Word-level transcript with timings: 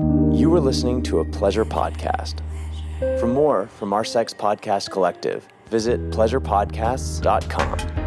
You 0.00 0.52
are 0.54 0.60
listening 0.60 1.02
to 1.04 1.20
a 1.20 1.24
pleasure 1.24 1.64
podcast. 1.64 2.40
For 3.18 3.26
more 3.26 3.66
from 3.68 3.92
our 3.94 4.04
Sex 4.04 4.34
Podcast 4.34 4.90
Collective, 4.90 5.48
visit 5.70 6.10
pleasurepodcasts.com. 6.10 8.04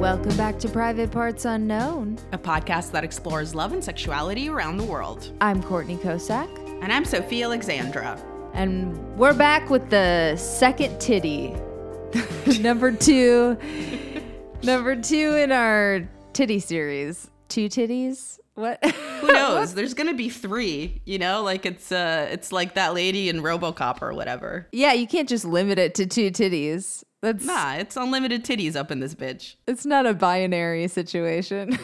Welcome 0.00 0.36
back 0.36 0.58
to 0.60 0.68
Private 0.68 1.10
Parts 1.10 1.44
Unknown. 1.44 2.18
a 2.32 2.38
podcast 2.38 2.92
that 2.92 3.02
explores 3.04 3.54
love 3.54 3.72
and 3.72 3.82
sexuality 3.82 4.48
around 4.48 4.76
the 4.76 4.84
world. 4.84 5.32
I'm 5.40 5.62
Courtney 5.62 5.96
Kocak, 5.96 6.48
And 6.82 6.92
I'm 6.92 7.04
Sofiya 7.04 7.44
Alexandra. 7.44 8.18
and 8.54 8.96
we're 9.18 9.34
back 9.34 9.68
with 9.68 9.90
the 9.90 10.36
second 10.36 10.98
titty. 11.00 11.54
number 12.60 12.92
two. 12.92 13.56
number 14.62 14.96
two 14.96 15.36
in 15.36 15.52
our 15.52 16.08
titty 16.32 16.58
series. 16.60 17.30
Two 17.48 17.68
titties? 17.68 18.38
What? 18.54 18.82
Who 18.84 19.32
knows? 19.32 19.74
There's 19.74 19.94
gonna 19.94 20.14
be 20.14 20.28
three, 20.30 21.02
you 21.04 21.18
know, 21.18 21.42
like 21.42 21.66
it's 21.66 21.92
uh 21.92 22.28
it's 22.30 22.52
like 22.52 22.74
that 22.74 22.94
lady 22.94 23.28
in 23.28 23.42
Robocop 23.42 24.00
or 24.02 24.14
whatever. 24.14 24.66
yeah, 24.72 24.92
you 24.92 25.06
can't 25.06 25.28
just 25.28 25.44
limit 25.44 25.78
it 25.78 25.94
to 25.96 26.06
two 26.06 26.30
titties. 26.30 27.04
That's 27.22 27.44
Nah, 27.44 27.74
it's 27.74 27.96
unlimited 27.96 28.44
titties 28.44 28.76
up 28.76 28.90
in 28.90 29.00
this 29.00 29.14
bitch. 29.14 29.56
it's 29.66 29.84
not 29.84 30.06
a 30.06 30.14
binary 30.14 30.88
situation. 30.88 31.78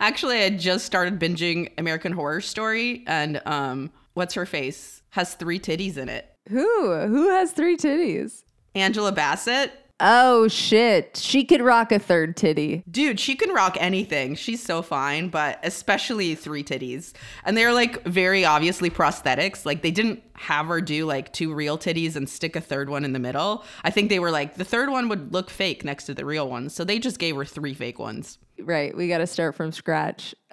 Actually, 0.00 0.42
I 0.42 0.50
just 0.50 0.84
started 0.84 1.18
binging 1.18 1.70
American 1.78 2.12
Horror 2.12 2.40
Story 2.42 3.04
and 3.06 3.40
um 3.46 3.90
what's 4.14 4.34
her 4.34 4.46
face 4.46 5.02
has 5.10 5.34
three 5.34 5.58
titties 5.58 5.96
in 5.96 6.08
it. 6.08 6.30
Who? 6.50 6.94
Who 7.06 7.30
has 7.30 7.52
three 7.52 7.76
titties? 7.76 8.42
Angela 8.80 9.12
Bassett. 9.12 9.72
Oh 10.00 10.46
shit. 10.46 11.16
She 11.16 11.44
could 11.44 11.60
rock 11.60 11.90
a 11.90 11.98
third 11.98 12.36
titty. 12.36 12.84
Dude, 12.88 13.18
she 13.18 13.34
can 13.34 13.52
rock 13.52 13.76
anything. 13.80 14.36
She's 14.36 14.62
so 14.62 14.80
fine, 14.80 15.28
but 15.28 15.58
especially 15.64 16.36
three 16.36 16.62
titties. 16.62 17.12
And 17.44 17.56
they're 17.56 17.72
like 17.72 18.04
very 18.04 18.44
obviously 18.44 18.90
prosthetics. 18.90 19.66
Like 19.66 19.82
they 19.82 19.90
didn't 19.90 20.22
have 20.34 20.66
her 20.66 20.80
do 20.80 21.04
like 21.04 21.32
two 21.32 21.52
real 21.52 21.76
titties 21.76 22.14
and 22.14 22.28
stick 22.28 22.54
a 22.54 22.60
third 22.60 22.88
one 22.88 23.04
in 23.04 23.12
the 23.12 23.18
middle. 23.18 23.64
I 23.82 23.90
think 23.90 24.08
they 24.08 24.20
were 24.20 24.30
like 24.30 24.54
the 24.54 24.64
third 24.64 24.88
one 24.90 25.08
would 25.08 25.32
look 25.32 25.50
fake 25.50 25.84
next 25.84 26.04
to 26.04 26.14
the 26.14 26.24
real 26.24 26.48
one. 26.48 26.68
So 26.68 26.84
they 26.84 27.00
just 27.00 27.18
gave 27.18 27.34
her 27.34 27.44
three 27.44 27.74
fake 27.74 27.98
ones. 27.98 28.38
Right, 28.60 28.96
we 28.96 29.08
got 29.08 29.18
to 29.18 29.26
start 29.26 29.56
from 29.56 29.72
scratch. 29.72 30.32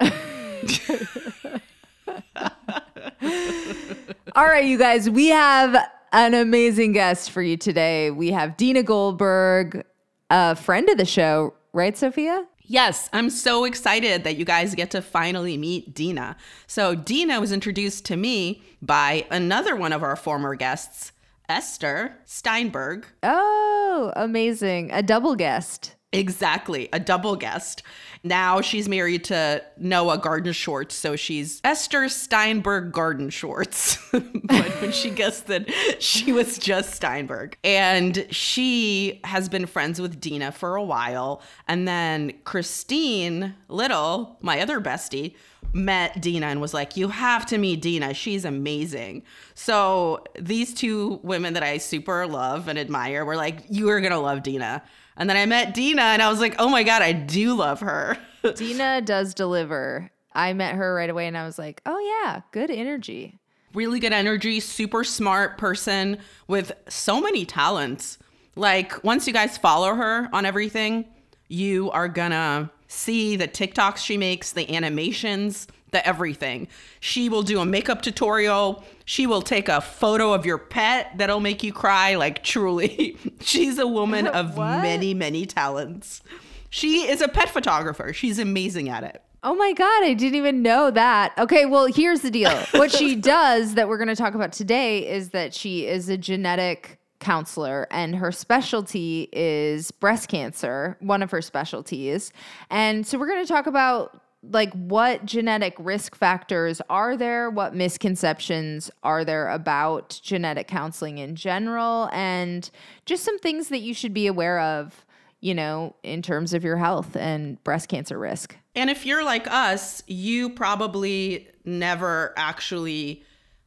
All 4.34 4.44
right, 4.44 4.64
you 4.64 4.76
guys, 4.76 5.08
we 5.08 5.28
have 5.28 5.76
an 6.16 6.32
amazing 6.32 6.92
guest 6.92 7.30
for 7.30 7.42
you 7.42 7.58
today. 7.58 8.10
We 8.10 8.30
have 8.30 8.56
Dena 8.56 8.82
Goldberg, 8.82 9.84
a 10.30 10.56
friend 10.56 10.88
of 10.88 10.96
the 10.96 11.04
show, 11.04 11.52
right, 11.74 11.94
Sofiya? 11.94 12.46
Yes, 12.62 13.10
I'm 13.12 13.28
so 13.28 13.64
excited 13.64 14.24
that 14.24 14.38
you 14.38 14.46
guys 14.46 14.74
get 14.74 14.90
to 14.92 15.02
finally 15.02 15.58
meet 15.58 15.94
Dena. 15.94 16.36
So, 16.66 16.94
Dena 16.94 17.38
was 17.38 17.52
introduced 17.52 18.06
to 18.06 18.16
me 18.16 18.62
by 18.80 19.26
another 19.30 19.76
one 19.76 19.92
of 19.92 20.02
our 20.02 20.16
former 20.16 20.54
guests, 20.54 21.12
Esther 21.50 22.16
Steinberg. 22.24 23.06
Oh, 23.22 24.10
amazing. 24.16 24.90
A 24.92 25.02
double 25.02 25.36
guest. 25.36 25.95
Exactly, 26.16 26.88
a 26.92 27.00
double 27.00 27.36
guest. 27.36 27.82
Now 28.22 28.60
she's 28.60 28.88
married 28.88 29.24
to 29.24 29.62
Noah 29.78 30.18
Gardenswartz, 30.18 30.92
so 30.92 31.14
she's 31.14 31.60
Esther 31.62 32.08
Steinberg 32.08 32.92
Gardenswartz. 32.92 34.02
but 34.44 34.80
when 34.80 34.92
she 34.92 35.10
guessed 35.10 35.46
that 35.46 35.70
she 36.02 36.32
was 36.32 36.58
just 36.58 36.94
Steinberg. 36.94 37.56
And 37.62 38.26
she 38.30 39.20
has 39.24 39.48
been 39.48 39.66
friends 39.66 40.00
with 40.00 40.20
Dena 40.20 40.50
for 40.50 40.74
a 40.74 40.82
while. 40.82 41.40
And 41.68 41.86
then 41.86 42.32
Christine 42.44 43.54
Little, 43.68 44.38
my 44.40 44.60
other 44.60 44.80
bestie, 44.80 45.34
met 45.72 46.20
Dena 46.20 46.46
and 46.46 46.60
was 46.60 46.74
like, 46.74 46.96
You 46.96 47.08
have 47.08 47.46
to 47.46 47.58
meet 47.58 47.82
Dena. 47.82 48.14
She's 48.14 48.44
amazing. 48.44 49.22
So 49.54 50.24
these 50.38 50.74
two 50.74 51.20
women 51.22 51.54
that 51.54 51.62
I 51.62 51.78
super 51.78 52.26
love 52.26 52.68
and 52.68 52.78
admire 52.78 53.24
were 53.24 53.36
like, 53.36 53.62
You 53.68 53.88
are 53.90 54.00
going 54.00 54.12
to 54.12 54.18
love 54.18 54.42
Dena. 54.42 54.82
And 55.16 55.28
then 55.30 55.36
I 55.36 55.46
met 55.46 55.74
Dena 55.74 56.02
and 56.02 56.20
I 56.22 56.28
was 56.30 56.40
like, 56.40 56.56
oh 56.58 56.68
my 56.68 56.82
God, 56.82 57.02
I 57.02 57.12
do 57.12 57.54
love 57.54 57.80
her. 57.80 58.18
Dena 58.54 59.00
does 59.00 59.34
deliver. 59.34 60.10
I 60.34 60.52
met 60.52 60.74
her 60.74 60.94
right 60.94 61.08
away 61.08 61.26
and 61.26 61.36
I 61.38 61.46
was 61.46 61.58
like, 61.58 61.80
oh, 61.86 61.98
yeah, 61.98 62.42
good 62.52 62.70
energy. 62.70 63.38
really 63.74 63.98
good 64.00 64.12
energy, 64.12 64.60
super 64.60 65.04
smart 65.04 65.58
person 65.58 66.18
with 66.48 66.72
so 66.88 67.20
many 67.20 67.44
talents. 67.44 68.18
Like, 68.54 69.02
once 69.04 69.26
you 69.26 69.32
guys 69.32 69.58
follow 69.58 69.94
her 69.94 70.28
on 70.32 70.44
everything, 70.46 71.06
you 71.48 71.90
are 71.90 72.08
gonna 72.08 72.70
see 72.88 73.36
the 73.36 73.48
TikToks 73.48 73.98
she 73.98 74.16
makes, 74.16 74.52
the 74.52 74.74
animations, 74.74 75.66
the 75.96 76.06
everything. 76.06 76.68
She 77.00 77.28
will 77.28 77.42
do 77.42 77.60
a 77.60 77.66
makeup 77.66 78.02
tutorial. 78.02 78.84
She 79.04 79.26
will 79.26 79.42
take 79.42 79.68
a 79.68 79.80
photo 79.80 80.32
of 80.32 80.44
your 80.44 80.58
pet 80.58 81.12
that'll 81.16 81.40
make 81.40 81.62
you 81.62 81.72
cry. 81.72 82.16
Like, 82.16 82.42
truly, 82.42 83.16
she's 83.40 83.78
a 83.78 83.86
woman 83.86 84.26
of 84.40 84.56
many, 84.56 85.14
many 85.14 85.46
talents. 85.46 86.22
She 86.68 87.08
is 87.08 87.22
a 87.22 87.28
pet 87.28 87.48
photographer. 87.48 88.12
She's 88.12 88.38
amazing 88.38 88.88
at 88.88 89.04
it. 89.04 89.22
Oh 89.42 89.54
my 89.54 89.72
God, 89.72 90.02
I 90.02 90.12
didn't 90.14 90.34
even 90.34 90.62
know 90.62 90.90
that. 90.90 91.32
Okay, 91.38 91.66
well, 91.66 91.86
here's 91.86 92.20
the 92.20 92.30
deal. 92.30 92.50
What 92.72 92.90
she 92.90 93.14
does 93.36 93.74
that 93.74 93.88
we're 93.88 93.98
going 93.98 94.08
to 94.08 94.16
talk 94.16 94.34
about 94.34 94.52
today 94.52 95.08
is 95.08 95.30
that 95.30 95.54
she 95.54 95.86
is 95.86 96.08
a 96.08 96.18
genetic 96.18 96.98
counselor 97.20 97.86
and 97.90 98.16
her 98.16 98.32
specialty 98.32 99.28
is 99.32 99.90
breast 99.92 100.28
cancer, 100.28 100.96
one 101.00 101.22
of 101.22 101.30
her 101.30 101.40
specialties. 101.40 102.32
And 102.70 103.06
so 103.06 103.18
we're 103.18 103.28
going 103.28 103.44
to 103.44 103.50
talk 103.50 103.66
about 103.66 104.20
like 104.50 104.72
what 104.72 105.24
genetic 105.24 105.74
risk 105.78 106.14
factors 106.14 106.80
are 106.88 107.16
there, 107.16 107.50
what 107.50 107.74
misconceptions 107.74 108.90
are 109.02 109.24
there 109.24 109.48
about 109.48 110.20
genetic 110.22 110.68
counseling 110.68 111.18
in 111.18 111.36
general, 111.36 112.08
and 112.12 112.70
just 113.04 113.24
some 113.24 113.38
things 113.38 113.68
that 113.68 113.80
you 113.80 113.94
should 113.94 114.14
be 114.14 114.26
aware 114.26 114.60
of, 114.60 115.04
you 115.40 115.54
know, 115.54 115.94
in 116.02 116.22
terms 116.22 116.54
of 116.54 116.64
your 116.64 116.76
health 116.76 117.16
and 117.16 117.62
breast 117.64 117.88
cancer 117.88 118.18
risk. 118.18 118.56
And 118.74 118.90
if 118.90 119.06
you're 119.06 119.24
like 119.24 119.46
us, 119.48 120.02
you 120.06 120.50
probably 120.50 121.48
never 121.64 122.32
actually 122.36 123.22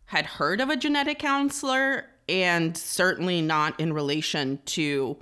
had 0.06 0.26
heard 0.26 0.62
of 0.62 0.70
a 0.70 0.76
genetic 0.76 1.20
counselor 1.20 2.06
and 2.28 2.78
certainly 2.78 3.42
not 3.42 3.80
in 3.80 3.94
relation 3.94 4.60
to 4.66 5.18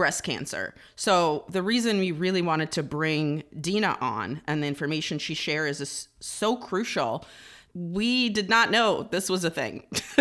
breast 0.00 0.22
cancer. 0.22 0.74
So 0.96 1.44
the 1.50 1.62
reason 1.62 1.98
we 1.98 2.10
really 2.10 2.40
wanted 2.40 2.72
to 2.72 2.82
bring 2.82 3.42
Dena 3.60 3.98
on 4.00 4.40
and 4.46 4.62
the 4.62 4.66
information 4.66 5.18
she 5.18 5.34
shares 5.34 5.78
is 5.78 6.08
so 6.20 6.56
crucial. 6.56 7.26
We 7.74 8.30
did 8.30 8.48
not 8.48 8.70
know 8.70 9.02
this 9.10 9.28
was 9.28 9.44
a 9.44 9.50
thing. 9.50 9.84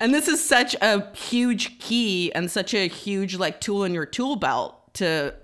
and 0.00 0.14
this 0.14 0.28
is 0.28 0.42
such 0.42 0.74
a 0.80 1.14
huge 1.14 1.78
key 1.78 2.32
and 2.32 2.50
such 2.50 2.72
a 2.72 2.88
huge 2.88 3.36
like 3.36 3.60
tool 3.60 3.84
in 3.84 3.92
your 3.92 4.06
tool 4.06 4.36
belt 4.36 4.94
to 4.94 5.34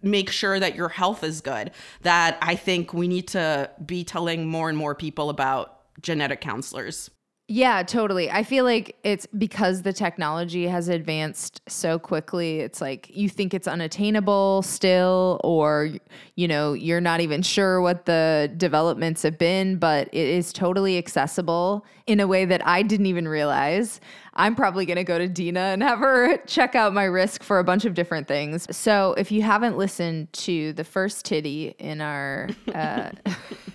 make 0.00 0.30
sure 0.30 0.58
that 0.58 0.74
your 0.74 0.88
health 0.88 1.22
is 1.22 1.42
good 1.42 1.72
that 2.00 2.38
I 2.40 2.54
think 2.54 2.94
we 2.94 3.08
need 3.08 3.28
to 3.28 3.70
be 3.84 4.04
telling 4.04 4.46
more 4.46 4.70
and 4.70 4.78
more 4.78 4.94
people 4.94 5.28
about 5.28 5.80
genetic 6.00 6.40
counselors. 6.40 7.10
Yeah, 7.50 7.82
totally. 7.82 8.30
I 8.30 8.42
feel 8.42 8.66
like 8.66 8.94
it's 9.04 9.26
because 9.26 9.80
the 9.80 9.94
technology 9.94 10.66
has 10.66 10.88
advanced 10.88 11.62
so 11.66 11.98
quickly. 11.98 12.60
It's 12.60 12.82
like 12.82 13.08
you 13.10 13.30
think 13.30 13.54
it's 13.54 13.66
unattainable 13.66 14.60
still, 14.60 15.40
or, 15.42 15.92
you 16.34 16.46
know, 16.46 16.74
you're 16.74 17.00
not 17.00 17.20
even 17.20 17.40
sure 17.40 17.80
what 17.80 18.04
the 18.04 18.52
developments 18.58 19.22
have 19.22 19.38
been, 19.38 19.78
but 19.78 20.08
it 20.12 20.28
is 20.28 20.52
totally 20.52 20.98
accessible 20.98 21.86
in 22.06 22.20
a 22.20 22.26
way 22.26 22.44
that 22.44 22.66
I 22.66 22.82
didn't 22.82 23.06
even 23.06 23.26
realize. 23.26 23.98
I'm 24.34 24.54
probably 24.54 24.84
going 24.84 24.96
to 24.96 25.04
go 25.04 25.16
to 25.16 25.26
Dena 25.26 25.60
and 25.60 25.82
have 25.82 26.00
her 26.00 26.36
check 26.46 26.74
out 26.74 26.92
my 26.92 27.04
risk 27.04 27.42
for 27.42 27.60
a 27.60 27.64
bunch 27.64 27.86
of 27.86 27.94
different 27.94 28.28
things. 28.28 28.66
So 28.76 29.14
if 29.16 29.32
you 29.32 29.40
haven't 29.40 29.78
listened 29.78 30.30
to 30.34 30.74
the 30.74 30.84
first 30.84 31.24
titty 31.24 31.74
in 31.78 32.02
our 32.02 32.50
uh, 32.74 33.12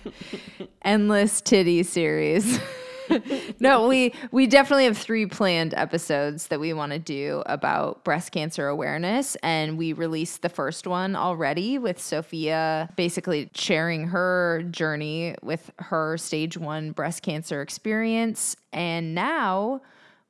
endless 0.82 1.40
titty 1.40 1.82
series, 1.82 2.60
no, 3.60 3.88
we 3.88 4.12
we 4.30 4.46
definitely 4.46 4.84
have 4.84 4.98
three 4.98 5.26
planned 5.26 5.74
episodes 5.74 6.48
that 6.48 6.60
we 6.60 6.72
want 6.72 6.92
to 6.92 6.98
do 6.98 7.42
about 7.46 8.04
breast 8.04 8.32
cancer 8.32 8.68
awareness 8.68 9.36
and 9.42 9.78
we 9.78 9.92
released 9.92 10.42
the 10.42 10.48
first 10.48 10.86
one 10.86 11.16
already 11.16 11.78
with 11.78 11.98
Sofiya 11.98 12.94
basically 12.96 13.50
sharing 13.54 14.08
her 14.08 14.62
journey 14.70 15.34
with 15.42 15.70
her 15.78 16.16
stage 16.18 16.56
1 16.56 16.92
breast 16.92 17.22
cancer 17.22 17.62
experience 17.62 18.56
and 18.72 19.14
now 19.14 19.80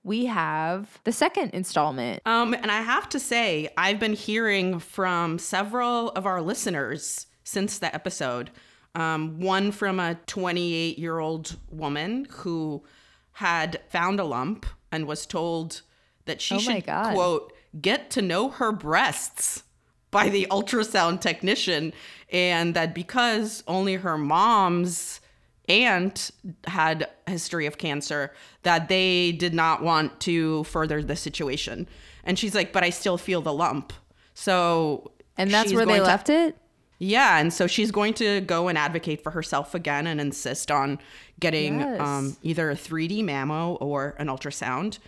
we 0.05 0.27
have 0.27 1.00
the 1.05 1.12
second 1.12 1.50
installment. 1.55 2.23
Um, 2.27 2.53
and 2.53 2.70
I 2.70 2.82
have 2.82 3.09
to 3.09 3.19
say, 3.19 3.70
I've 3.77 3.99
been 3.99 4.12
hearing 4.12 4.79
from 4.79 5.38
several 5.38 6.11
of 6.11 6.27
our 6.27 6.43
listeners 6.43 7.27
since 7.43 7.79
the 7.79 7.93
episode. 7.94 8.50
Um, 8.94 9.41
one 9.41 9.73
from 9.73 9.99
a 9.99 10.14
28 10.26 10.99
year 10.99 11.19
old 11.19 11.56
woman 11.70 12.26
who 12.31 12.85
had 13.32 13.81
found 13.88 14.20
a 14.20 14.25
lump 14.25 14.67
and 14.93 15.06
was 15.06 15.26
told 15.26 15.82
that 16.26 16.41
she 16.41 16.55
Oh 16.55 16.58
should, 16.58 16.87
God. 16.87 17.14
quote, 17.14 17.52
get 17.81 18.11
to 18.12 18.23
know 18.23 18.49
her 18.50 18.70
breasts 18.70 19.64
by 20.12 20.29
the 20.29 20.46
ultrasound 20.50 21.20
technician 21.20 21.93
and 22.31 22.75
that 22.75 22.94
because 22.94 23.64
only 23.67 23.94
her 23.96 24.17
mom's 24.17 25.20
aunt 25.69 26.31
had 26.69 27.08
a 27.26 27.32
history 27.32 27.67
of 27.67 27.79
cancer 27.79 28.32
that 28.62 28.88
they 28.88 29.32
did 29.32 29.52
not 29.55 29.82
want 29.82 30.20
to 30.20 30.62
further 30.64 31.02
the 31.02 31.17
situation 31.17 31.88
and 32.23 32.38
she's 32.38 32.55
like 32.55 32.70
but 32.73 32.85
i 32.85 32.91
still 32.91 33.17
feel 33.17 33.41
the 33.41 33.52
lump 33.52 33.93
so 34.35 35.11
And 35.38 35.50
that's 35.50 35.73
where 35.73 35.87
they 35.87 35.99
to- 35.99 36.05
left 36.05 36.29
it? 36.29 36.56
Yeah, 36.99 37.38
and 37.38 37.52
so 37.52 37.67
she's 37.67 37.91
going 37.91 38.14
to 38.14 38.41
go 38.41 38.69
and 38.69 38.79
advocate 38.79 39.23
for 39.23 39.31
herself 39.31 39.75
again 39.75 40.06
and 40.06 40.20
insist 40.20 40.70
on 40.70 40.99
getting 41.41 41.81
Yes. 41.81 42.00
um, 42.00 42.37
either 42.43 42.70
a 42.70 42.75
3D 42.75 43.23
mammo 43.23 43.76
or 43.81 44.14
an 44.19 44.29
ultrasound. 44.29 44.99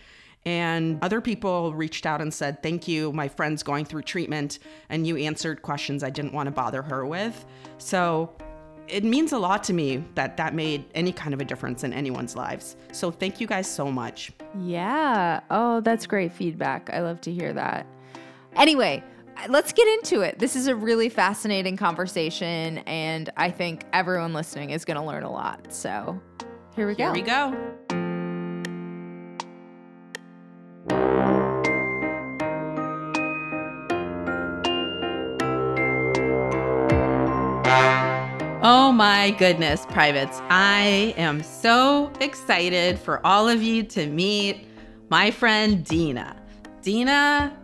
And 0.45 0.99
other 1.03 1.19
people 1.19 1.73
reached 1.73 2.05
out 2.05 2.21
and 2.21 2.33
said, 2.33 2.63
Thank 2.63 2.87
you. 2.87 3.11
My 3.11 3.27
friend's 3.27 3.63
going 3.63 3.83
through 3.85 4.03
treatment, 4.03 4.59
and 4.89 5.05
you 5.05 5.17
answered 5.17 5.61
questions 5.61 6.03
I 6.03 6.09
didn't 6.09 6.33
want 6.33 6.47
to 6.47 6.51
bother 6.51 6.81
her 6.83 7.05
with. 7.05 7.45
So 7.79 8.31
it 8.87 9.03
means 9.03 9.33
a 9.33 9.37
lot 9.39 9.63
to 9.65 9.73
me 9.73 10.05
that 10.15 10.37
that 10.37 10.53
made 10.53 10.85
any 10.95 11.11
kind 11.11 11.33
of 11.33 11.41
a 11.41 11.45
difference 11.45 11.83
in 11.83 11.91
anyone's 11.91 12.35
lives. 12.37 12.77
So 12.93 13.11
thank 13.11 13.41
you 13.41 13.47
guys 13.47 13.69
so 13.69 13.91
much. 13.91 14.31
Yeah. 14.61 15.41
Oh, 15.51 15.81
that's 15.81 16.05
great 16.07 16.31
feedback. 16.31 16.89
I 16.93 17.01
love 17.01 17.19
to 17.21 17.31
hear 17.33 17.51
that. 17.51 17.85
Anyway, 18.55 19.03
let's 19.49 19.71
get 19.73 19.87
into 19.87 20.21
it. 20.21 20.39
This 20.39 20.55
is 20.55 20.67
a 20.67 20.75
really 20.75 21.09
fascinating 21.09 21.77
conversation, 21.77 22.79
and 22.79 23.29
I 23.37 23.51
think 23.51 23.83
everyone 23.93 24.33
listening 24.33 24.71
is 24.71 24.85
going 24.85 24.97
to 24.97 25.03
learn 25.03 25.23
a 25.23 25.31
lot. 25.31 25.73
So 25.73 26.19
here 26.75 26.87
we 26.87 26.95
Here 26.95 27.07
go. 27.07 27.13
Here 27.13 27.23
we 27.23 27.27
go. 27.29 27.73
Oh 38.69 38.91
my 38.91 39.31
goodness, 39.31 39.85
privates. 39.85 40.41
I 40.49 41.13
am 41.17 41.41
so 41.43 42.11
excited 42.19 42.99
for 42.99 43.25
all 43.25 43.47
of 43.47 43.63
you 43.63 43.83
to 43.83 44.07
meet 44.07 44.67
my 45.09 45.31
friend 45.31 45.85
Dena. 45.85 46.35
Dena, 46.81 47.57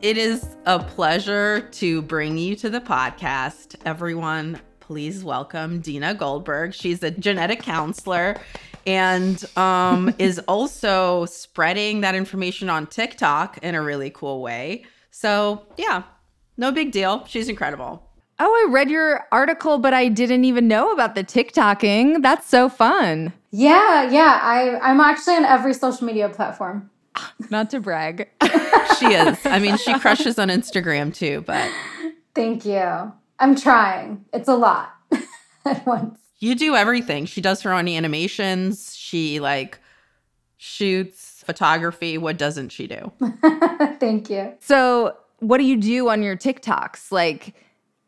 it 0.00 0.16
is 0.16 0.56
a 0.66 0.78
pleasure 0.78 1.60
to 1.72 2.02
bring 2.02 2.38
you 2.38 2.54
to 2.56 2.70
the 2.70 2.80
podcast. 2.80 3.74
Everyone, 3.84 4.60
please 4.78 5.24
welcome 5.24 5.80
Dena 5.80 6.14
Goldberg. 6.14 6.72
She's 6.72 7.02
a 7.02 7.10
genetic 7.10 7.60
counselor 7.62 8.40
and 8.86 9.44
um, 9.56 10.14
is 10.18 10.38
also 10.46 11.24
spreading 11.24 12.02
that 12.02 12.14
information 12.14 12.70
on 12.70 12.86
TikTok 12.86 13.58
in 13.58 13.74
a 13.74 13.82
really 13.82 14.10
cool 14.10 14.40
way. 14.40 14.84
So, 15.10 15.66
yeah, 15.76 16.04
no 16.56 16.70
big 16.70 16.92
deal. 16.92 17.24
She's 17.26 17.48
incredible. 17.48 18.04
Oh, 18.38 18.66
I 18.68 18.70
read 18.70 18.88
your 18.90 19.26
article, 19.32 19.78
but 19.78 19.94
I 19.94 20.06
didn't 20.08 20.44
even 20.44 20.68
know 20.68 20.92
about 20.92 21.16
the 21.16 21.24
TikToking. 21.24 22.22
That's 22.22 22.46
so 22.46 22.68
fun. 22.68 23.32
Yeah, 23.50 24.08
yeah. 24.08 24.38
I, 24.40 24.78
I'm 24.78 25.00
actually 25.00 25.34
on 25.34 25.44
every 25.44 25.74
social 25.74 26.06
media 26.06 26.28
platform. 26.28 26.88
Not 27.50 27.70
to 27.70 27.80
brag. 27.80 28.28
She 28.98 29.06
is. 29.06 29.38
I 29.46 29.58
mean, 29.60 29.76
she 29.76 29.98
crushes 29.98 30.38
on 30.38 30.48
Instagram 30.48 31.14
too, 31.14 31.42
but 31.46 31.70
Thank 32.34 32.64
you. 32.64 33.12
I'm 33.40 33.54
trying. 33.56 34.24
It's 34.32 34.48
a 34.48 34.56
lot 34.56 34.92
at 35.64 35.86
once. 35.86 36.18
you 36.38 36.54
do 36.54 36.74
everything. 36.74 37.26
She 37.26 37.40
does 37.40 37.62
her 37.62 37.72
own 37.72 37.88
animations. 37.88 38.96
She 38.96 39.40
like 39.40 39.78
shoots 40.56 41.42
photography. 41.46 42.18
What 42.18 42.36
doesn't 42.36 42.70
she 42.70 42.86
do? 42.86 43.12
Thank 44.00 44.28
you. 44.30 44.52
So, 44.60 45.16
what 45.40 45.58
do 45.58 45.64
you 45.64 45.76
do 45.76 46.08
on 46.08 46.22
your 46.22 46.36
TikToks? 46.36 47.12
Like, 47.12 47.54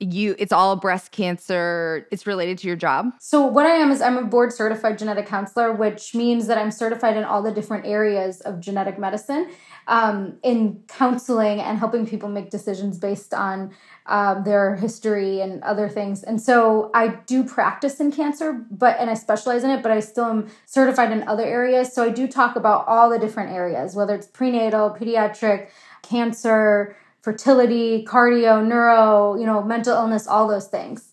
you, 0.01 0.35
it's 0.39 0.53
all 0.53 0.77
breast 0.77 1.13
cancer. 1.13 2.09
It's 2.11 2.27
related 2.27 2.57
to 2.59 2.67
your 2.67 2.77
job. 2.77 3.13
So, 3.21 3.45
what 3.45 3.67
I 3.67 3.77
am 3.77 3.91
is 3.91 4.01
I'm 4.01 4.17
a 4.17 4.25
board 4.25 4.53
certified 4.53 4.99
genetic 4.99 5.27
counselor, 5.27 5.73
which 5.73 6.15
means 6.15 6.47
that 6.47 6.57
I'm 6.57 6.71
certified 6.71 7.19
in 7.19 7.25
all 7.25 7.43
the 7.43 7.53
different 7.53 7.87
areas 7.87 8.41
of 8.41 8.61
genetic 8.61 8.99
medicine 8.99 9.51
um, 9.87 10.39
in 10.43 10.83
counseling 10.89 11.61
and 11.61 11.79
helping 11.79 12.07
people 12.07 12.31
make 12.31 12.51
decisions 12.51 12.99
based 12.99 13.35
on 13.35 13.73
um, 14.07 14.43
their 14.45 14.77
history 14.77 15.41
and 15.41 15.63
other 15.63 15.89
things. 15.89 16.23
And 16.23 16.41
so, 16.41 16.91
I 16.95 17.09
do 17.27 17.45
practice 17.45 18.01
in 18.01 18.11
cancer, 18.11 18.65
but 18.71 18.99
and 18.99 19.11
I 19.11 19.15
specialize 19.15 19.65
in 19.65 19.71
it, 19.71 19.83
but 19.83 19.93
I 19.93 20.01
still 20.01 20.25
am 20.25 20.49
certified 20.65 21.13
in 21.13 21.29
other 21.29 21.45
areas. 21.45 21.93
So, 21.93 22.03
I 22.03 22.09
do 22.09 22.27
talk 22.27 22.57
about 22.57 22.89
all 22.89 23.11
the 23.11 23.19
different 23.19 23.53
areas, 23.53 23.95
whether 23.95 24.15
it's 24.15 24.27
prenatal, 24.27 24.97
pediatric, 24.99 25.69
cancer, 26.03 26.97
fertility, 27.23 28.05
cardio, 28.05 28.67
neuro, 28.67 29.37
you 29.39 29.47
know, 29.47 29.63
mental 29.63 29.95
illness, 29.95 30.27
all 30.27 30.49
those 30.49 30.67
things. 30.67 31.13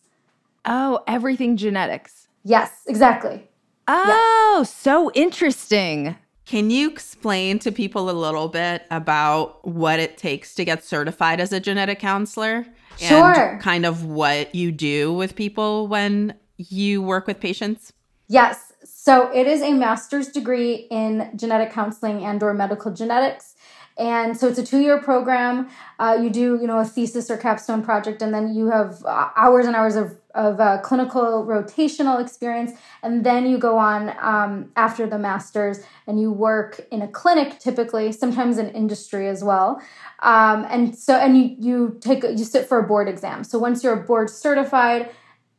Oh, 0.65 1.01
everything 1.07 1.57
genetics. 1.57 2.27
Yes, 2.44 2.71
exactly. 2.88 3.48
Oh, 3.88 4.65
so 4.68 5.12
interesting. 5.13 6.15
Can 6.45 6.69
you 6.69 6.89
explain 6.89 7.59
to 7.59 7.71
people 7.71 8.09
a 8.09 8.12
little 8.12 8.48
bit 8.48 8.83
about 8.89 9.65
what 9.68 10.00
it 10.00 10.18
takes 10.18 10.56
to 10.56 10.65
get 10.65 10.83
certified 10.83 11.39
as 11.39 11.51
a 11.51 11.59
genetic 11.59 12.00
counselor? 12.00 12.65
Sure. 12.98 13.33
And 13.33 13.62
kind 13.62 13.86
of 13.86 14.06
what 14.06 14.56
you 14.56 14.71
do 14.71 15.13
with 15.13 15.36
people 15.36 15.88
when 15.88 16.33
you 16.57 17.01
work 17.01 17.27
with 17.27 17.39
patients? 17.39 17.94
Yes. 18.27 18.74
So 18.83 19.30
it 19.33 19.48
is 19.48 19.62
a 19.62 19.74
master's 19.74 20.30
degree 20.30 20.88
in 20.89 21.31
genetic 21.36 21.71
counseling 21.71 22.24
and 22.24 22.42
or 22.42 22.54
medical 22.54 22.94
genetics. 22.94 23.56
And 23.97 24.38
so 24.38 24.47
it's 24.47 24.59
a 24.59 24.65
two-year 24.65 25.01
program. 25.01 25.69
Uh, 25.97 26.17
you 26.21 26.29
do, 26.29 26.57
you 26.61 26.67
know, 26.67 26.79
a 26.79 26.85
thesis 26.85 27.31
or 27.31 27.38
capstone 27.38 27.83
project, 27.83 28.21
and 28.21 28.33
then 28.33 28.53
you 28.53 28.67
have 28.67 29.03
uh, 29.05 29.29
hours 29.35 29.65
and 29.65 29.75
hours 29.75 29.95
of, 29.95 30.15
of 30.35 30.59
uh, 30.59 30.79
clinical 30.81 31.45
rotational 31.47 32.21
experience. 32.21 32.73
And 33.01 33.25
then 33.25 33.47
you 33.47 33.57
go 33.57 33.77
on 33.77 34.15
um, 34.19 34.71
after 34.75 35.07
the 35.07 35.17
master's 35.17 35.79
and 36.05 36.19
you 36.19 36.31
work 36.31 36.85
in 36.91 37.01
a 37.01 37.07
clinic, 37.07 37.59
typically, 37.59 38.11
sometimes 38.11 38.59
in 38.59 38.69
industry 38.69 39.27
as 39.27 39.44
well. 39.44 39.81
Um, 40.19 40.65
and 40.69 40.95
so, 40.95 41.15
and 41.15 41.38
you 41.38 41.55
you 41.59 41.97
take 41.99 42.23
you 42.23 42.45
sit 42.45 42.67
for 42.67 42.79
a 42.79 42.83
board 42.83 43.07
exam. 43.07 43.44
So 43.44 43.57
once 43.57 43.83
you're 43.83 43.95
board 43.95 44.29
certified, 44.29 45.09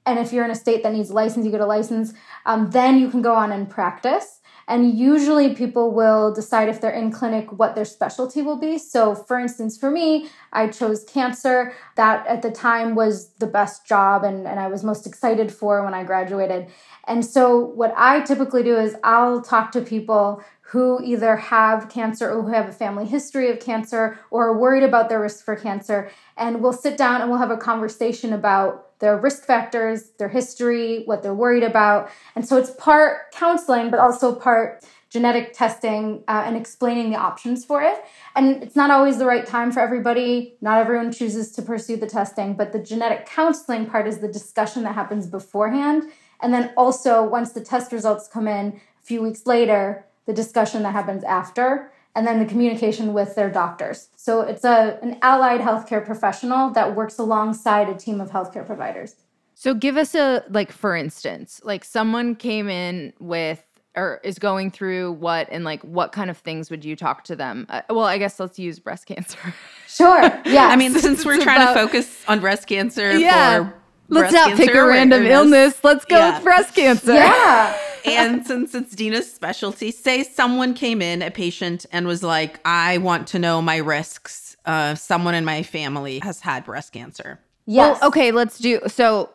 and 0.07 0.19
if 0.19 0.33
you're 0.33 0.45
in 0.45 0.51
a 0.51 0.55
state 0.55 0.83
that 0.85 0.93
needs 0.93 1.11
a 1.11 1.15
license, 1.15 1.45
you 1.45 1.51
get 1.51 1.61
a 1.61 1.67
license. 1.67 2.15
Um, 2.47 2.71
then 2.71 2.99
you 2.99 3.11
can 3.11 3.21
go 3.21 3.35
on 3.35 3.53
and 3.53 3.69
practice. 3.69 4.38
And 4.69 4.99
usually 4.99 5.55
people 5.55 5.93
will 5.93 6.33
decide 6.33 6.69
if 6.69 6.79
they're 6.79 6.91
in 6.91 7.11
clinic 7.11 7.51
what 7.59 7.75
their 7.75 7.87
specialty 7.87 8.43
will 8.43 8.59
be. 8.59 8.77
So, 8.77 9.15
for 9.15 9.39
instance, 9.39 9.79
for 9.79 9.91
me, 9.91 10.29
I 10.53 10.69
chose 10.69 11.05
cancer. 11.05 11.73
That 11.97 12.27
at 12.27 12.43
the 12.43 12.51
time 12.51 12.95
was 12.95 13.31
the 13.39 13.47
best 13.47 13.87
job 13.87 14.25
and, 14.25 14.47
and 14.47 14.61
I 14.61 14.69
was 14.69 14.85
most 14.85 15.07
excited 15.07 15.51
for 15.51 15.83
when 15.83 15.95
I 15.95 16.05
graduated. 16.05 16.69
And 17.07 17.25
so, 17.25 17.59
what 17.59 17.95
I 17.97 18.21
typically 18.21 18.63
do 18.63 18.77
is 18.77 18.95
I'll 19.03 19.41
talk 19.41 19.73
to 19.73 19.81
people 19.81 20.45
who 20.61 21.01
either 21.03 21.37
have 21.37 21.89
cancer 21.89 22.31
or 22.31 22.43
who 22.43 22.53
have 22.53 22.69
a 22.69 22.73
family 22.73 23.07
history 23.07 23.51
of 23.51 23.59
cancer 23.59 24.19
or 24.31 24.49
are 24.49 24.59
worried 24.59 24.83
about 24.83 25.09
their 25.09 25.23
risk 25.23 25.43
for 25.43 25.57
cancer. 25.57 26.11
And 26.37 26.61
we'll 26.61 26.75
sit 26.75 26.99
down 26.99 27.23
and 27.23 27.31
we'll 27.31 27.39
have 27.39 27.51
a 27.51 27.57
conversation 27.57 28.35
about 28.35 28.88
their 28.99 29.17
risk 29.17 29.45
factors, 29.45 30.11
their 30.19 30.29
history, 30.29 31.03
what 31.05 31.23
they're 31.23 31.35
worried 31.35 31.63
about. 31.63 32.11
And 32.35 32.47
so 32.47 32.57
it's 32.57 32.71
part 32.71 33.33
counseling, 33.33 33.91
but 33.91 34.01
also 34.01 34.35
part 34.35 34.85
genetic 35.11 35.55
testing 35.55 36.23
uh, 36.29 36.43
and 36.45 36.57
explaining 36.57 37.11
the 37.11 37.17
options 37.17 37.65
for 37.65 37.83
it. 37.83 38.05
And 38.37 38.63
it's 38.63 38.77
not 38.77 38.91
always 38.91 39.19
the 39.19 39.25
right 39.25 39.47
time 39.47 39.73
for 39.73 39.81
everybody. 39.81 40.57
Not 40.61 40.79
everyone 40.79 41.13
chooses 41.13 41.53
to 41.53 41.63
pursue 41.63 41.97
the 41.97 42.07
testing, 42.07 42.55
but 42.55 42.73
the 42.73 42.79
genetic 42.79 43.27
counseling 43.27 43.87
part 43.87 44.07
is 44.07 44.19
the 44.19 44.29
discussion 44.29 44.83
that 44.83 44.95
happens 44.95 45.27
beforehand. 45.27 46.05
And 46.41 46.53
then 46.53 46.73
also, 46.77 47.25
once 47.25 47.53
the 47.53 47.63
test 47.63 47.91
results 47.91 48.29
come 48.29 48.47
in 48.47 48.81
a 49.01 49.03
few 49.03 49.23
weeks 49.23 49.47
later, 49.47 50.05
the 50.27 50.35
discussion 50.35 50.83
that 50.83 50.93
happens 50.93 51.25
after 51.25 51.91
and 52.19 52.27
then 52.27 52.41
the 52.41 52.45
communication 52.47 53.15
with 53.15 53.37
their 53.37 53.49
doctors. 53.49 54.09
So 54.17 54.41
it's 54.41 54.65
a 54.65 54.99
an 55.03 55.19
allied 55.23 55.61
healthcare 55.61 56.05
professional 56.05 56.71
that 56.71 56.97
works 56.97 57.17
alongside 57.19 57.89
a 57.89 57.95
team 57.95 58.21
of 58.21 58.31
healthcare 58.31 58.67
providers. 58.67 59.15
So 59.55 59.73
give 59.73 59.97
us 59.97 60.15
a 60.17 60.43
like 60.51 60.73
for 60.73 60.97
instance, 60.97 61.61
like 61.63 61.85
someone 61.85 62.35
came 62.35 62.69
in 62.69 63.13
with 63.21 63.65
or 63.97 64.21
is 64.25 64.39
going 64.39 64.71
through 64.73 65.13
what 65.13 65.49
and 65.51 65.65
like 65.65 65.81
what 65.83 66.11
kind 66.13 66.29
of 66.31 66.39
things 66.39 66.71
would 66.71 66.85
you 66.85 66.97
talk 66.97 67.23
to 67.25 67.37
them? 67.37 67.67
Uh, 67.69 67.83
well, 67.89 68.05
I 68.05 68.19
guess 68.19 68.39
let's 68.41 68.59
use 68.59 68.79
breast 68.81 69.07
cancer. 69.07 69.39
Sure. 69.89 70.23
Yeah. 70.45 70.67
I 70.69 70.77
mean, 70.77 70.93
since 70.95 71.25
we're 71.25 71.41
trying 71.41 71.63
about- 71.63 71.75
to 71.75 71.81
focus 71.81 72.25
on 72.29 72.41
breast 72.41 72.67
cancer 72.69 73.17
Yeah. 73.19 73.71
for 73.71 73.75
Let's 74.11 74.33
breast 74.33 74.49
not 74.49 74.57
pick 74.57 74.75
a 74.75 74.87
random 74.87 75.23
awareness- 75.23 75.33
illness. 75.55 75.81
Let's 75.85 76.05
go 76.05 76.17
Yeah. 76.19 76.35
with 76.35 76.45
breast 76.45 76.75
cancer. 76.75 77.15
yeah. 77.15 77.77
and 78.05 78.47
since 78.47 78.75
it's 78.75 78.95
Dena's 78.95 79.33
specialty, 79.33 79.91
say 79.91 80.23
someone 80.23 80.75
came 80.75 81.03
in, 81.03 81.23
a 81.23 81.31
patient, 81.31 81.87
and 81.93 82.07
was 82.07 82.23
like, 82.23 82.61
I 82.65 82.99
want 82.99 83.29
to 83.29 83.39
know 83.39 83.63
my 83.63 83.77
risks. 83.77 84.57
Uh, 84.65 84.95
someone 84.95 85.35
in 85.35 85.45
my 85.45 85.63
family 85.63 86.19
has 86.21 86.41
had 86.41 86.65
breast 86.65 86.93
cancer. 86.93 87.41
Yes. 87.67 87.99
Well, 88.01 88.09
okay, 88.09 88.33
let's 88.33 88.59
do 88.59 88.81
so. 88.87 89.31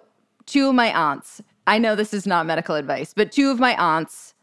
Two 0.45 0.69
of 0.69 0.75
my 0.75 0.91
aunts, 0.91 1.41
I 1.65 1.77
know 1.77 1.95
this 1.95 2.13
is 2.13 2.27
not 2.27 2.45
medical 2.45 2.75
advice, 2.75 3.13
but 3.13 3.31
two 3.31 3.49
of 3.49 3.59
my 3.59 3.75
aunts 3.75 4.33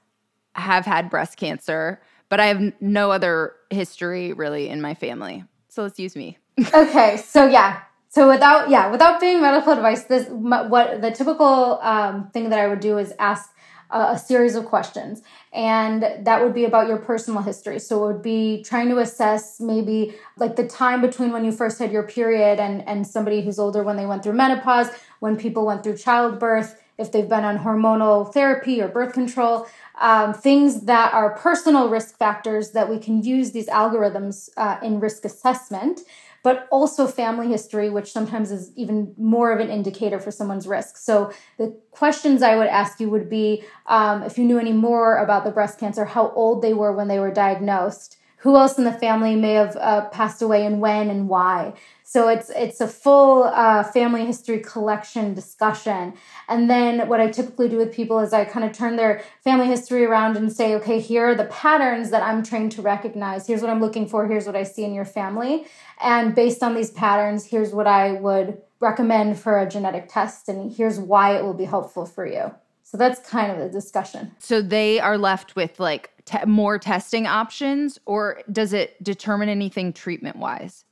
have 0.55 0.87
had 0.87 1.11
breast 1.11 1.37
cancer, 1.37 2.01
but 2.29 2.41
I 2.41 2.47
have 2.47 2.73
no 2.81 3.11
other 3.11 3.55
history 3.69 4.33
really 4.33 4.69
in 4.69 4.81
my 4.81 4.95
family. 4.95 5.45
So 5.69 5.83
let's 5.83 5.99
use 5.99 6.17
me. 6.17 6.39
okay, 6.75 7.17
so 7.19 7.47
yeah. 7.47 7.83
So 8.09 8.29
without 8.29 8.71
yeah, 8.71 8.91
without 8.91 9.21
being 9.21 9.41
medical 9.41 9.73
advice, 9.73 10.05
this 10.05 10.29
what 10.29 11.01
the 11.01 11.11
typical 11.13 11.79
um, 11.81 12.31
thing 12.33 12.51
that 12.51 12.59
I 12.59 12.67
would 12.67 12.81
do 12.81 12.99
is 12.99 13.13
ask 13.19 13.55
a, 13.93 14.19
series 14.19 14.55
of 14.55 14.67
questions, 14.67 15.23
and 15.53 16.03
that 16.03 16.43
would 16.43 16.55
be 16.55 16.65
about 16.65 16.89
your 16.89 16.99
personal 16.99 17.43
history. 17.43 17.79
So 17.79 18.05
it 18.05 18.13
would 18.13 18.23
be 18.23 18.63
trying 18.63 18.89
to 18.89 18.99
assess 18.99 19.61
maybe 19.61 20.15
like 20.37 20.57
the 20.57 20.67
time 20.67 21.01
between 21.01 21.33
when 21.33 21.45
you 21.45 21.53
first 21.53 21.79
had 21.79 21.93
your 21.93 22.03
period 22.05 22.61
and 22.61 22.87
and 22.89 23.07
somebody 23.07 23.43
who's 23.43 23.59
older 23.59 23.83
when 23.83 23.97
they 23.97 24.07
went 24.07 24.23
through 24.23 24.35
menopause, 24.35 24.89
when 25.21 25.37
people 25.37 25.65
went 25.67 25.83
through 25.83 25.97
childbirth, 25.97 26.81
if 27.01 27.11
they've 27.11 27.29
been 27.29 27.45
on 27.45 27.59
hormonal 27.59 28.33
therapy 28.33 28.81
or 28.81 28.89
birth 28.89 29.13
control. 29.15 29.67
Um, 30.01 30.33
things 30.33 30.83
that 30.83 31.13
are 31.13 31.37
personal 31.37 31.89
risk 31.89 32.17
factors 32.17 32.71
that 32.71 32.89
we 32.89 32.99
can 32.99 33.23
use 33.23 33.53
these 33.53 33.67
algorithms 33.69 34.49
uh, 34.57 34.79
in 34.83 35.01
risk 35.01 35.25
assessment 35.25 36.01
but 36.43 36.67
also 36.71 37.07
family 37.07 37.49
history, 37.49 37.91
which 37.91 38.13
sometimes 38.13 38.51
is 38.51 38.73
even 38.77 39.15
more 39.19 39.53
of 39.53 39.61
an 39.61 39.69
indicator 39.71 40.19
for 40.19 40.31
someone's 40.31 40.67
risk. 40.67 40.97
So 40.97 41.33
the 41.59 41.77
questions 41.91 42.43
I 42.43 42.57
would 42.57 42.69
ask 42.69 43.01
you 43.01 43.11
would 43.11 43.29
be 43.29 43.65
um, 43.87 44.23
if 44.23 44.39
you 44.39 44.45
knew 44.45 44.59
any 44.59 44.73
more 44.73 45.17
about 45.17 45.45
the 45.45 45.51
breast 45.51 45.79
cancer, 45.79 46.05
how 46.05 46.31
old 46.31 46.63
they 46.63 46.73
were 46.73 46.93
when 46.93 47.09
they 47.09 47.19
were 47.19 47.31
diagnosed, 47.31 48.17
who 48.39 48.57
else 48.57 48.79
in 48.79 48.85
the 48.85 48.93
family 48.93 49.37
may 49.37 49.53
have 49.53 49.77
uh, 49.77 50.09
passed 50.09 50.41
away 50.41 50.65
and 50.65 50.81
when 50.81 51.11
and 51.11 51.29
why. 51.29 51.75
So 52.11 52.27
it's 52.27 52.51
it's 52.57 52.81
a 52.81 52.89
full 52.89 53.45
uh, 53.45 53.85
family 53.85 54.27
history 54.27 54.59
collection 54.59 55.33
discussion. 55.33 56.15
And 56.49 56.69
then 56.69 57.07
what 57.07 57.21
I 57.21 57.31
typically 57.31 57.69
do 57.69 57.77
with 57.77 57.95
people 57.95 58.19
is 58.19 58.33
I 58.33 58.45
kind 58.45 58.69
of 58.69 58.73
turn 58.73 58.97
their 58.97 59.23
family 59.45 59.69
history 59.69 60.05
around 60.05 60.37
and 60.37 60.53
say, 60.53 60.75
okay, 60.75 60.99
here 60.99 61.27
are 61.29 61.35
the 61.37 61.45
patterns 61.45 62.11
that 62.11 62.25
I'm 62.25 62.43
trained 62.43 62.73
to 62.73 62.83
recognize. 62.83 63.47
Here's 63.47 63.61
what 63.61 63.71
I'm 63.71 63.81
looking 63.81 64.09
for. 64.09 64.27
Here's 64.27 64.45
what 64.45 64.57
I 64.57 64.65
see 64.65 64.83
in 64.83 64.93
your 64.93 65.05
family. 65.05 65.69
And 66.01 66.35
based 66.35 66.65
on 66.65 66.75
these 66.75 66.91
patterns, 66.91 67.45
here's 67.45 67.73
what 67.73 67.87
I 67.87 68.15
would 68.15 68.61
recommend 68.81 69.39
for 69.39 69.61
a 69.61 69.69
genetic 69.69 70.09
test, 70.09 70.49
and 70.49 70.73
here's 70.73 70.99
why 70.99 71.37
it 71.37 71.45
will 71.45 71.55
be 71.55 71.65
helpful 71.65 72.07
for 72.07 72.27
you. 72.27 72.53
So 72.83 72.99
that's 72.99 73.21
kind 73.21 73.53
of 73.53 73.59
the 73.59 73.69
discussion. 73.69 74.33
So 74.41 74.63
they 74.63 74.99
are 74.99 75.17
left 75.17 75.55
with 75.55 75.79
like 75.79 76.11
te- 76.25 76.45
more 76.45 76.77
testing 76.77 77.29
options, 77.29 78.01
or 78.05 78.43
does 78.51 78.73
it 78.73 79.01
determine 79.01 79.49
anything 79.49 79.93
treatment 79.93 80.39
wise? 80.39 80.85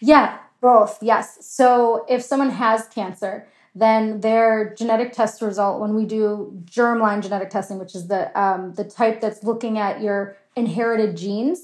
Yeah, 0.00 0.38
both, 0.64 1.02
yes. 1.02 1.26
So 1.40 2.06
if 2.08 2.22
someone 2.22 2.50
has 2.50 2.88
cancer, 2.88 3.46
then 3.74 4.20
their 4.20 4.74
genetic 4.78 5.12
test 5.12 5.42
result, 5.42 5.80
when 5.82 5.94
we 5.94 6.04
do 6.06 6.24
germline 6.64 7.20
genetic 7.22 7.50
testing, 7.50 7.78
which 7.78 7.94
is 7.94 8.08
the 8.08 8.22
um, 8.44 8.72
the 8.74 8.84
type 8.84 9.20
that's 9.20 9.44
looking 9.44 9.78
at 9.78 10.00
your 10.00 10.36
inherited 10.56 11.16
genes, 11.16 11.58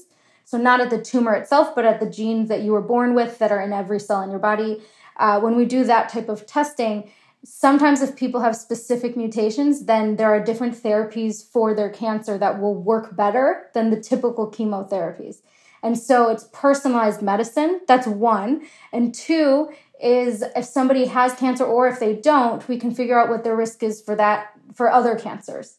so 0.45 0.57
not 0.57 0.81
at 0.81 0.89
the 0.89 1.01
tumor 1.01 1.33
itself, 1.33 1.73
but 1.73 1.85
at 1.85 1.99
the 1.99 2.09
genes 2.09 2.47
that 2.49 2.61
you 2.61 2.71
were 2.73 2.87
born 2.93 3.15
with 3.15 3.39
that 3.39 3.51
are 3.51 3.61
in 3.61 3.73
every 3.73 3.99
cell 3.99 4.21
in 4.21 4.29
your 4.29 4.43
body. 4.51 4.81
Uh, 5.17 5.39
when 5.39 5.55
we 5.55 5.65
do 5.65 5.83
that 5.83 6.09
type 6.09 6.29
of 6.29 6.45
testing, 6.45 7.09
sometimes 7.43 8.01
if 8.01 8.15
people 8.15 8.41
have 8.41 8.55
specific 8.55 9.17
mutations, 9.17 9.85
then 9.85 10.15
there 10.17 10.29
are 10.35 10.43
different 10.43 10.75
therapies 10.75 11.43
for 11.53 11.73
their 11.73 11.89
cancer 11.89 12.37
that 12.37 12.59
will 12.61 12.75
work 12.75 13.15
better 13.15 13.47
than 13.73 13.89
the 13.89 13.99
typical 13.99 14.51
chemotherapies. 14.51 15.37
And 15.83 15.97
so 15.97 16.29
it's 16.29 16.47
personalized 16.53 17.21
medicine. 17.21 17.81
That's 17.87 18.07
one. 18.07 18.63
And 18.93 19.13
two 19.13 19.71
is 20.01 20.43
if 20.55 20.65
somebody 20.65 21.05
has 21.05 21.33
cancer 21.33 21.63
or 21.63 21.87
if 21.87 21.99
they 21.99 22.15
don't, 22.15 22.67
we 22.67 22.77
can 22.77 22.93
figure 22.93 23.19
out 23.19 23.29
what 23.29 23.43
their 23.43 23.55
risk 23.55 23.83
is 23.83 24.01
for 24.01 24.15
that 24.15 24.51
for 24.73 24.91
other 24.91 25.15
cancers. 25.15 25.77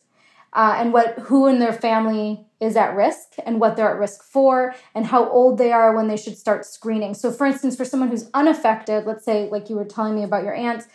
Uh, 0.55 0.75
and 0.77 0.93
what 0.93 1.19
who 1.19 1.47
in 1.47 1.59
their 1.61 1.73
family 1.73 2.45
is 2.61 2.77
at 2.77 2.95
risk 2.95 3.35
and 3.47 3.59
what 3.59 3.75
they're 3.75 3.89
at 3.89 3.99
risk 3.99 4.23
for 4.23 4.75
and 4.95 5.07
how 5.07 5.29
old 5.31 5.57
they 5.57 5.73
are 5.73 5.97
when 5.97 6.09
they 6.09 6.17
should 6.17 6.37
start 6.37 6.67
screening. 6.67 7.15
So 7.15 7.33
for 7.33 7.47
instance, 7.47 7.75
for 7.75 7.87
someone 7.87 8.11
who's 8.11 8.29
unaffected, 8.35 9.07
let's 9.07 9.25
say 9.25 9.49
like 9.51 9.71
you 9.71 9.77
were 9.77 9.85
telling 9.85 10.15
me 10.15 10.23
about 10.23 10.45
your 10.45 10.55
aunts, 10.55 10.87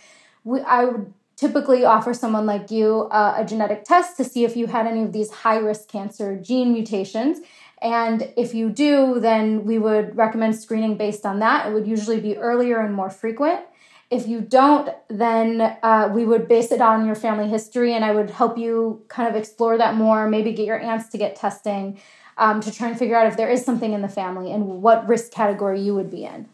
we, 0.44 0.62
I 0.62 0.86
would 0.86 1.12
typically 1.36 1.86
offer 1.86 2.14
someone 2.14 2.46
like 2.46 2.70
you 2.72 3.08
uh, 3.12 3.36
a 3.38 3.46
genetic 3.46 3.84
test 3.84 4.16
to 4.18 4.24
see 4.24 4.44
if 4.44 4.56
you 4.56 4.68
had 4.68 4.86
any 4.86 5.04
of 5.04 5.12
these 5.12 5.32
high 5.32 5.58
risk 5.58 5.88
cancer 5.88 6.38
gene 6.40 6.72
mutations 6.72 7.40
and 7.82 8.34
if 8.36 8.54
you 8.54 8.70
do, 8.70 9.20
then 9.20 9.66
we 9.66 9.78
would 9.78 10.16
recommend 10.16 10.56
screening 10.56 10.98
based 10.98 11.26
on 11.26 11.40
that. 11.40 11.68
It 11.68 11.74
would 11.74 11.88
usually 11.88 12.20
be 12.20 12.38
earlier 12.38 12.80
and 12.80 12.94
more 12.94 13.10
frequent. 13.10 13.62
If 14.10 14.28
you 14.28 14.42
don't, 14.42 14.90
then 15.10 15.78
uh, 15.84 16.10
we 16.14 16.26
would 16.26 16.48
base 16.48 16.72
it 16.72 16.80
on 16.82 17.06
your 17.06 17.16
family 17.16 17.50
history, 17.50 17.94
and 17.94 18.06
I 18.06 18.14
would 18.14 18.30
help 18.30 18.58
you 18.58 19.04
kind 19.10 19.28
of 19.28 19.36
explore 19.36 19.78
that 19.78 19.96
more, 19.96 20.30
maybe 20.30 20.54
get 20.54 20.66
your 20.66 20.80
aunts 20.80 21.10
to 21.10 21.18
get 21.18 21.36
testing 21.36 22.00
um, 22.38 22.62
to 22.62 22.72
try 22.72 22.88
and 22.88 22.98
figure 22.98 23.18
out 23.18 23.28
if 23.28 23.36
there 23.36 23.50
is 23.50 23.66
something 23.66 23.94
in 23.94 24.02
the 24.02 24.08
family 24.08 24.52
and 24.52 24.66
what 24.82 25.08
risk 25.08 25.32
category 25.32 25.82
you 25.82 25.94
would 25.94 26.10
be 26.10 26.24
in. 26.24 26.48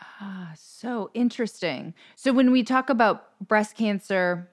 Ah, 0.00 0.52
so 0.56 1.10
interesting. 1.14 1.94
So 2.16 2.32
when 2.32 2.50
we 2.50 2.62
talk 2.62 2.90
about 2.90 3.38
breast 3.46 3.76
cancer, 3.76 4.50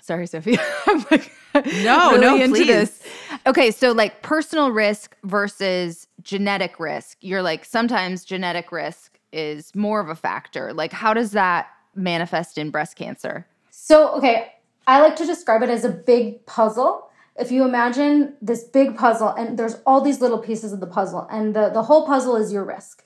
sorry, 0.00 0.26
Sophie, 0.26 0.58
I'm 0.86 1.06
like 1.10 1.30
no, 1.82 2.10
really 2.12 2.20
no, 2.20 2.36
into 2.36 2.56
please. 2.56 2.66
this. 2.66 3.02
Okay, 3.46 3.70
so 3.70 3.92
like 3.92 4.22
personal 4.22 4.70
risk 4.70 5.16
versus 5.24 6.06
genetic 6.22 6.80
risk. 6.80 7.18
You're 7.20 7.42
like 7.42 7.64
sometimes 7.64 8.24
genetic 8.24 8.72
risk 8.72 9.18
is 9.32 9.74
more 9.74 10.00
of 10.00 10.08
a 10.08 10.14
factor. 10.14 10.72
Like 10.72 10.92
how 10.92 11.14
does 11.14 11.32
that 11.32 11.68
manifest 11.94 12.58
in 12.58 12.70
breast 12.70 12.96
cancer? 12.96 13.46
So, 13.70 14.14
okay, 14.16 14.52
I 14.86 15.00
like 15.00 15.16
to 15.16 15.26
describe 15.26 15.62
it 15.62 15.70
as 15.70 15.84
a 15.84 15.90
big 15.90 16.44
puzzle. 16.46 17.10
If 17.36 17.50
you 17.50 17.64
imagine 17.64 18.34
this 18.40 18.64
big 18.64 18.96
puzzle 18.96 19.28
and 19.28 19.58
there's 19.58 19.76
all 19.86 20.00
these 20.00 20.20
little 20.20 20.38
pieces 20.38 20.72
of 20.72 20.80
the 20.80 20.86
puzzle 20.86 21.26
and 21.30 21.54
the 21.54 21.68
the 21.68 21.82
whole 21.82 22.06
puzzle 22.06 22.36
is 22.36 22.52
your 22.52 22.64
risk 22.64 23.04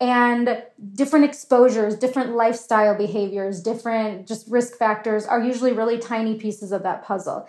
and 0.00 0.62
different 0.94 1.24
exposures, 1.24 1.96
different 1.96 2.34
lifestyle 2.34 2.96
behaviors, 2.96 3.60
different 3.60 4.26
just 4.26 4.48
risk 4.48 4.76
factors 4.76 5.26
are 5.26 5.40
usually 5.40 5.72
really 5.72 5.98
tiny 5.98 6.36
pieces 6.36 6.72
of 6.72 6.82
that 6.84 7.04
puzzle. 7.04 7.48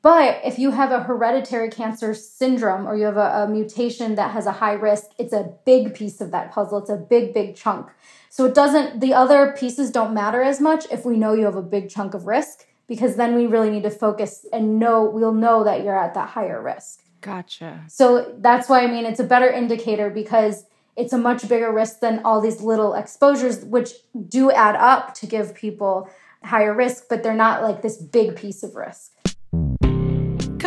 But 0.00 0.40
if 0.44 0.58
you 0.58 0.70
have 0.70 0.92
a 0.92 1.02
hereditary 1.02 1.70
cancer 1.70 2.14
syndrome 2.14 2.86
or 2.86 2.96
you 2.96 3.04
have 3.04 3.16
a, 3.16 3.44
a, 3.44 3.48
mutation 3.48 4.14
that 4.14 4.30
has 4.30 4.46
a 4.46 4.52
high 4.52 4.74
risk, 4.74 5.06
it's 5.18 5.32
a 5.32 5.52
big 5.64 5.94
piece 5.94 6.20
of 6.20 6.30
that 6.30 6.52
puzzle. 6.52 6.78
It's 6.78 6.90
a 6.90 6.96
big, 6.96 7.34
big 7.34 7.56
chunk. 7.56 7.90
So 8.30 8.44
it 8.44 8.54
doesn't, 8.54 9.00
the 9.00 9.12
other 9.12 9.54
pieces 9.58 9.90
don't 9.90 10.14
matter 10.14 10.40
as 10.40 10.60
much 10.60 10.86
if 10.92 11.04
we 11.04 11.16
know 11.16 11.32
you 11.32 11.46
have 11.46 11.56
a 11.56 11.62
big 11.62 11.90
chunk 11.90 12.14
of 12.14 12.26
risk, 12.26 12.66
because 12.86 13.16
then 13.16 13.34
we 13.34 13.46
really 13.46 13.70
need 13.70 13.82
to 13.82 13.90
focus 13.90 14.46
and 14.52 14.78
know, 14.78 15.04
we'll 15.04 15.34
know 15.34 15.64
that 15.64 15.82
you're 15.82 15.98
at 15.98 16.14
that 16.14 16.30
higher 16.30 16.62
risk. 16.62 17.02
Gotcha. 17.20 17.82
So 17.88 18.36
that's 18.38 18.68
why 18.68 18.84
I 18.84 18.86
mean, 18.86 19.04
it's 19.04 19.20
a 19.20 19.24
better 19.24 19.50
indicator 19.50 20.10
because 20.10 20.64
it's 20.96 21.12
a 21.12 21.18
much 21.18 21.48
bigger 21.48 21.72
risk 21.72 22.00
than 22.00 22.20
all 22.24 22.40
these 22.40 22.60
little 22.60 22.94
exposures, 22.94 23.64
which 23.64 23.90
do 24.28 24.52
add 24.52 24.76
up 24.76 25.14
to 25.14 25.26
give 25.26 25.54
people 25.54 26.08
higher 26.44 26.74
risk, 26.74 27.04
but 27.08 27.22
they're 27.22 27.34
not 27.34 27.62
like 27.62 27.82
this 27.82 27.96
big 27.96 28.36
piece 28.36 28.62
of 28.62 28.76
risk. 28.76 29.12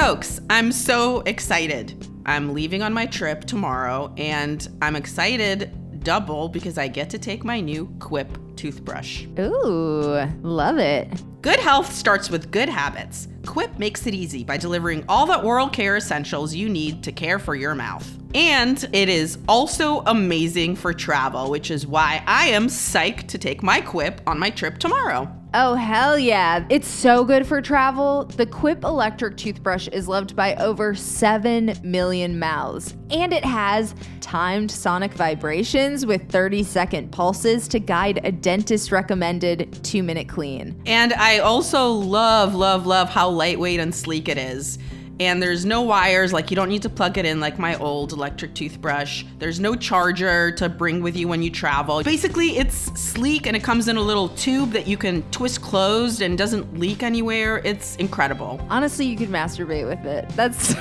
Cokes, 0.02 0.40
I'm 0.50 0.72
so 0.72 1.20
excited. 1.28 2.08
I'm 2.26 2.56
leaving 2.56 2.82
on 2.82 2.92
my 2.92 3.06
trip 3.06 3.46
tomorrow, 3.46 4.12
and 4.18 4.68
I'm 4.82 4.96
excited 4.96 6.04
double 6.04 6.50
because 6.50 6.80
I 6.80 6.88
get 6.88 7.08
to 7.12 7.20
take 7.20 7.44
my 7.44 7.60
new 7.60 7.86
Quip 8.00 8.28
toothbrush. 8.56 9.26
Ooh, 9.38 10.28
love 10.42 10.80
it. 10.80 11.22
Good 11.44 11.60
health 11.60 11.94
starts 11.94 12.32
with 12.32 12.50
good 12.50 12.68
habits. 12.68 13.28
Quip 13.46 13.78
makes 13.78 14.08
it 14.08 14.16
easy 14.16 14.44
by 14.44 14.58
delivering 14.58 15.06
all 15.08 15.28
the 15.28 15.40
oral 15.40 15.70
care 15.70 15.98
essentials 15.98 16.56
you 16.56 16.68
need 16.68 17.04
to 17.04 17.12
care 17.12 17.38
for 17.38 17.54
your 17.54 17.76
mouth. 17.76 18.10
And 18.34 18.84
it 18.94 19.08
is 19.08 19.38
also 19.48 20.00
amazing 20.08 20.78
for 20.78 20.94
travel, 20.94 21.52
which 21.52 21.70
is 21.70 21.86
why 21.86 22.24
I 22.26 22.48
am 22.48 22.70
psyched 22.70 23.28
to 23.28 23.38
take 23.38 23.62
my 23.62 23.82
Quip 23.82 24.20
on 24.26 24.40
my 24.40 24.50
trip 24.50 24.80
tomorrow. 24.80 25.32
Oh, 25.54 25.76
hell 25.76 26.18
yeah. 26.18 26.66
It's 26.70 26.88
so 26.88 27.26
good 27.26 27.46
for 27.46 27.62
travel. 27.62 28.24
The 28.24 28.46
Quip 28.46 28.86
electric 28.86 29.36
toothbrush 29.36 29.90
is 29.90 30.08
loved 30.08 30.34
by 30.34 30.56
over 30.56 30.96
7 30.96 31.78
million 31.84 32.40
mouths, 32.40 32.96
and 33.10 33.34
it 33.34 33.44
has 33.44 33.94
timed 34.22 34.72
sonic 34.72 35.12
vibrations 35.14 36.06
with 36.06 36.30
30 36.32 36.64
second 36.64 37.12
pulses 37.12 37.68
to 37.68 37.80
guide 37.80 38.22
a 38.24 38.32
dentist 38.32 38.94
recommended 38.94 39.78
two 39.84 40.04
minute 40.04 40.30
clean. 40.30 40.82
And 40.86 41.12
I 41.12 41.40
also 41.40 41.90
love, 41.90 42.56
love, 42.56 42.86
love 42.86 43.10
how 43.10 43.30
lightweight 43.30 43.82
and 43.82 43.94
sleek 43.94 44.30
it 44.30 44.38
is 44.38 44.80
and 45.22 45.40
there's 45.40 45.66
no 45.66 45.84
wires 45.84 46.34
like 46.34 46.50
you 46.50 46.56
don't 46.56 46.68
need 46.68 46.82
to 46.82 46.90
plug 46.90 47.16
it 47.16 47.26
in 47.26 47.40
like 47.40 47.60
my 47.60 47.76
old 47.76 48.12
electric 48.12 48.56
toothbrush. 48.56 49.24
There's 49.38 49.60
no 49.60 49.76
charger 49.76 50.52
to 50.54 50.68
bring 50.68 51.04
with 51.04 51.16
you 51.16 51.28
when 51.28 51.44
you 51.44 51.52
travel. 51.52 52.02
Basically 52.02 52.58
it's 52.58 52.92
sleek 53.00 53.46
and 53.46 53.56
it 53.56 53.64
comes 53.64 53.88
in 53.88 53.98
a 53.98 54.02
little 54.02 54.30
tube 54.30 54.72
that 54.72 54.88
you 54.88 54.98
can 54.98 55.22
twist 55.30 55.62
closed 55.62 56.24
and 56.24 56.40
doesn't 56.40 56.80
leak 56.80 57.04
anywhere. 57.04 57.62
It's 57.64 57.96
incredible. 57.98 58.60
Honestly 58.68 59.06
you 59.06 59.16
could 59.16 59.30
masturbate 59.30 59.88
with 59.88 60.04
it. 60.08 60.28
That's 60.30 60.74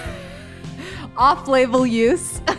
off-label 1.19 1.87
use. 1.87 2.41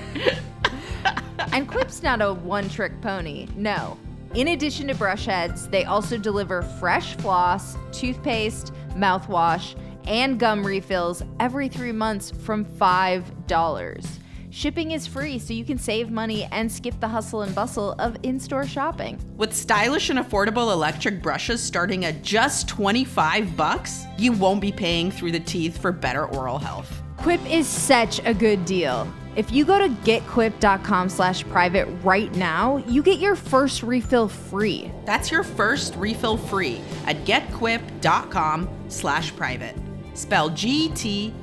And 1.54 1.68
quip's 1.68 2.04
not 2.04 2.22
a 2.22 2.34
one-trick 2.34 3.02
pony 3.02 3.48
no. 3.56 3.98
In 4.36 4.50
addition 4.50 4.88
to 4.88 4.94
brush 4.94 5.26
heads 5.26 5.68
they 5.68 5.86
also 5.86 6.18
deliver 6.18 6.62
fresh 6.62 7.16
floss 7.18 7.76
toothpaste 7.92 8.72
mouthwash 8.96 9.76
and 10.08 10.40
gum 10.40 10.66
refills 10.66 11.24
every 11.40 11.68
three 11.68 11.92
months 11.92 12.32
from 12.32 12.66
$5. 12.66 14.08
Shipping 14.54 14.92
is 14.92 15.08
free, 15.08 15.40
so 15.40 15.54
you 15.54 15.64
can 15.64 15.78
save 15.78 16.12
money 16.12 16.44
and 16.52 16.70
skip 16.70 17.00
the 17.00 17.08
hustle 17.08 17.44
and 17.44 17.56
bustle 17.56 17.94
of 18.00 18.18
in 18.24 18.38
store 18.38 18.68
shopping. 18.68 19.18
With 19.38 19.56
stylish 19.56 20.10
and 20.10 20.20
affordable 20.20 20.74
electric 20.74 21.22
brushes 21.22 21.64
starting 21.64 22.04
at 22.04 22.22
just 22.22 22.68
25 22.68 23.56
bucks, 23.56 24.04
you 24.18 24.34
won't 24.34 24.60
be 24.60 24.74
paying 24.74 25.10
through 25.10 25.32
the 25.32 25.40
teeth 25.40 25.78
for 25.78 25.94
better 25.94 26.26
oral 26.26 26.60
health. 26.60 27.02
Quip 27.16 27.40
is 27.50 27.66
such 27.66 28.20
a 28.26 28.34
good 28.34 28.66
deal. 28.66 29.08
If 29.38 29.54
you 29.54 29.64
go 29.64 29.80
to 29.80 29.88
getquip.com 29.88 31.08
slash 31.08 31.48
private 31.48 31.86
right 32.04 32.34
now, 32.36 32.78
you 32.88 33.02
get 33.02 33.20
your 33.20 33.36
first 33.36 33.82
refill 33.84 34.28
free. 34.28 34.92
That's 35.06 35.32
your 35.32 35.44
first 35.44 35.96
refill 35.96 36.36
free 36.36 36.82
at 37.06 37.24
getquip.com 37.24 38.70
slash 38.90 39.34
private. 39.36 39.76
Spell 40.14 40.50
G-T-Q-U-I-P 40.50 41.36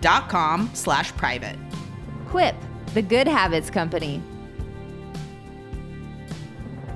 dot 0.00 0.28
com 0.28 0.70
slash 0.74 1.12
private. 1.12 1.56
Quip, 2.28 2.54
the 2.94 3.02
good 3.02 3.26
habits 3.26 3.70
company. 3.70 4.22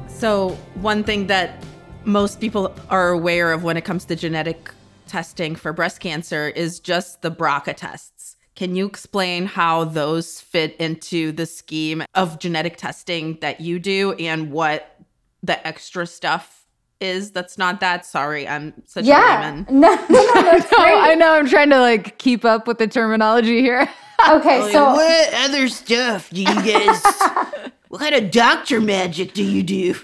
So 0.09 0.51
one 0.75 1.05
thing 1.05 1.27
that 1.29 1.63
most 2.05 2.41
people 2.41 2.75
are 2.91 3.11
aware 3.11 3.53
of 3.53 3.65
when 3.65 3.77
it 3.77 3.85
comes 3.85 4.05
to 4.07 4.17
genetic 4.17 4.73
testing 5.07 5.55
for 5.55 5.73
breast 5.73 6.01
cancer 6.01 6.49
is 6.49 6.81
just 6.81 7.23
the 7.23 7.31
BRCA 7.31 7.77
tests. 7.77 8.37
Can 8.55 8.75
you 8.75 8.87
explain 8.87 9.47
how 9.47 9.85
those 9.85 10.41
fit 10.41 10.75
into 10.77 11.31
the 11.33 11.47
scheme 11.47 12.03
of 12.15 12.41
genetic 12.41 12.77
testing 12.77 13.39
that 13.41 13.61
you 13.61 13.79
do 13.79 14.15
and 14.15 14.51
what 14.51 14.97
the 15.43 15.65
extra 15.67 16.07
stuff 16.07 16.58
is 17.01 17.31
that's 17.31 17.59
not 17.59 17.81
that? 17.81 18.05
Sorry, 18.05 18.47
I'm 18.49 18.75
such 18.87 19.05
yeah. 19.05 19.41
a 19.41 19.53
layman. 19.53 19.67
No, 19.81 19.95
no, 19.95 20.27
no, 20.35 20.43
that's 20.43 20.71
No. 20.79 20.79
I 20.79 21.15
know 21.15 21.33
I'm 21.33 21.49
trying 21.49 21.71
to 21.71 21.81
like 21.81 22.19
keep 22.19 22.45
up 22.45 22.67
with 22.67 22.79
the 22.79 22.89
terminology 22.89 23.61
here. 23.61 23.89
Okay, 24.29 24.73
so 24.73 24.95
what 24.95 25.33
other 25.33 25.69
stuff 25.69 26.29
do 26.31 26.41
you 26.41 26.47
guys? 26.47 27.01
what 27.87 28.01
kind 28.01 28.17
of 28.17 28.33
doctor 28.33 28.81
magic 28.81 29.33
do 29.33 29.45
you 29.45 29.63
do? 29.63 29.95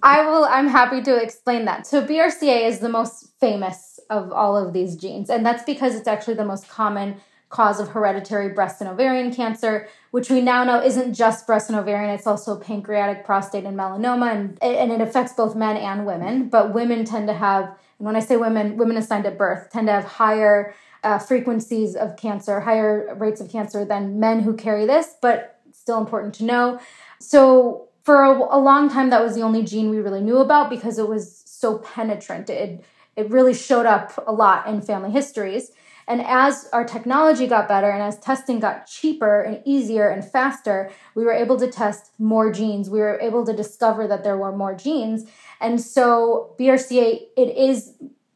I 0.00 0.24
will. 0.24 0.44
I'm 0.44 0.68
happy 0.68 1.02
to 1.02 1.16
explain 1.20 1.64
that. 1.64 1.88
So 1.88 2.06
BRCA 2.06 2.68
is 2.68 2.78
the 2.78 2.88
most 2.88 3.32
famous 3.40 3.98
of 4.10 4.30
all 4.30 4.56
of 4.56 4.72
these 4.72 4.94
genes, 4.94 5.28
and 5.28 5.44
that's 5.44 5.64
because 5.64 5.96
it's 5.96 6.06
actually 6.06 6.34
the 6.34 6.44
most 6.44 6.68
common 6.68 7.16
cause 7.52 7.80
of 7.80 7.88
hereditary 7.88 8.48
breast 8.50 8.80
and 8.80 8.88
ovarian 8.88 9.32
cancer, 9.32 9.88
which 10.12 10.30
we 10.30 10.40
now 10.40 10.62
know 10.62 10.80
isn't 10.80 11.14
just 11.14 11.46
breast 11.46 11.68
and 11.68 11.78
ovarian; 11.78 12.10
it's 12.10 12.26
also 12.26 12.56
pancreatic, 12.56 13.24
prostate, 13.24 13.64
and 13.64 13.76
melanoma, 13.76 14.30
and 14.30 14.62
and 14.62 14.92
it 14.92 15.00
affects 15.00 15.32
both 15.32 15.56
men 15.56 15.76
and 15.76 16.06
women. 16.06 16.48
But 16.48 16.72
women 16.72 17.04
tend 17.04 17.26
to 17.28 17.34
have, 17.34 17.64
and 17.98 18.06
when 18.06 18.14
I 18.14 18.20
say 18.20 18.36
women, 18.36 18.76
women 18.76 18.96
assigned 18.96 19.26
at 19.26 19.36
birth 19.36 19.70
tend 19.70 19.88
to 19.88 19.92
have 19.92 20.04
higher 20.04 20.74
uh, 21.02 21.18
frequencies 21.18 21.96
of 21.96 22.16
cancer, 22.16 22.60
higher 22.60 23.14
rates 23.16 23.40
of 23.40 23.50
cancer 23.50 23.84
than 23.84 24.20
men 24.20 24.40
who 24.40 24.54
carry 24.54 24.86
this, 24.86 25.16
but 25.20 25.58
still 25.72 25.98
important 25.98 26.34
to 26.34 26.44
know. 26.44 26.78
So 27.18 27.88
for 28.04 28.22
a, 28.22 28.56
a, 28.56 28.58
long 28.58 28.88
time 28.88 29.10
that 29.10 29.22
was 29.22 29.34
the 29.34 29.42
only 29.42 29.62
gene 29.62 29.90
we 29.90 29.98
really 29.98 30.20
knew 30.20 30.38
about 30.38 30.70
because 30.70 30.98
it 30.98 31.08
was 31.08 31.42
so 31.46 31.78
penetrant 31.78 32.50
it 32.50 32.84
it 33.14 33.30
really 33.30 33.54
showed 33.54 33.86
up 33.86 34.12
a 34.26 34.32
lot 34.32 34.66
in 34.66 34.80
family 34.80 35.10
histories 35.10 35.70
and 36.12 36.20
as 36.26 36.68
our 36.74 36.84
technology 36.84 37.46
got 37.46 37.66
better 37.66 37.88
and 37.88 38.02
as 38.02 38.18
testing 38.18 38.60
got 38.60 38.86
cheaper 38.86 39.40
and 39.40 39.62
easier 39.64 40.10
and 40.10 40.22
faster 40.22 40.90
we 41.14 41.24
were 41.24 41.32
able 41.32 41.58
to 41.58 41.70
test 41.70 42.10
more 42.18 42.52
genes 42.52 42.90
we 42.90 42.98
were 42.98 43.18
able 43.20 43.46
to 43.46 43.54
discover 43.54 44.06
that 44.06 44.22
there 44.22 44.36
were 44.36 44.54
more 44.54 44.74
genes 44.74 45.24
and 45.58 45.80
so 45.80 46.54
brca 46.60 47.22
it 47.36 47.56
is 47.56 47.94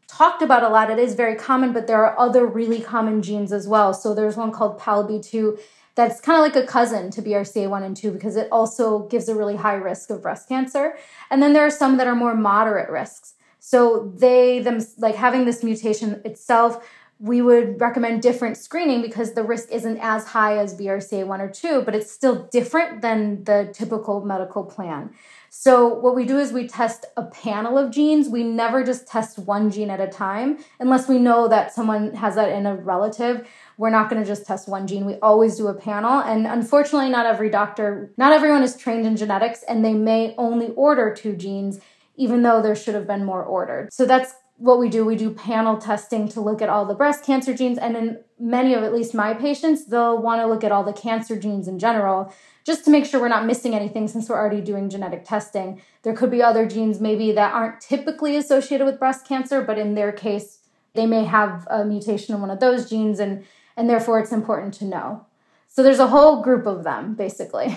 talked 0.09 0.40
about 0.40 0.62
a 0.62 0.68
lot 0.71 0.90
it 0.90 0.99
is 0.99 1.14
very 1.14 1.37
common 1.37 1.75
but 1.75 1.87
there 1.87 2.02
are 2.02 2.18
other 2.18 2.47
really 2.47 2.80
common 2.80 3.21
genes 3.21 3.52
as 3.52 3.68
well 3.68 3.92
so 3.92 4.14
there's 4.14 4.37
one 4.37 4.50
called 4.50 4.80
palb2 4.80 5.59
that's 5.97 6.21
kind 6.21 6.37
of 6.38 6.42
like 6.42 6.62
a 6.62 6.71
cousin 6.71 7.11
to 7.11 7.23
BRCA1 7.23 7.83
and 7.83 7.97
2 7.97 8.11
because 8.11 8.37
it 8.37 8.49
also 8.52 9.06
gives 9.06 9.30
a 9.30 9.35
really 9.35 9.56
high 9.56 9.76
risk 9.76 10.11
of 10.11 10.21
breast 10.21 10.47
cancer. 10.47 10.99
And 11.30 11.42
then 11.42 11.54
there 11.54 11.64
are 11.64 11.71
some 11.71 11.97
that 11.97 12.06
are 12.06 12.14
more 12.14 12.35
moderate 12.35 12.90
risks. 12.90 13.33
So 13.61 14.12
they 14.15 14.60
them 14.60 14.78
like 14.99 15.15
having 15.17 15.47
this 15.47 15.65
mutation 15.65 16.21
itself, 16.25 16.86
we 17.19 17.41
would 17.41 17.81
recommend 17.81 18.23
different 18.23 18.57
screening 18.57 19.00
because 19.00 19.33
the 19.33 19.43
risk 19.43 19.71
isn't 19.71 19.99
as 19.99 20.26
high 20.26 20.59
as 20.59 20.79
BRCA1 20.79 21.41
or 21.41 21.49
2, 21.49 21.83
but 21.83 21.95
it's 21.95 22.11
still 22.11 22.49
different 22.52 23.00
than 23.00 23.45
the 23.45 23.71
typical 23.73 24.25
medical 24.25 24.65
plan. 24.65 25.11
So 25.49 25.89
what 25.89 26.15
we 26.15 26.26
do 26.26 26.39
is 26.39 26.52
we 26.52 26.69
test 26.69 27.07
a 27.17 27.25
panel 27.25 27.79
of 27.79 27.91
genes. 27.91 28.29
We 28.29 28.43
never 28.43 28.85
just 28.85 29.09
test 29.09 29.39
one 29.39 29.71
gene 29.71 29.89
at 29.89 30.00
a 30.00 30.09
time 30.09 30.59
unless 30.79 31.09
we 31.09 31.19
know 31.19 31.49
that 31.49 31.73
someone 31.73 32.15
has 32.15 32.35
that 32.35 32.50
in 32.50 32.67
a 32.67 32.76
relative 32.76 33.47
we're 33.79 33.91
not 33.91 34.09
going 34.09 34.23
to 34.23 34.26
just 34.26 34.47
test 34.47 34.69
one 34.69 34.87
gene. 34.87 35.05
We 35.05 35.15
always 35.17 35.57
do 35.57 35.69
a 35.69 35.75
panel. 35.75 36.21
And 36.21 36.47
unfortunately, 36.47 37.11
not 37.11 37.26
every 37.26 37.50
doctor, 37.50 38.13
not 38.17 38.33
everyone 38.33 38.63
is 38.63 38.76
trained 38.76 39.07
in 39.07 39.17
genetics, 39.17 39.63
and 39.69 39.85
they 39.85 39.95
may 39.95 40.35
only 40.39 40.69
order 40.71 41.15
two 41.15 41.37
genes, 41.37 41.81
even 42.17 42.43
though 42.43 42.63
there 42.63 42.75
should 42.75 42.95
have 42.95 43.07
been 43.07 43.25
more 43.25 43.43
ordered. 43.43 43.93
So 43.93 44.07
that's 44.07 44.33
what 44.58 44.78
we 44.78 44.88
do. 44.88 45.04
We 45.04 45.16
do 45.16 45.30
panel 45.30 45.76
testing 45.76 46.28
to 46.28 46.40
look 46.40 46.62
at 46.62 46.69
all 46.69 46.86
the 46.86 46.95
breast 46.95 47.25
cancer 47.25 47.54
genes. 47.54 47.78
And 47.78 47.97
in 47.97 48.19
many 48.38 48.75
of 48.75 48.82
at 48.82 48.95
least 48.95 49.14
my 49.14 49.34
patients, 49.34 49.86
they'll 49.86 50.21
want 50.21 50.40
to 50.40 50.47
look 50.47 50.64
at 50.64 50.73
all 50.73 50.84
the 50.84 50.92
cancer 50.92 51.38
genes 51.38 51.69
in 51.69 51.78
general 51.78 52.32
just 52.64 52.84
to 52.84 52.90
make 52.90 53.04
sure 53.04 53.21
we're 53.21 53.28
not 53.28 53.47
missing 53.47 53.75
anything 53.75 54.08
since 54.08 54.28
we're 54.28 54.36
already 54.36 54.60
doing 54.60 54.88
genetic 54.90 55.25
testing. 55.25 55.80
There 56.02 56.14
could 56.14 56.30
be 56.30 56.42
other 56.42 56.66
genes 56.66 57.00
maybe 57.00 57.32
that 57.32 57.52
aren't 57.52 57.80
typically 57.80 58.36
associated 58.36 58.84
with 58.84 58.99
breast 58.99 59.26
cancer, 59.26 59.62
but 59.62 59.78
in 59.78 59.95
their 59.95 60.10
case, 60.10 60.60
they 60.95 61.06
may 61.06 61.25
have 61.25 61.66
a 61.71 61.84
mutation 61.84 62.34
in 62.34 62.40
one 62.40 62.50
of 62.50 62.60
those 62.60 62.88
genes 62.88 63.21
and 63.21 63.45
and 63.76 63.90
therefore 63.90 64.19
it's 64.19 64.32
important 64.32 64.73
to 64.75 64.86
know. 64.86 65.26
So 65.69 65.82
there's 65.82 65.99
a 65.99 66.06
whole 66.06 66.42
group 66.42 66.66
of 66.66 66.82
them 66.82 67.14
basically. 67.14 67.76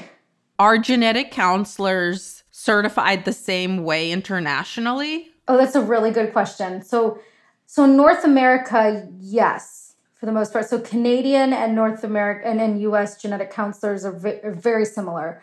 Are 0.57 0.77
genetic 0.77 1.31
counselors 1.31 2.43
certified 2.51 3.25
the 3.25 3.33
same 3.33 3.83
way 3.83 4.11
internationally? 4.11 5.29
Oh, 5.49 5.57
that's 5.57 5.73
a 5.73 5.81
really 5.81 6.11
good 6.11 6.31
question. 6.31 6.83
So 6.83 7.19
so 7.65 7.85
North 7.85 8.23
America, 8.23 9.07
yes, 9.19 9.95
for 10.13 10.27
the 10.27 10.31
most 10.31 10.53
part. 10.53 10.65
So 10.65 10.79
Canadian 10.79 11.53
and 11.53 11.75
North 11.75 12.03
American 12.03 12.59
and 12.59 12.79
US 12.81 13.21
genetic 13.21 13.51
counselors 13.51 14.05
are, 14.05 14.11
v- 14.11 14.39
are 14.43 14.51
very 14.51 14.85
similar. 14.85 15.41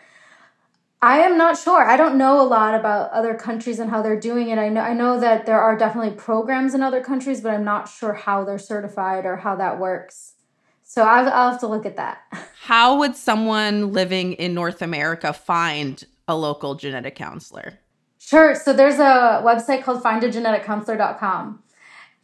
I 1.01 1.19
am 1.19 1.37
not 1.37 1.57
sure. 1.57 1.83
I 1.83 1.97
don't 1.97 2.17
know 2.17 2.41
a 2.41 2.47
lot 2.47 2.73
about 2.73 3.11
other 3.11 3.35
countries 3.35 3.79
and 3.79 3.89
how 3.91 4.01
they're 4.01 4.19
doing 4.19 4.49
it. 4.49 4.57
I 4.57 4.69
know 4.69 4.81
I 4.81 4.93
know 4.93 5.19
that 5.19 5.45
there 5.45 5.59
are 5.59 5.77
definitely 5.77 6.15
programs 6.15 6.73
in 6.73 6.81
other 6.81 7.03
countries, 7.03 7.41
but 7.41 7.53
I'm 7.53 7.65
not 7.65 7.89
sure 7.89 8.13
how 8.13 8.45
they're 8.45 8.57
certified 8.57 9.25
or 9.25 9.35
how 9.35 9.57
that 9.57 9.77
works. 9.77 10.33
So 10.83 11.03
I'll, 11.03 11.27
I'll 11.29 11.51
have 11.51 11.59
to 11.59 11.67
look 11.67 11.85
at 11.85 11.97
that. 11.97 12.21
How 12.61 12.97
would 12.99 13.15
someone 13.15 13.91
living 13.91 14.33
in 14.33 14.53
North 14.53 14.81
America 14.81 15.33
find 15.33 16.03
a 16.29 16.35
local 16.35 16.75
genetic 16.75 17.15
counselor? 17.15 17.79
Sure. 18.27 18.55
So 18.55 18.73
there's 18.73 18.99
a 18.99 19.41
website 19.45 19.83
called 19.83 20.03
findageneticcounselor.com. 20.03 21.63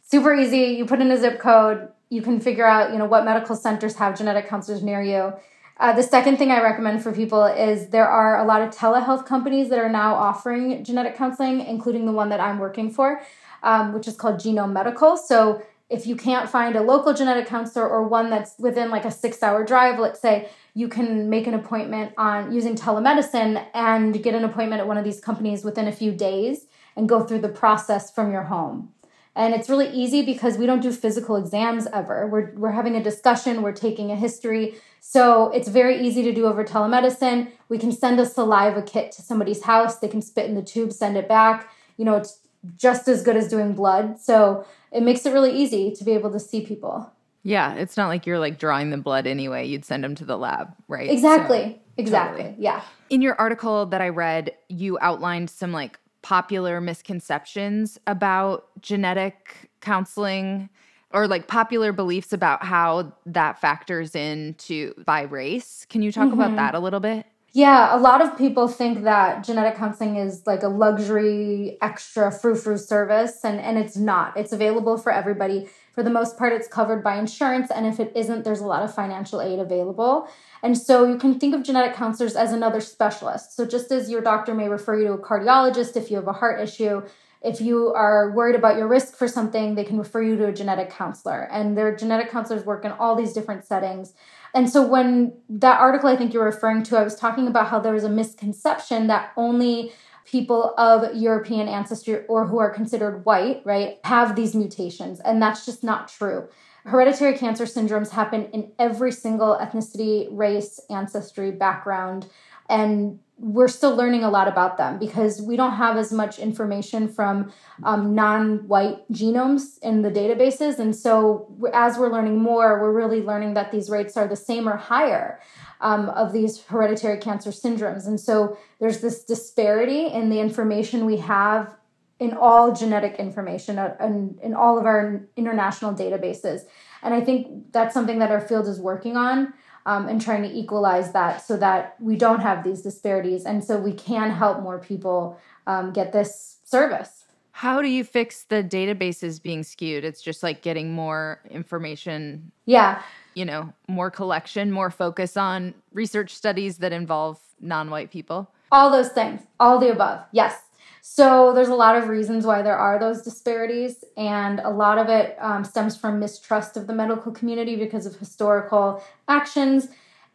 Super 0.02 0.34
easy. 0.34 0.76
You 0.76 0.84
put 0.84 1.00
in 1.00 1.10
a 1.10 1.16
zip 1.16 1.38
code. 1.40 1.88
You 2.10 2.20
can 2.20 2.40
figure 2.40 2.66
out, 2.66 2.92
you 2.92 2.98
know, 2.98 3.06
what 3.06 3.24
medical 3.24 3.56
centers 3.56 3.94
have 3.96 4.18
genetic 4.18 4.46
counselors 4.46 4.82
near 4.82 5.00
you. 5.00 5.32
Uh, 5.80 5.94
the 5.94 6.02
second 6.02 6.36
thing 6.36 6.50
I 6.50 6.60
recommend 6.60 7.02
for 7.02 7.10
people 7.10 7.46
is 7.46 7.88
there 7.88 8.06
are 8.06 8.38
a 8.38 8.44
lot 8.44 8.60
of 8.60 8.68
telehealth 8.68 9.24
companies 9.24 9.70
that 9.70 9.78
are 9.78 9.88
now 9.88 10.14
offering 10.14 10.84
genetic 10.84 11.16
counseling, 11.16 11.60
including 11.60 12.04
the 12.04 12.12
one 12.12 12.28
that 12.28 12.38
I'm 12.38 12.58
working 12.58 12.90
for, 12.90 13.22
um, 13.62 13.94
which 13.94 14.06
is 14.06 14.14
called 14.14 14.34
Genome 14.34 14.72
Medical. 14.74 15.16
So 15.16 15.62
if 15.94 16.08
you 16.08 16.16
can't 16.16 16.50
find 16.50 16.74
a 16.74 16.82
local 16.82 17.14
genetic 17.14 17.46
counselor 17.46 17.88
or 17.88 18.08
one 18.08 18.28
that's 18.28 18.58
within 18.58 18.90
like 18.90 19.04
a 19.04 19.12
six 19.12 19.42
hour 19.44 19.64
drive, 19.64 20.00
let's 20.00 20.20
say, 20.20 20.48
you 20.74 20.88
can 20.88 21.30
make 21.30 21.46
an 21.46 21.54
appointment 21.54 22.12
on 22.18 22.52
using 22.52 22.74
telemedicine 22.74 23.64
and 23.74 24.20
get 24.20 24.34
an 24.34 24.44
appointment 24.44 24.80
at 24.80 24.88
one 24.88 24.98
of 24.98 25.04
these 25.04 25.20
companies 25.20 25.64
within 25.64 25.86
a 25.86 25.92
few 25.92 26.10
days 26.10 26.66
and 26.96 27.08
go 27.08 27.22
through 27.22 27.38
the 27.38 27.48
process 27.48 28.10
from 28.10 28.32
your 28.32 28.42
home. 28.42 28.92
And 29.36 29.54
it's 29.54 29.68
really 29.68 29.88
easy 29.88 30.22
because 30.22 30.58
we 30.58 30.66
don't 30.66 30.82
do 30.82 30.90
physical 30.90 31.36
exams 31.36 31.86
ever. 31.92 32.26
We're, 32.26 32.52
we're 32.54 32.72
having 32.72 32.96
a 32.96 33.02
discussion, 33.02 33.62
we're 33.62 33.72
taking 33.72 34.10
a 34.10 34.16
history. 34.16 34.74
So 35.00 35.50
it's 35.50 35.68
very 35.68 36.04
easy 36.04 36.24
to 36.24 36.32
do 36.32 36.46
over 36.46 36.64
telemedicine. 36.64 37.52
We 37.68 37.78
can 37.78 37.92
send 37.92 38.18
a 38.18 38.26
saliva 38.26 38.82
kit 38.82 39.12
to 39.12 39.22
somebody's 39.22 39.62
house, 39.62 39.98
they 39.98 40.08
can 40.08 40.22
spit 40.22 40.46
in 40.46 40.56
the 40.56 40.62
tube, 40.62 40.92
send 40.92 41.16
it 41.16 41.28
back. 41.28 41.70
You 41.96 42.04
know, 42.04 42.16
it's 42.16 42.40
just 42.76 43.08
as 43.08 43.22
good 43.22 43.36
as 43.36 43.48
doing 43.48 43.74
blood. 43.74 44.18
So 44.18 44.64
it 44.94 45.02
makes 45.02 45.26
it 45.26 45.32
really 45.32 45.52
easy 45.52 45.90
to 45.90 46.04
be 46.04 46.12
able 46.12 46.30
to 46.30 46.40
see 46.40 46.64
people. 46.64 47.12
Yeah, 47.42 47.74
it's 47.74 47.96
not 47.96 48.08
like 48.08 48.24
you're 48.24 48.38
like 48.38 48.58
drawing 48.58 48.90
the 48.90 48.96
blood 48.96 49.26
anyway. 49.26 49.66
You'd 49.66 49.84
send 49.84 50.02
them 50.02 50.14
to 50.14 50.24
the 50.24 50.38
lab, 50.38 50.74
right? 50.88 51.10
Exactly. 51.10 51.74
So, 51.74 51.80
exactly. 51.98 52.44
totally. 52.44 52.62
Yeah. 52.62 52.82
In 53.10 53.20
your 53.20 53.38
article 53.38 53.84
that 53.86 54.00
I 54.00 54.08
read, 54.08 54.52
you 54.68 54.96
outlined 55.02 55.50
some 55.50 55.72
like 55.72 55.98
popular 56.22 56.80
misconceptions 56.80 57.98
about 58.06 58.68
genetic 58.80 59.70
counseling 59.82 60.70
or 61.10 61.28
like 61.28 61.46
popular 61.46 61.92
beliefs 61.92 62.32
about 62.32 62.64
how 62.64 63.12
that 63.26 63.60
factors 63.60 64.14
into 64.14 64.94
by 65.04 65.22
race. 65.22 65.86
Can 65.90 66.00
you 66.00 66.10
talk 66.10 66.28
mm-hmm. 66.28 66.40
about 66.40 66.56
that 66.56 66.74
a 66.74 66.78
little 66.78 67.00
bit? 67.00 67.26
Yeah, 67.56 67.94
a 67.94 67.98
lot 67.98 68.20
of 68.20 68.36
people 68.36 68.66
think 68.66 69.04
that 69.04 69.44
genetic 69.44 69.76
counseling 69.76 70.16
is 70.16 70.44
like 70.44 70.64
a 70.64 70.68
luxury 70.68 71.78
extra 71.80 72.32
frou-frou 72.32 72.76
service 72.76 73.44
and 73.44 73.60
and 73.60 73.78
it's 73.78 73.96
not. 73.96 74.36
It's 74.36 74.52
available 74.52 74.98
for 74.98 75.12
everybody. 75.12 75.68
For 75.92 76.02
the 76.02 76.10
most 76.10 76.36
part 76.36 76.52
it's 76.52 76.66
covered 76.66 77.04
by 77.04 77.16
insurance 77.16 77.70
and 77.70 77.86
if 77.86 78.00
it 78.00 78.10
isn't 78.16 78.42
there's 78.42 78.58
a 78.60 78.66
lot 78.66 78.82
of 78.82 78.92
financial 78.92 79.40
aid 79.40 79.60
available. 79.60 80.28
And 80.64 80.76
so 80.76 81.04
you 81.04 81.16
can 81.16 81.38
think 81.38 81.54
of 81.54 81.62
genetic 81.62 81.94
counselors 81.94 82.34
as 82.34 82.52
another 82.52 82.80
specialist. 82.80 83.54
So 83.54 83.64
just 83.64 83.92
as 83.92 84.10
your 84.10 84.20
doctor 84.20 84.52
may 84.52 84.68
refer 84.68 84.98
you 84.98 85.06
to 85.06 85.12
a 85.12 85.18
cardiologist 85.18 85.96
if 85.96 86.10
you 86.10 86.16
have 86.16 86.26
a 86.26 86.32
heart 86.32 86.60
issue, 86.60 87.02
if 87.40 87.60
you 87.60 87.92
are 87.92 88.32
worried 88.32 88.56
about 88.56 88.78
your 88.78 88.88
risk 88.88 89.16
for 89.16 89.28
something, 89.28 89.74
they 89.74 89.84
can 89.84 89.98
refer 89.98 90.22
you 90.22 90.34
to 90.38 90.46
a 90.46 90.52
genetic 90.52 90.90
counselor. 90.90 91.42
And 91.52 91.76
their 91.76 91.94
genetic 91.94 92.30
counselors 92.30 92.64
work 92.64 92.86
in 92.86 92.90
all 92.92 93.14
these 93.14 93.34
different 93.34 93.66
settings. 93.66 94.14
And 94.54 94.70
so 94.70 94.86
when 94.86 95.32
that 95.48 95.80
article 95.80 96.08
I 96.08 96.16
think 96.16 96.32
you're 96.32 96.44
referring 96.44 96.84
to, 96.84 96.96
I 96.96 97.02
was 97.02 97.16
talking 97.16 97.48
about 97.48 97.68
how 97.68 97.80
there 97.80 97.92
was 97.92 98.04
a 98.04 98.08
misconception 98.08 99.08
that 99.08 99.32
only 99.36 99.92
people 100.24 100.74
of 100.78 101.14
European 101.14 101.68
ancestry 101.68 102.24
or 102.28 102.46
who 102.46 102.58
are 102.58 102.70
considered 102.70 103.24
white, 103.24 103.62
right, 103.64 103.98
have 104.04 104.36
these 104.36 104.54
mutations. 104.54 105.20
And 105.20 105.42
that's 105.42 105.66
just 105.66 105.84
not 105.84 106.08
true. 106.08 106.48
Hereditary 106.86 107.36
cancer 107.36 107.64
syndromes 107.64 108.10
happen 108.10 108.46
in 108.52 108.70
every 108.78 109.10
single 109.10 109.56
ethnicity, 109.56 110.28
race, 110.30 110.80
ancestry, 110.90 111.50
background. 111.50 112.26
And 112.68 113.20
we're 113.36 113.68
still 113.68 113.96
learning 113.96 114.22
a 114.22 114.30
lot 114.30 114.46
about 114.46 114.78
them 114.78 114.98
because 114.98 115.42
we 115.42 115.56
don't 115.56 115.72
have 115.72 115.96
as 115.96 116.12
much 116.12 116.38
information 116.38 117.08
from 117.08 117.52
um, 117.82 118.14
non-white 118.14 119.10
genomes 119.12 119.78
in 119.82 120.02
the 120.02 120.10
databases. 120.10 120.78
And 120.78 120.94
so 120.94 121.52
as 121.72 121.98
we're 121.98 122.12
learning 122.12 122.38
more 122.38 122.80
we're 122.80 122.92
really 122.92 123.22
learning 123.22 123.54
that 123.54 123.72
these 123.72 123.90
rates 123.90 124.16
are 124.16 124.28
the 124.28 124.36
same 124.36 124.68
or 124.68 124.76
higher 124.76 125.40
um, 125.80 126.08
of 126.10 126.32
these 126.32 126.62
hereditary 126.62 127.18
cancer 127.18 127.50
syndromes. 127.50 128.06
And 128.06 128.20
so 128.20 128.56
there's 128.80 129.00
this 129.00 129.24
disparity 129.24 130.06
in 130.06 130.30
the 130.30 130.38
information 130.38 131.04
we 131.04 131.16
have 131.16 131.76
in 132.20 132.32
all 132.32 132.72
genetic 132.72 133.16
information 133.16 133.78
and 133.78 134.38
uh, 134.38 134.42
in 134.46 134.54
all 134.54 134.78
of 134.78 134.86
our 134.86 135.26
international 135.36 135.92
databases. 135.92 136.60
And 137.02 137.12
i 137.12 137.20
think 137.20 137.72
that's 137.72 137.92
something 137.92 138.20
that 138.20 138.30
our 138.30 138.40
field 138.40 138.66
is 138.68 138.80
working 138.80 139.16
on 139.16 139.52
um, 139.86 140.08
and 140.08 140.20
trying 140.20 140.42
to 140.42 140.52
equalize 140.52 141.12
that 141.12 141.44
so 141.44 141.56
that 141.56 141.96
we 142.00 142.16
don't 142.16 142.40
have 142.40 142.64
these 142.64 142.82
disparities 142.82 143.44
and 143.44 143.62
so 143.62 143.78
we 143.78 143.92
can 143.92 144.30
help 144.30 144.62
more 144.62 144.78
people 144.78 145.38
um, 145.66 145.92
get 145.92 146.12
this 146.12 146.58
service. 146.64 147.24
How 147.52 147.80
do 147.80 147.88
you 147.88 148.02
fix 148.02 148.44
the 148.44 148.64
databases 148.64 149.40
being 149.40 149.62
skewed? 149.62 150.04
It's 150.04 150.20
just 150.20 150.42
like 150.42 150.60
getting 150.60 150.92
more 150.92 151.40
information. 151.48 152.50
Yeah. 152.66 153.00
You 153.34 153.44
know, 153.44 153.72
more 153.86 154.10
collection, 154.10 154.72
more 154.72 154.90
focus 154.90 155.36
on 155.36 155.72
research 155.92 156.34
studies 156.34 156.78
that 156.78 156.92
involve 156.92 157.38
non 157.60 157.90
white 157.90 158.10
people. 158.10 158.50
All 158.72 158.90
those 158.90 159.10
things, 159.10 159.42
all 159.60 159.78
the 159.78 159.92
above. 159.92 160.24
Yes. 160.32 160.63
So 161.06 161.52
there's 161.52 161.68
a 161.68 161.74
lot 161.74 161.96
of 161.96 162.08
reasons 162.08 162.46
why 162.46 162.62
there 162.62 162.78
are 162.78 162.98
those 162.98 163.20
disparities, 163.20 164.04
and 164.16 164.58
a 164.60 164.70
lot 164.70 164.96
of 164.96 165.10
it 165.10 165.36
um, 165.38 165.62
stems 165.62 165.98
from 165.98 166.18
mistrust 166.18 166.78
of 166.78 166.86
the 166.86 166.94
medical 166.94 167.30
community 167.30 167.76
because 167.76 168.06
of 168.06 168.16
historical 168.16 169.04
actions 169.28 169.88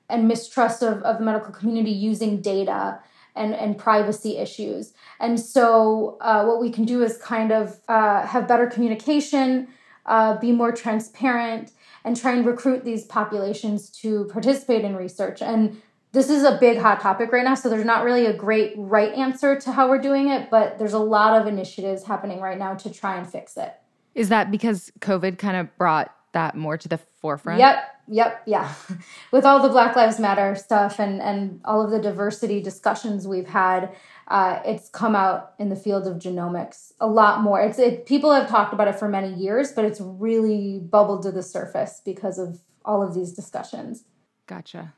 and 0.10 0.28
mistrust 0.28 0.84
of, 0.84 1.02
of 1.02 1.18
the 1.18 1.26
medical 1.26 1.52
community 1.52 1.90
using 1.90 2.40
data 2.40 3.00
and, 3.36 3.56
and 3.56 3.80
privacy 3.80 4.38
issues. 4.38 4.94
And 5.20 5.40
so, 5.40 6.20
uh, 6.22 6.46
what 6.46 6.62
we 6.62 6.70
can 6.70 6.86
do 6.86 7.02
is 7.02 7.18
kind 7.18 7.52
of 7.52 7.80
uh, 7.88 8.28
have 8.28 8.48
better 8.48 8.68
communication, 8.68 9.70
uh, 10.06 10.38
be 10.38 10.52
more 10.52 10.72
transparent, 10.72 11.72
and 12.06 12.16
try 12.16 12.34
and 12.34 12.46
recruit 12.46 12.84
these 12.84 13.06
populations 13.06 13.90
to 14.02 14.26
participate 14.26 14.86
in 14.86 14.96
research. 14.96 15.42
And 15.42 15.82
this 16.12 16.30
is 16.30 16.44
a 16.44 16.58
big 16.60 16.80
hot 16.80 17.00
topic 17.00 17.32
right 17.32 17.44
now 17.44 17.56
so 17.56 17.70
there's 17.70 17.86
not 17.86 18.04
really 18.04 18.26
a 18.26 18.34
great 18.34 18.74
right 18.76 19.14
answer 19.14 19.60
to 19.60 19.72
how 19.72 19.90
we're 19.90 20.02
doing 20.02 20.30
it 20.30 20.50
but 20.50 20.80
there's 20.80 20.94
a 20.94 21.00
lot 21.00 21.40
of 21.40 21.48
initiatives 21.48 22.04
happening 22.04 22.40
right 22.40 22.58
now 22.58 22.74
to 22.74 22.92
try 22.92 23.18
and 23.18 23.30
fix 23.30 23.58
it. 23.58 23.74
Is 24.16 24.30
that 24.30 24.52
because 24.52 24.92
covid 25.00 25.38
kind 25.38 25.58
of 25.58 25.76
brought 25.78 26.14
that 26.34 26.56
more 26.56 26.78
to 26.78 26.88
the 26.88 26.98
forefront? 26.98 27.60
Yep 27.60 27.84
yep 28.08 28.42
yeah. 28.46 28.74
With 29.32 29.46
all 29.46 29.62
the 29.62 29.70
black 29.70 29.96
lives 29.96 30.20
matter 30.20 30.56
stuff 30.56 31.00
and 31.00 31.22
and 31.22 31.62
all 31.64 31.84
of 31.84 31.92
the 31.92 32.00
diversity 32.00 32.62
discussions 32.62 33.28
we've 33.28 33.50
had 33.50 33.92
uh, 34.28 34.62
it's 34.64 34.90
come 34.90 35.16
out 35.16 35.54
in 35.58 35.70
the 35.70 35.76
field 35.76 36.06
of 36.06 36.18
genomics 36.18 36.92
a 37.00 37.08
lot 37.08 37.42
more. 37.42 37.60
It's 37.62 37.80
it, 37.80 38.06
people 38.06 38.32
have 38.32 38.48
talked 38.48 38.74
about 38.74 38.88
it 38.88 38.98
for 38.98 39.10
many 39.10 39.34
years 39.34 39.72
but 39.72 39.86
it's 39.86 40.02
really 40.02 40.80
bubbled 40.80 41.24
to 41.24 41.32
the 41.32 41.44
surface 41.44 42.02
because 42.04 42.40
of 42.40 42.62
all 42.84 43.04
of 43.04 43.14
these 43.14 43.34
discussions. 43.34 44.06
Gotcha 44.48 44.94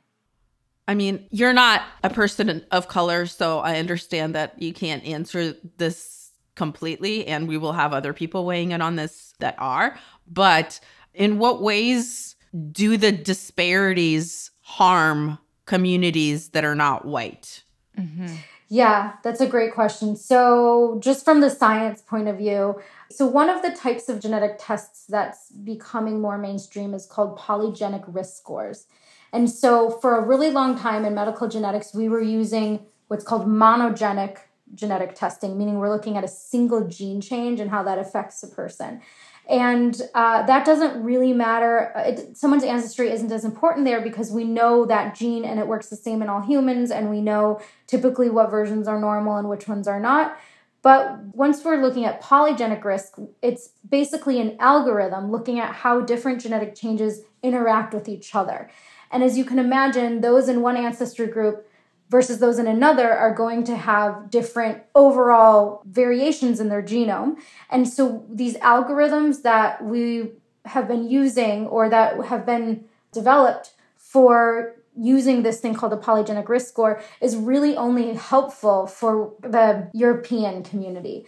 I 0.87 0.95
mean, 0.95 1.25
you're 1.29 1.53
not 1.53 1.83
a 2.03 2.09
person 2.09 2.65
of 2.71 2.87
color, 2.87 3.25
so 3.25 3.59
I 3.59 3.77
understand 3.77 4.35
that 4.35 4.61
you 4.61 4.73
can't 4.73 5.03
answer 5.05 5.55
this 5.77 6.31
completely, 6.55 7.27
and 7.27 7.47
we 7.47 7.57
will 7.57 7.73
have 7.73 7.93
other 7.93 8.13
people 8.13 8.45
weighing 8.45 8.71
in 8.71 8.81
on 8.81 8.95
this 8.95 9.33
that 9.39 9.55
are. 9.57 9.97
But 10.27 10.79
in 11.13 11.37
what 11.37 11.61
ways 11.61 12.35
do 12.71 12.97
the 12.97 13.11
disparities 13.11 14.51
harm 14.61 15.37
communities 15.65 16.49
that 16.49 16.65
are 16.65 16.75
not 16.75 17.05
white? 17.05 17.63
Mm-hmm. 17.97 18.35
Yeah, 18.67 19.13
that's 19.21 19.41
a 19.41 19.47
great 19.47 19.73
question. 19.73 20.15
So, 20.15 20.97
just 21.03 21.25
from 21.25 21.41
the 21.41 21.49
science 21.49 22.01
point 22.01 22.29
of 22.29 22.37
view, 22.37 22.81
so 23.09 23.25
one 23.25 23.49
of 23.49 23.61
the 23.61 23.71
types 23.71 24.07
of 24.07 24.21
genetic 24.21 24.55
tests 24.59 25.05
that's 25.07 25.51
becoming 25.51 26.21
more 26.21 26.37
mainstream 26.37 26.93
is 26.93 27.05
called 27.05 27.37
polygenic 27.37 28.03
risk 28.07 28.37
scores. 28.37 28.87
And 29.33 29.49
so, 29.49 29.89
for 29.89 30.17
a 30.17 30.25
really 30.25 30.49
long 30.49 30.77
time 30.77 31.05
in 31.05 31.13
medical 31.13 31.47
genetics, 31.47 31.93
we 31.93 32.09
were 32.09 32.21
using 32.21 32.85
what's 33.07 33.23
called 33.23 33.47
monogenic 33.47 34.37
genetic 34.73 35.15
testing, 35.15 35.57
meaning 35.57 35.79
we're 35.79 35.89
looking 35.89 36.17
at 36.17 36.23
a 36.23 36.27
single 36.27 36.87
gene 36.87 37.21
change 37.21 37.59
and 37.59 37.69
how 37.69 37.83
that 37.83 37.97
affects 37.97 38.43
a 38.43 38.47
person. 38.47 39.01
And 39.49 39.99
uh, 40.13 40.43
that 40.43 40.65
doesn't 40.65 41.03
really 41.03 41.33
matter. 41.33 41.91
It, 41.95 42.37
someone's 42.37 42.63
ancestry 42.63 43.11
isn't 43.11 43.31
as 43.31 43.43
important 43.43 43.85
there 43.85 43.99
because 43.99 44.31
we 44.31 44.43
know 44.43 44.85
that 44.85 45.15
gene 45.15 45.43
and 45.43 45.59
it 45.59 45.67
works 45.67 45.87
the 45.87 45.95
same 45.95 46.21
in 46.21 46.29
all 46.29 46.41
humans, 46.41 46.91
and 46.91 47.09
we 47.09 47.21
know 47.21 47.59
typically 47.87 48.29
what 48.29 48.49
versions 48.49 48.87
are 48.87 48.99
normal 48.99 49.37
and 49.37 49.49
which 49.49 49.67
ones 49.67 49.87
are 49.87 49.99
not. 49.99 50.37
But 50.83 51.19
once 51.35 51.63
we're 51.63 51.81
looking 51.81 52.05
at 52.05 52.21
polygenic 52.23 52.83
risk, 52.83 53.17
it's 53.41 53.69
basically 53.87 54.41
an 54.41 54.57
algorithm 54.59 55.31
looking 55.31 55.59
at 55.59 55.75
how 55.75 56.01
different 56.01 56.41
genetic 56.41 56.73
changes 56.75 57.21
interact 57.43 57.93
with 57.93 58.07
each 58.09 58.33
other. 58.33 58.69
And 59.11 59.23
as 59.23 59.37
you 59.37 59.45
can 59.45 59.59
imagine, 59.59 60.21
those 60.21 60.47
in 60.47 60.61
one 60.61 60.77
ancestry 60.77 61.27
group 61.27 61.67
versus 62.09 62.39
those 62.39 62.59
in 62.59 62.67
another 62.67 63.09
are 63.09 63.33
going 63.33 63.63
to 63.63 63.75
have 63.75 64.29
different 64.29 64.83
overall 64.93 65.81
variations 65.85 66.59
in 66.59 66.67
their 66.67 66.83
genome. 66.83 67.37
And 67.69 67.87
so 67.87 68.25
these 68.29 68.57
algorithms 68.57 69.43
that 69.43 69.83
we 69.83 70.31
have 70.65 70.87
been 70.87 71.09
using 71.09 71.67
or 71.67 71.89
that 71.89 72.25
have 72.25 72.45
been 72.45 72.85
developed 73.13 73.73
for 73.97 74.75
using 74.97 75.43
this 75.43 75.61
thing 75.61 75.73
called 75.73 75.93
the 75.93 75.97
polygenic 75.97 76.49
risk 76.49 76.67
score 76.67 77.01
is 77.21 77.35
really 77.37 77.77
only 77.77 78.13
helpful 78.13 78.87
for 78.87 79.33
the 79.41 79.89
European 79.93 80.63
community. 80.63 81.25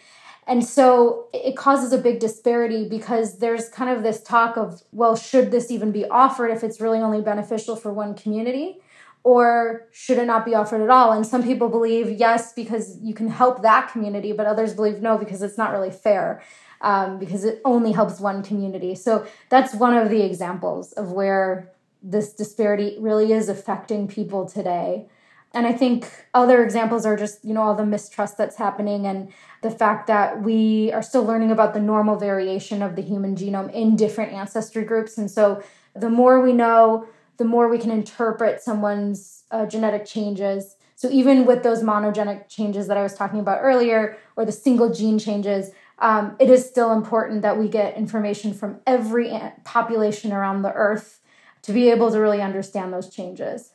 And 0.47 0.63
so 0.65 1.27
it 1.34 1.56
causes 1.56 1.93
a 1.93 1.97
big 1.97 2.19
disparity 2.19 2.88
because 2.88 3.39
there's 3.39 3.69
kind 3.69 3.89
of 3.89 4.03
this 4.03 4.21
talk 4.21 4.58
of, 4.58 4.84
well, 4.91 5.15
should 5.15 5.51
this 5.51 5.71
even 5.71 5.91
be 5.91 6.06
offered 6.06 6.49
if 6.49 6.63
it's 6.63 6.82
really 6.82 6.99
only 6.99 7.21
beneficial 7.21 7.75
for 7.75 7.93
one 7.93 8.13
community? 8.13 8.79
Or 9.23 9.88
should 9.91 10.17
it 10.17 10.25
not 10.25 10.45
be 10.45 10.53
offered 10.53 10.82
at 10.82 10.89
all? 10.89 11.13
And 11.13 11.25
some 11.25 11.43
people 11.43 11.69
believe 11.69 12.10
yes, 12.10 12.51
because 12.51 12.99
you 13.01 13.13
can 13.13 13.29
help 13.29 13.62
that 13.62 13.89
community, 13.89 14.34
but 14.34 14.45
others 14.45 14.73
believe 14.73 15.01
no, 15.01 15.17
because 15.17 15.41
it's 15.41 15.58
not 15.58 15.71
really 15.71 15.91
fair, 15.91 16.43
um, 16.82 17.19
because 17.19 17.45
it 17.45 17.62
only 17.63 17.93
helps 17.93 18.19
one 18.19 18.43
community. 18.43 18.95
So 18.95 19.25
that's 19.47 19.73
one 19.73 19.95
of 19.95 20.10
the 20.10 20.21
examples 20.23 20.91
of 20.91 21.13
where 21.13 21.71
this 22.01 22.34
disparity 22.34 22.97
really 22.99 23.32
is 23.32 23.47
affecting 23.47 24.10
people 24.10 24.45
today. 24.45 25.08
And 25.53 25.67
I 25.67 25.71
think 25.71 26.12
other 26.34 26.63
examples 26.63 27.06
are 27.06 27.15
just, 27.15 27.45
you 27.45 27.53
know, 27.53 27.62
all 27.62 27.75
the 27.75 27.86
mistrust 27.86 28.38
that's 28.38 28.58
happening 28.58 29.06
and 29.06 29.32
the 29.63 29.71
fact 29.71 30.08
that 30.08 30.43
we 30.43 30.91
are 30.91 31.02
still 31.02 31.23
learning 31.23 31.49
about 31.49 31.73
the 31.73 31.80
normal 31.80 32.17
variation 32.17 32.82
of 32.82 32.95
the 32.95 33.02
human 33.02 33.36
genome 33.36 33.71
in 33.73 33.95
different 33.95 34.34
ancestry 34.34 34.84
groups. 34.84 35.17
And 35.17 35.32
so 35.32 35.63
the 35.95 36.10
more 36.10 36.41
we 36.41 36.54
know, 36.54 37.08
the 37.38 37.45
more 37.45 37.67
we 37.67 37.80
can 37.80 37.89
interpret 37.89 38.62
someone's 38.62 39.45
uh, 39.49 39.65
genetic 39.65 40.06
changes. 40.06 40.76
So 40.95 41.10
even 41.10 41.45
with 41.45 41.63
those 41.63 41.82
monogenic 41.82 42.49
changes 42.49 42.88
that 42.88 42.97
I 42.97 43.04
was 43.04 43.15
talking 43.15 43.39
about 43.39 43.60
earlier, 43.62 44.17
or 44.36 44.45
the 44.45 44.52
single 44.52 44.93
gene 44.93 45.17
changes, 45.17 45.71
um, 45.99 46.36
it 46.39 46.49
is 46.49 46.67
still 46.67 46.91
important 46.91 47.41
that 47.41 47.58
we 47.58 47.67
get 47.67 47.97
information 47.97 48.54
from 48.54 48.80
every 48.86 49.32
population 49.63 50.32
around 50.32 50.62
the 50.62 50.73
earth 50.73 51.21
to 51.63 51.73
be 51.73 51.89
able 51.89 52.12
to 52.12 52.19
really 52.19 52.41
understand 52.41 52.93
those 52.93 53.10
changes. 53.10 53.71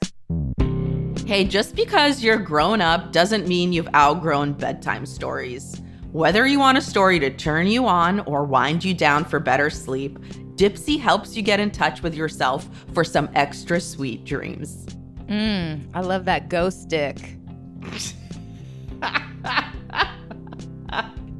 Hey, 1.28 1.44
just 1.44 1.76
because 1.76 2.24
you're 2.24 2.38
grown 2.38 2.80
up 2.80 3.12
doesn't 3.12 3.46
mean 3.46 3.70
you've 3.70 3.94
outgrown 3.94 4.54
bedtime 4.54 5.04
stories. 5.04 5.82
Whether 6.10 6.46
you 6.46 6.58
want 6.58 6.78
a 6.78 6.80
story 6.80 7.18
to 7.18 7.28
turn 7.28 7.66
you 7.66 7.86
on 7.86 8.20
or 8.20 8.44
wind 8.44 8.82
you 8.82 8.94
down 8.94 9.26
for 9.26 9.38
better 9.38 9.68
sleep, 9.68 10.18
Dipsea 10.56 10.98
helps 10.98 11.36
you 11.36 11.42
get 11.42 11.60
in 11.60 11.70
touch 11.70 12.02
with 12.02 12.14
yourself 12.14 12.66
for 12.94 13.04
some 13.04 13.28
extra 13.34 13.78
sweet 13.78 14.24
dreams. 14.24 14.86
Mm, 15.26 15.90
I 15.92 16.00
love 16.00 16.24
that 16.24 16.48
ghost 16.48 16.80
stick. 16.84 17.18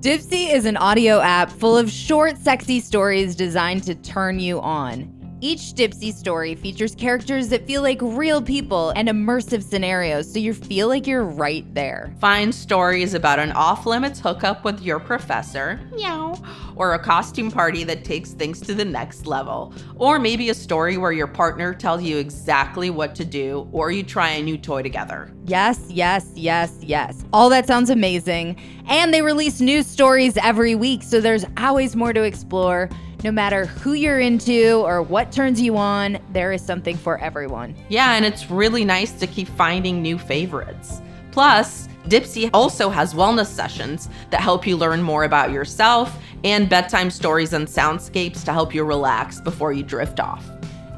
Dipsea 0.02 0.52
is 0.52 0.66
an 0.66 0.76
audio 0.76 1.18
app 1.20 1.50
full 1.50 1.78
of 1.78 1.90
short, 1.90 2.36
sexy 2.36 2.80
stories 2.80 3.34
designed 3.34 3.84
to 3.84 3.94
turn 3.94 4.38
you 4.38 4.60
on. 4.60 5.17
Each 5.40 5.72
Dipsea 5.72 6.12
story 6.12 6.56
features 6.56 6.96
characters 6.96 7.48
that 7.50 7.64
feel 7.64 7.80
like 7.80 8.00
real 8.02 8.42
people 8.42 8.90
and 8.96 9.08
immersive 9.08 9.62
scenarios, 9.62 10.32
so 10.32 10.40
you 10.40 10.52
feel 10.52 10.88
like 10.88 11.06
you're 11.06 11.22
right 11.22 11.64
there. 11.74 12.12
Find 12.20 12.52
stories 12.52 13.14
about 13.14 13.38
an 13.38 13.52
off 13.52 13.86
limits 13.86 14.18
hookup 14.18 14.64
with 14.64 14.82
your 14.82 14.98
professor, 14.98 15.78
meow, 15.94 16.34
or 16.74 16.94
a 16.94 16.98
costume 16.98 17.52
party 17.52 17.84
that 17.84 18.04
takes 18.04 18.32
things 18.32 18.60
to 18.62 18.74
the 18.74 18.84
next 18.84 19.28
level. 19.28 19.72
Or 19.94 20.18
maybe 20.18 20.50
a 20.50 20.54
story 20.54 20.96
where 20.96 21.12
your 21.12 21.28
partner 21.28 21.72
tells 21.72 22.02
you 22.02 22.18
exactly 22.18 22.90
what 22.90 23.14
to 23.14 23.24
do, 23.24 23.68
or 23.70 23.92
you 23.92 24.02
try 24.02 24.30
a 24.30 24.42
new 24.42 24.58
toy 24.58 24.82
together. 24.82 25.32
Yes, 25.44 25.80
yes, 25.88 26.26
yes, 26.34 26.76
yes. 26.80 27.24
All 27.32 27.48
that 27.50 27.68
sounds 27.68 27.90
amazing. 27.90 28.56
And 28.88 29.14
they 29.14 29.22
release 29.22 29.60
new 29.60 29.84
stories 29.84 30.36
every 30.38 30.74
week, 30.74 31.04
so 31.04 31.20
there's 31.20 31.44
always 31.56 31.94
more 31.94 32.12
to 32.12 32.24
explore. 32.24 32.90
No 33.24 33.32
matter 33.32 33.66
who 33.66 33.94
you're 33.94 34.20
into 34.20 34.80
or 34.84 35.02
what 35.02 35.32
turns 35.32 35.60
you 35.60 35.76
on, 35.76 36.18
there 36.32 36.52
is 36.52 36.62
something 36.62 36.96
for 36.96 37.18
everyone. 37.18 37.74
Yeah, 37.88 38.14
and 38.14 38.24
it's 38.24 38.48
really 38.48 38.84
nice 38.84 39.12
to 39.12 39.26
keep 39.26 39.48
finding 39.48 40.00
new 40.00 40.18
favorites. 40.18 41.00
Plus, 41.32 41.88
Dipsea 42.04 42.50
also 42.54 42.88
has 42.90 43.14
wellness 43.14 43.46
sessions 43.46 44.08
that 44.30 44.40
help 44.40 44.66
you 44.66 44.76
learn 44.76 45.02
more 45.02 45.24
about 45.24 45.50
yourself 45.50 46.16
and 46.44 46.68
bedtime 46.68 47.10
stories 47.10 47.52
and 47.52 47.66
soundscapes 47.66 48.44
to 48.44 48.52
help 48.52 48.72
you 48.74 48.84
relax 48.84 49.40
before 49.40 49.72
you 49.72 49.82
drift 49.82 50.20
off. 50.20 50.48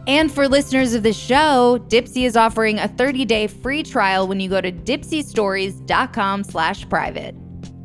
And 0.07 0.31
for 0.31 0.47
listeners 0.49 0.93
of 0.93 1.03
the 1.03 1.13
show, 1.13 1.83
Dipsea 1.89 2.27
is 2.27 2.37
offering 2.37 2.79
a 2.79 2.89
30-day 2.89 3.47
free 3.47 3.83
trial 3.83 4.27
when 4.29 4.41
you 4.41 4.49
go 4.49 4.61
to 4.61 4.73
dipseastories.com 4.73 6.45
slash 6.45 6.89
private. 6.89 7.35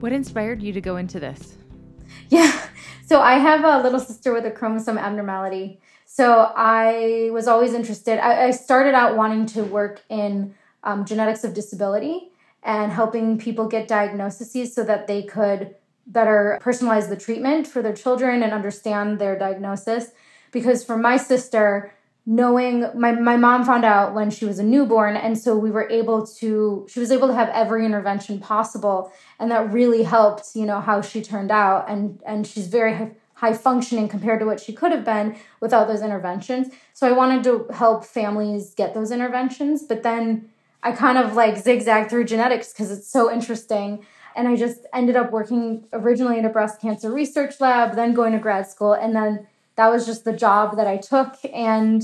What 0.00 0.10
inspired 0.10 0.60
you 0.60 0.72
to 0.72 0.80
go 0.80 0.96
into 0.96 1.20
this? 1.20 1.56
Yeah. 2.30 2.50
So 3.06 3.20
I 3.20 3.34
have 3.34 3.62
a 3.62 3.80
little 3.80 4.00
sister 4.00 4.32
with 4.32 4.44
a 4.44 4.50
chromosome 4.50 4.98
abnormality. 4.98 5.80
So 6.04 6.52
I 6.56 7.30
was 7.32 7.46
always 7.46 7.74
interested. 7.74 8.18
I, 8.18 8.46
I 8.46 8.50
started 8.50 8.94
out 8.94 9.16
wanting 9.16 9.46
to 9.46 9.62
work 9.62 10.02
in 10.08 10.56
um, 10.82 11.04
genetics 11.04 11.44
of 11.44 11.54
disability 11.54 12.32
and 12.64 12.90
helping 12.90 13.38
people 13.38 13.68
get 13.68 13.86
diagnoses 13.86 14.74
so 14.74 14.82
that 14.82 15.06
they 15.06 15.22
could 15.22 15.76
better 16.12 16.60
personalize 16.62 17.08
the 17.08 17.16
treatment 17.16 17.66
for 17.66 17.82
their 17.82 17.94
children 17.94 18.42
and 18.42 18.52
understand 18.52 19.18
their 19.18 19.38
diagnosis. 19.38 20.12
Because 20.52 20.84
for 20.84 20.98
my 20.98 21.16
sister, 21.16 21.94
knowing 22.24 22.86
my, 22.94 23.12
my 23.12 23.36
mom 23.36 23.64
found 23.64 23.84
out 23.84 24.14
when 24.14 24.30
she 24.30 24.44
was 24.44 24.58
a 24.58 24.62
newborn 24.62 25.16
and 25.16 25.36
so 25.36 25.56
we 25.56 25.70
were 25.70 25.88
able 25.90 26.24
to 26.24 26.86
she 26.88 27.00
was 27.00 27.10
able 27.10 27.26
to 27.26 27.34
have 27.34 27.48
every 27.48 27.84
intervention 27.84 28.38
possible 28.38 29.12
and 29.40 29.50
that 29.50 29.72
really 29.72 30.04
helped 30.04 30.54
you 30.54 30.64
know 30.64 30.80
how 30.80 31.00
she 31.00 31.20
turned 31.20 31.50
out 31.50 31.90
and 31.90 32.22
and 32.24 32.46
she's 32.46 32.68
very 32.68 33.16
high, 33.34 33.52
functioning 33.52 34.08
compared 34.08 34.38
to 34.38 34.46
what 34.46 34.60
she 34.60 34.72
could 34.72 34.92
have 34.92 35.04
been 35.04 35.34
without 35.58 35.88
those 35.88 36.00
interventions 36.00 36.68
so 36.92 37.08
i 37.08 37.12
wanted 37.12 37.42
to 37.42 37.66
help 37.74 38.04
families 38.04 38.72
get 38.74 38.94
those 38.94 39.10
interventions 39.10 39.82
but 39.82 40.04
then 40.04 40.48
i 40.84 40.92
kind 40.92 41.18
of 41.18 41.34
like 41.34 41.58
zigzag 41.58 42.08
through 42.08 42.22
genetics 42.22 42.72
because 42.72 42.92
it's 42.92 43.10
so 43.10 43.32
interesting 43.32 44.06
and 44.36 44.48
i 44.48 44.56
just 44.56 44.80
ended 44.92 45.16
up 45.16 45.30
working 45.30 45.84
originally 45.92 46.38
in 46.38 46.44
a 46.44 46.50
breast 46.50 46.80
cancer 46.80 47.10
research 47.10 47.60
lab 47.60 47.94
then 47.94 48.14
going 48.14 48.32
to 48.32 48.38
grad 48.38 48.66
school 48.66 48.92
and 48.92 49.14
then 49.14 49.46
that 49.76 49.88
was 49.88 50.06
just 50.06 50.24
the 50.24 50.32
job 50.32 50.76
that 50.76 50.86
I 50.86 50.96
took 50.96 51.36
and 51.52 52.02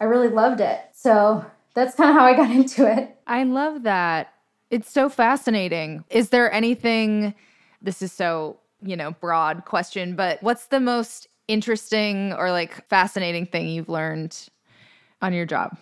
I 0.00 0.04
really 0.04 0.28
loved 0.28 0.60
it. 0.60 0.80
So 0.94 1.44
that's 1.74 1.94
kind 1.94 2.10
of 2.10 2.16
how 2.16 2.24
I 2.24 2.34
got 2.34 2.50
into 2.54 2.90
it. 2.90 3.16
I 3.26 3.44
love 3.44 3.82
that. 3.82 4.32
It's 4.70 4.90
so 4.90 5.08
fascinating. 5.08 6.04
Is 6.10 6.28
there 6.28 6.52
anything, 6.52 7.34
this 7.80 8.02
is 8.02 8.12
so, 8.12 8.58
you 8.82 8.96
know, 8.96 9.12
broad 9.12 9.64
question, 9.64 10.14
but 10.14 10.42
what's 10.42 10.66
the 10.66 10.80
most 10.80 11.26
interesting 11.48 12.34
or 12.34 12.50
like 12.50 12.86
fascinating 12.88 13.46
thing 13.46 13.68
you've 13.68 13.88
learned 13.88 14.48
on 15.22 15.32
your 15.32 15.46
job? 15.46 15.76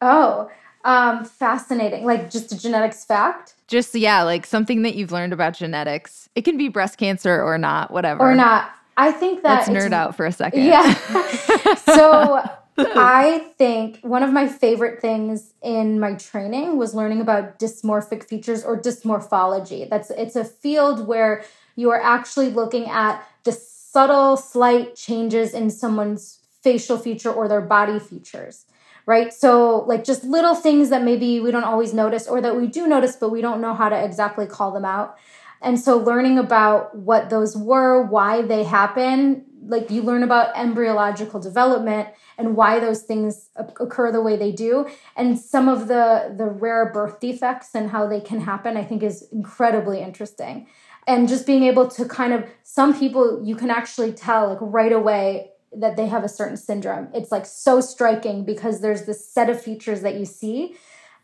Oh, 0.00 0.50
um, 0.84 1.24
fascinating. 1.24 2.04
Like 2.04 2.30
just 2.30 2.52
a 2.52 2.58
genetics 2.58 3.04
fact? 3.04 3.54
Just, 3.66 3.94
yeah, 3.94 4.22
like 4.22 4.46
something 4.46 4.82
that 4.82 4.94
you've 4.94 5.12
learned 5.12 5.32
about 5.32 5.54
genetics. 5.54 6.28
It 6.34 6.42
can 6.42 6.56
be 6.56 6.68
breast 6.68 6.98
cancer 6.98 7.42
or 7.42 7.58
not, 7.58 7.90
whatever. 7.90 8.20
Or 8.20 8.34
not. 8.34 8.70
I 8.96 9.10
think 9.10 9.42
that 9.42 9.66
Let's 9.66 9.68
nerd 9.68 9.92
out 9.92 10.16
for 10.16 10.24
a 10.24 10.32
second. 10.32 10.64
Yeah. 10.64 10.94
so 11.74 12.48
I 12.78 13.50
think 13.56 14.00
one 14.02 14.22
of 14.22 14.32
my 14.32 14.46
favorite 14.46 15.00
things 15.00 15.54
in 15.62 15.98
my 15.98 16.14
training 16.14 16.76
was 16.76 16.94
learning 16.94 17.20
about 17.20 17.58
dysmorphic 17.58 18.24
features 18.24 18.64
or 18.64 18.80
dysmorphology. 18.80 19.88
That's 19.88 20.10
it's 20.10 20.36
a 20.36 20.44
field 20.44 21.06
where 21.06 21.44
you 21.76 21.90
are 21.90 22.00
actually 22.00 22.50
looking 22.50 22.86
at 22.86 23.26
the 23.44 23.52
subtle 23.52 24.36
slight 24.36 24.96
changes 24.96 25.54
in 25.54 25.70
someone's 25.70 26.38
facial 26.62 26.98
feature 26.98 27.32
or 27.32 27.48
their 27.48 27.60
body 27.60 27.98
features. 27.98 28.66
Right? 29.06 29.32
So 29.32 29.84
like 29.86 30.02
just 30.02 30.24
little 30.24 30.54
things 30.54 30.88
that 30.90 31.02
maybe 31.02 31.40
we 31.40 31.50
don't 31.50 31.64
always 31.64 31.92
notice 31.92 32.26
or 32.26 32.40
that 32.40 32.56
we 32.56 32.66
do 32.66 32.86
notice 32.86 33.16
but 33.16 33.28
we 33.28 33.42
don't 33.42 33.60
know 33.60 33.74
how 33.74 33.90
to 33.90 34.04
exactly 34.04 34.46
call 34.46 34.72
them 34.72 34.84
out. 34.84 35.16
And 35.60 35.78
so 35.80 35.98
learning 35.98 36.38
about 36.38 36.96
what 36.96 37.30
those 37.30 37.56
were, 37.56 38.02
why 38.02 38.42
they 38.42 38.64
happen, 38.64 39.44
like 39.66 39.90
you 39.90 40.02
learn 40.02 40.22
about 40.22 40.56
embryological 40.56 41.40
development 41.40 42.08
and 42.36 42.56
why 42.56 42.80
those 42.80 43.02
things 43.02 43.48
occur 43.56 44.10
the 44.10 44.20
way 44.20 44.36
they 44.36 44.52
do 44.52 44.88
and 45.16 45.38
some 45.38 45.68
of 45.68 45.88
the 45.88 46.34
the 46.36 46.44
rare 46.44 46.90
birth 46.92 47.20
defects 47.20 47.74
and 47.74 47.90
how 47.90 48.06
they 48.06 48.20
can 48.20 48.40
happen 48.40 48.76
i 48.76 48.84
think 48.84 49.02
is 49.02 49.26
incredibly 49.32 50.00
interesting 50.00 50.66
and 51.06 51.28
just 51.28 51.46
being 51.46 51.64
able 51.64 51.88
to 51.88 52.04
kind 52.04 52.32
of 52.32 52.44
some 52.62 52.98
people 52.98 53.42
you 53.44 53.56
can 53.56 53.70
actually 53.70 54.12
tell 54.12 54.48
like 54.48 54.58
right 54.60 54.92
away 54.92 55.50
that 55.76 55.96
they 55.96 56.06
have 56.06 56.24
a 56.24 56.28
certain 56.28 56.56
syndrome. 56.56 57.08
It's 57.14 57.32
like 57.32 57.46
so 57.46 57.80
striking 57.80 58.44
because 58.44 58.80
there's 58.80 59.04
this 59.04 59.26
set 59.26 59.50
of 59.50 59.60
features 59.60 60.02
that 60.02 60.16
you 60.16 60.24
see. 60.24 60.76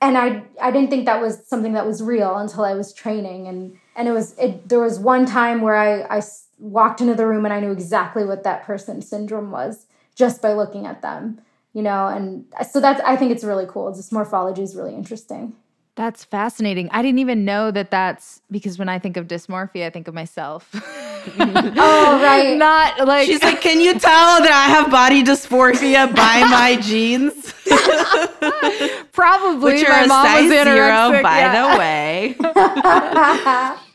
And 0.02 0.16
i 0.16 0.42
i 0.60 0.70
didn't 0.70 0.88
think 0.90 1.04
that 1.06 1.20
was 1.20 1.46
something 1.46 1.74
that 1.74 1.86
was 1.86 2.02
real 2.02 2.36
until 2.36 2.64
i 2.64 2.74
was 2.74 2.92
training. 2.92 3.48
And 3.48 3.78
and 3.94 4.08
it 4.08 4.12
was 4.12 4.34
it 4.38 4.68
there 4.68 4.80
was 4.80 4.98
one 4.98 5.26
time 5.26 5.60
where 5.60 5.76
i 5.76 6.18
i 6.18 6.22
walked 6.58 7.00
into 7.00 7.14
the 7.14 7.26
room 7.26 7.44
and 7.44 7.52
i 7.52 7.60
knew 7.60 7.70
exactly 7.70 8.24
what 8.24 8.42
that 8.44 8.64
person's 8.64 9.08
syndrome 9.08 9.50
was 9.50 9.86
just 10.14 10.40
by 10.40 10.52
looking 10.52 10.86
at 10.86 11.02
them 11.02 11.40
you 11.72 11.82
know? 11.82 12.08
And 12.08 12.44
so 12.68 12.80
that's 12.80 13.00
i 13.02 13.16
think 13.16 13.30
it's 13.32 13.44
really 13.44 13.66
cool. 13.68 13.92
Dysmorphology 13.92 14.60
is 14.60 14.74
really 14.74 14.94
interesting. 14.94 15.54
That's 15.96 16.24
fascinating. 16.24 16.88
I 16.92 17.02
didn't 17.02 17.18
even 17.18 17.44
know 17.44 17.70
that 17.72 17.90
that's 17.90 18.40
because 18.50 18.78
when 18.78 18.88
I 18.88 18.98
think 18.98 19.16
of 19.16 19.26
dysmorphia, 19.26 19.86
I 19.86 19.90
think 19.90 20.08
of 20.08 20.14
myself. 20.14 20.70
oh, 21.38 22.20
right. 22.22 22.56
Not 22.56 23.06
like 23.06 23.26
She's 23.26 23.42
like, 23.42 23.61
"Can 23.61 23.80
you 23.80 23.92
tell 23.98 24.40
that 24.40 24.50
I 24.50 24.70
have 24.70 24.90
body 24.90 25.22
dysmorphia 25.22 26.14
by 26.14 26.40
my 26.44 26.76
jeans? 26.80 27.52
Probably. 29.12 29.74
Which 29.74 29.88
my 29.88 29.94
are 29.94 30.04
a 30.04 30.06
mom 30.06 30.26
size 30.26 30.42
was 30.42 30.52
zero, 30.52 31.22
by 31.22 31.38
yeah. 31.38 31.72
the 31.72 31.78
way. 31.78 32.37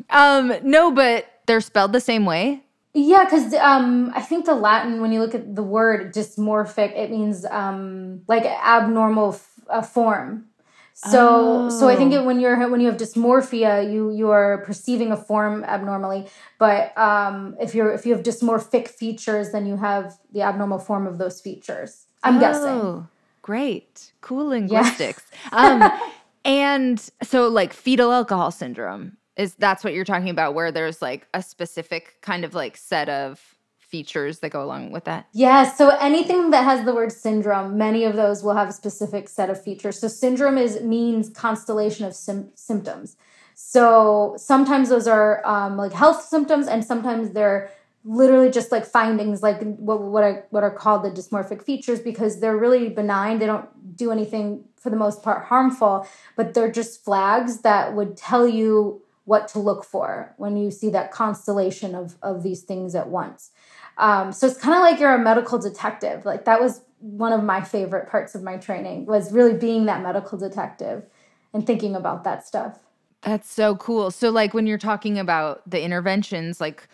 Um, 0.10 0.54
no, 0.64 0.92
but 0.92 1.26
they're 1.46 1.62
spelled 1.62 1.94
the 1.94 2.02
same 2.02 2.26
way. 2.26 2.62
Yeah, 2.94 3.26
because 3.26 3.54
um, 3.56 4.12
I 4.16 4.22
think 4.22 4.46
the 4.46 4.56
Latin, 4.56 5.02
when 5.02 5.12
you 5.12 5.20
look 5.20 5.36
at 5.36 5.56
the 5.56 5.64
word 5.64 6.14
dysmorphic, 6.14 6.98
it 6.98 7.12
means 7.12 7.46
um, 7.46 8.22
like 8.28 8.46
abnormal 8.46 9.34
f- 9.34 9.60
uh, 9.70 9.82
form. 9.82 10.46
So, 10.98 11.70
so 11.70 11.90
I 11.90 11.98
think 11.98 12.14
it, 12.14 12.24
when 12.24 12.40
you're 12.40 12.70
when 12.70 12.80
you 12.80 12.88
have 12.88 12.96
dysmorphia, 12.96 13.92
you 13.92 14.12
you 14.12 14.30
are 14.30 14.60
perceiving 14.60 15.12
a 15.12 15.18
form 15.18 15.66
abnormally. 15.66 16.28
But 16.58 16.98
um, 16.98 17.58
if 17.60 17.76
you're 17.76 17.92
if 17.92 18.06
you 18.06 18.14
have 18.14 18.24
dysmorphic 18.24 18.88
features, 18.88 19.52
then 19.52 19.66
you 19.66 19.76
have 19.76 20.18
the 20.32 20.42
abnormal 20.42 20.80
form 20.80 21.06
of 21.06 21.18
those 21.18 21.42
features. 21.42 22.06
I'm 22.24 22.40
guessing. 22.40 22.70
Oh, 22.70 23.08
great. 23.42 24.14
Cool 24.22 24.48
linguistics. 24.48 25.24
um, 25.52 25.92
and 26.46 27.10
so 27.22 27.50
like 27.50 27.74
fetal 27.74 28.14
alcohol 28.14 28.50
syndrome 28.50 29.18
is 29.36 29.56
that's 29.56 29.84
what 29.84 29.94
you're 29.94 30.06
talking 30.06 30.30
about 30.30 30.54
where 30.54 30.72
there's 30.72 31.02
like 31.02 31.28
a 31.34 31.42
specific 31.42 32.16
kind 32.22 32.46
of 32.46 32.54
like 32.54 32.78
set 32.78 33.10
of 33.10 33.55
features 33.86 34.40
that 34.40 34.50
go 34.50 34.64
along 34.64 34.92
with 34.92 35.06
that. 35.06 35.28
Yeah, 35.32 35.72
so 35.72 35.90
anything 35.90 36.52
that 36.52 36.64
has 36.64 36.86
the 36.86 36.94
word 36.94 37.12
syndrome, 37.12 37.78
many 37.78 38.04
of 38.04 38.16
those 38.16 38.44
will 38.44 38.56
have 38.56 38.70
a 38.70 38.74
specific 38.74 39.30
set 39.30 39.50
of 39.50 39.62
features. 39.62 40.00
So 40.00 40.08
syndrome 40.08 40.58
is 40.58 40.82
means 40.82 41.30
constellation 41.30 42.06
of 42.06 42.14
sim- 42.16 42.52
symptoms. 42.56 43.16
So 43.54 44.36
sometimes 44.38 44.90
those 44.90 45.08
are 45.08 45.46
um, 45.46 45.78
like 45.78 45.94
health 45.94 46.24
symptoms, 46.26 46.68
and 46.68 46.84
sometimes 46.84 47.32
they're 47.32 47.72
literally 48.04 48.52
just 48.52 48.72
like 48.72 48.86
findings, 48.86 49.42
like 49.42 49.62
what 49.78 50.02
what 50.02 50.24
are 50.24 50.46
what 50.50 50.64
are 50.64 50.72
called 50.72 51.04
the 51.04 51.10
dysmorphic 51.10 51.62
features, 51.64 52.00
because 52.00 52.40
they're 52.40 52.58
really 52.58 52.90
benign. 52.90 53.40
They 53.40 53.46
don't 53.46 53.70
do 53.96 54.12
anything 54.12 54.66
for 54.76 54.90
the 54.90 54.98
most 54.98 55.24
part 55.24 55.46
harmful, 55.46 56.08
but 56.36 56.54
they're 56.54 56.72
just 56.72 57.04
flags 57.04 57.62
that 57.62 57.96
would 57.96 58.18
tell 58.18 58.48
you 58.48 59.02
what 59.24 59.48
to 59.48 59.60
look 59.60 59.84
for 59.84 60.34
when 60.38 60.56
you 60.56 60.70
see 60.70 60.90
that 60.92 61.12
constellation 61.12 61.96
of, 61.96 62.16
of 62.22 62.44
these 62.44 62.62
things 62.62 62.94
at 62.94 63.08
once. 63.08 63.50
Um, 63.98 64.32
so 64.32 64.48
it's 64.48 64.58
kind 64.58 64.76
of 64.76 64.82
like 64.82 65.00
you're 65.00 65.14
a 65.14 65.20
medical 65.20 65.58
detective. 65.58 66.26
Like 66.26 66.46
that 66.46 66.62
was 66.62 66.82
one 67.00 67.32
of 67.32 67.44
my 67.44 67.62
favorite 67.62 68.10
parts 68.10 68.36
of 68.36 68.44
my 68.44 68.58
training 68.58 69.06
was 69.06 69.32
really 69.32 69.54
being 69.54 69.86
that 69.86 70.02
medical 70.02 70.38
detective 70.38 71.04
and 71.54 71.66
thinking 71.66 71.96
about 71.96 72.24
that 72.24 72.46
stuff. 72.46 72.80
That's 73.22 73.52
so 73.52 73.76
cool. 73.76 74.12
So 74.12 74.30
like 74.30 74.54
when 74.54 74.68
you're 74.68 74.78
talking 74.78 75.18
about 75.18 75.68
the 75.70 75.82
interventions 75.82 76.60
like 76.60 76.88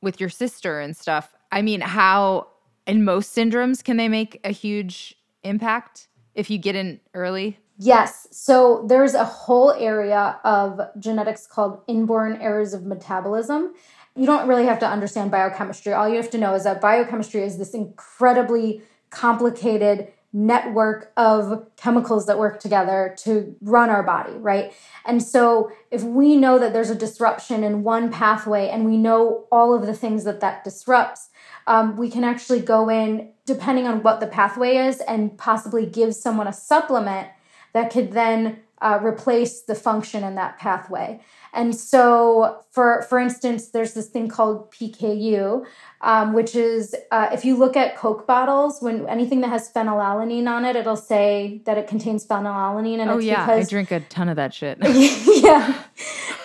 with 0.00 0.20
your 0.20 0.28
sister 0.28 0.80
and 0.80 0.96
stuff, 0.96 1.34
I 1.52 1.62
mean, 1.62 1.80
how 1.80 2.48
in 2.86 3.04
most 3.04 3.36
syndromes 3.36 3.84
can 3.84 3.96
they 3.96 4.08
make 4.08 4.40
a 4.44 4.50
huge 4.50 5.16
impact 5.42 6.08
if 6.34 6.50
you 6.50 6.58
get 6.58 6.74
in 6.74 7.00
early? 7.14 7.58
Yes. 7.78 8.28
So 8.30 8.84
there's 8.88 9.14
a 9.14 9.24
whole 9.24 9.72
area 9.72 10.38
of 10.44 10.80
genetics 10.98 11.46
called 11.46 11.80
inborn 11.86 12.36
errors 12.36 12.74
of 12.74 12.84
metabolism. 12.84 13.74
You 14.16 14.26
don't 14.26 14.48
really 14.48 14.66
have 14.66 14.78
to 14.80 14.86
understand 14.86 15.30
biochemistry. 15.30 15.92
All 15.92 16.08
you 16.08 16.16
have 16.16 16.30
to 16.30 16.38
know 16.38 16.54
is 16.54 16.64
that 16.64 16.80
biochemistry 16.80 17.42
is 17.42 17.58
this 17.58 17.74
incredibly 17.74 18.82
complicated 19.10 20.08
network 20.32 21.12
of 21.16 21.66
chemicals 21.76 22.26
that 22.26 22.38
work 22.38 22.60
together 22.60 23.16
to 23.18 23.56
run 23.60 23.90
our 23.90 24.02
body, 24.02 24.32
right? 24.34 24.72
And 25.04 25.22
so 25.22 25.72
if 25.90 26.04
we 26.04 26.36
know 26.36 26.58
that 26.58 26.72
there's 26.72 26.90
a 26.90 26.94
disruption 26.94 27.64
in 27.64 27.82
one 27.82 28.12
pathway 28.12 28.68
and 28.68 28.84
we 28.84 28.96
know 28.96 29.46
all 29.50 29.74
of 29.74 29.86
the 29.86 29.94
things 29.94 30.22
that 30.24 30.40
that 30.40 30.62
disrupts, 30.62 31.30
um, 31.66 31.96
we 31.96 32.10
can 32.10 32.22
actually 32.22 32.60
go 32.60 32.88
in, 32.88 33.32
depending 33.44 33.86
on 33.86 34.02
what 34.02 34.20
the 34.20 34.26
pathway 34.26 34.76
is, 34.76 35.00
and 35.00 35.36
possibly 35.36 35.84
give 35.84 36.14
someone 36.14 36.46
a 36.46 36.52
supplement 36.52 37.28
that 37.72 37.90
could 37.90 38.12
then 38.12 38.60
uh, 38.80 38.98
replace 39.02 39.62
the 39.62 39.74
function 39.74 40.24
in 40.24 40.36
that 40.36 40.58
pathway. 40.58 41.20
And 41.52 41.74
so, 41.74 42.62
for 42.70 43.02
for 43.02 43.18
instance, 43.18 43.68
there's 43.68 43.94
this 43.94 44.06
thing 44.08 44.28
called 44.28 44.70
PKU, 44.72 45.64
um, 46.02 46.32
which 46.32 46.54
is 46.54 46.94
uh, 47.10 47.28
if 47.32 47.44
you 47.44 47.56
look 47.56 47.76
at 47.76 47.96
Coke 47.96 48.26
bottles, 48.26 48.80
when 48.80 49.06
anything 49.08 49.42
that 49.42 49.48
has 49.48 49.70
phenylalanine 49.70 50.48
on 50.48 50.64
it, 50.64 50.74
it'll 50.74 50.96
say 50.96 51.60
that 51.66 51.76
it 51.76 51.86
contains 51.88 52.26
phenylalanine. 52.26 53.00
And 53.00 53.10
Oh 53.10 53.18
it's 53.18 53.26
yeah, 53.26 53.44
because 53.44 53.66
I 53.66 53.68
drink 53.68 53.90
a 53.90 54.00
ton 54.00 54.28
of 54.30 54.36
that 54.36 54.54
shit. 54.54 54.78
yeah, 54.82 55.82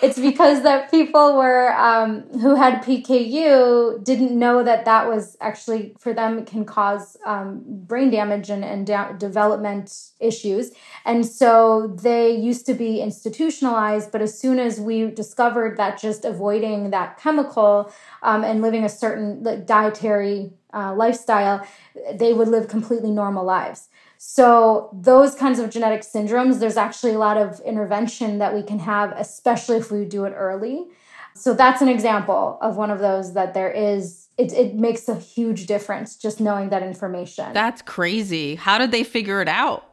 it's 0.02 0.18
because 0.18 0.62
that 0.62 0.90
people 0.90 1.36
were 1.36 1.74
um, 1.74 2.22
who 2.40 2.54
had 2.54 2.82
PKU 2.82 4.04
didn't 4.04 4.38
know 4.38 4.62
that 4.62 4.84
that 4.84 5.08
was 5.08 5.38
actually 5.40 5.94
for 5.98 6.12
them 6.12 6.44
can 6.44 6.66
cause 6.66 7.16
um, 7.24 7.62
brain 7.66 8.10
damage 8.10 8.50
and, 8.50 8.62
and 8.62 8.86
da- 8.86 9.12
development 9.12 10.10
issues, 10.20 10.72
and 11.06 11.24
so 11.24 11.96
they 12.02 12.30
used 12.30 12.66
to 12.66 12.74
be 12.74 13.00
institutionalized. 13.00 14.12
But 14.12 14.20
as 14.20 14.38
soon 14.38 14.58
as 14.58 14.78
we 14.78 15.10
discovered 15.10 15.78
that 15.78 15.98
just 15.98 16.26
avoiding 16.26 16.90
that 16.90 17.18
chemical 17.18 17.90
um, 18.22 18.44
and 18.44 18.60
living 18.60 18.84
a 18.84 18.88
certain 18.90 19.45
like, 19.46 19.66
dietary 19.66 20.52
uh, 20.74 20.94
lifestyle, 20.94 21.66
they 22.14 22.34
would 22.34 22.48
live 22.48 22.68
completely 22.68 23.10
normal 23.10 23.44
lives. 23.44 23.88
So, 24.18 24.90
those 24.92 25.34
kinds 25.34 25.58
of 25.58 25.70
genetic 25.70 26.02
syndromes, 26.02 26.58
there's 26.58 26.76
actually 26.76 27.12
a 27.12 27.18
lot 27.18 27.36
of 27.36 27.60
intervention 27.60 28.38
that 28.38 28.54
we 28.54 28.62
can 28.62 28.78
have, 28.80 29.12
especially 29.16 29.76
if 29.76 29.90
we 29.90 30.04
do 30.04 30.24
it 30.24 30.30
early. 30.30 30.86
So, 31.34 31.54
that's 31.54 31.82
an 31.82 31.88
example 31.88 32.58
of 32.60 32.76
one 32.76 32.90
of 32.90 32.98
those 32.98 33.34
that 33.34 33.54
there 33.54 33.70
is, 33.70 34.28
it, 34.38 34.52
it 34.52 34.74
makes 34.74 35.08
a 35.08 35.14
huge 35.14 35.66
difference 35.66 36.16
just 36.16 36.40
knowing 36.40 36.70
that 36.70 36.82
information. 36.82 37.52
That's 37.52 37.82
crazy. 37.82 38.54
How 38.56 38.78
did 38.78 38.90
they 38.90 39.04
figure 39.04 39.40
it 39.42 39.48
out? 39.48 39.85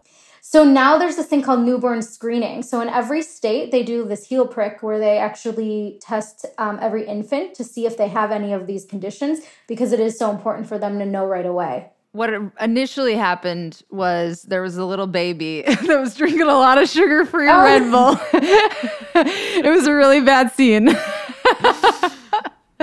So 0.45 0.65
now 0.65 0.97
there's 0.97 1.15
this 1.15 1.27
thing 1.27 1.41
called 1.41 1.61
newborn 1.61 2.01
screening. 2.01 2.63
So 2.63 2.81
in 2.81 2.89
every 2.89 3.21
state, 3.21 3.71
they 3.71 3.81
do 3.81 4.03
this 4.05 4.27
heel 4.27 4.45
prick 4.45 4.83
where 4.83 4.99
they 4.99 5.17
actually 5.17 5.99
test 6.01 6.45
um, 6.57 6.79
every 6.81 7.07
infant 7.07 7.53
to 7.55 7.63
see 7.63 7.85
if 7.85 7.95
they 7.95 8.09
have 8.09 8.29
any 8.29 8.51
of 8.51 8.67
these 8.67 8.83
conditions 8.83 9.39
because 9.69 9.93
it 9.93 10.01
is 10.01 10.19
so 10.19 10.29
important 10.29 10.67
for 10.67 10.77
them 10.77 10.99
to 10.99 11.05
know 11.05 11.25
right 11.25 11.45
away. 11.45 11.87
what 12.11 12.29
initially 12.59 13.15
happened 13.15 13.83
was 13.89 14.43
there 14.43 14.61
was 14.61 14.75
a 14.77 14.83
little 14.85 15.07
baby 15.07 15.61
that 15.65 15.97
was 15.99 16.13
drinking 16.13 16.41
a 16.41 16.45
lot 16.45 16.77
of 16.77 16.89
sugar-free 16.89 17.47
Oh. 17.49 17.63
Red 17.63 17.89
Bull. 17.89 18.17
it 18.33 19.65
was 19.71 19.87
a 19.87 19.93
really 19.93 20.19
bad 20.21 20.51
scene. 20.51 20.89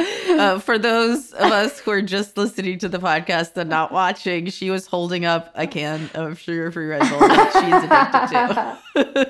Uh, 0.31 0.59
for 0.59 0.79
those 0.79 1.33
of 1.33 1.51
us 1.53 1.81
who 1.81 1.91
are 1.91 2.01
just 2.01 2.37
listening 2.39 2.79
to 2.79 2.89
the 2.89 2.99
podcast 2.99 3.57
and 3.57 3.69
not 3.69 3.93
watching, 3.93 4.47
she 4.47 4.71
was 4.71 4.87
holding 4.87 5.27
up 5.27 5.53
a 5.55 5.67
can 5.67 6.09
of 6.15 6.39
sugar-free 6.39 6.87
Red 6.87 7.01
Bull 7.11 7.19
that 7.19 8.79
she's 8.95 8.95
addicted 9.05 9.27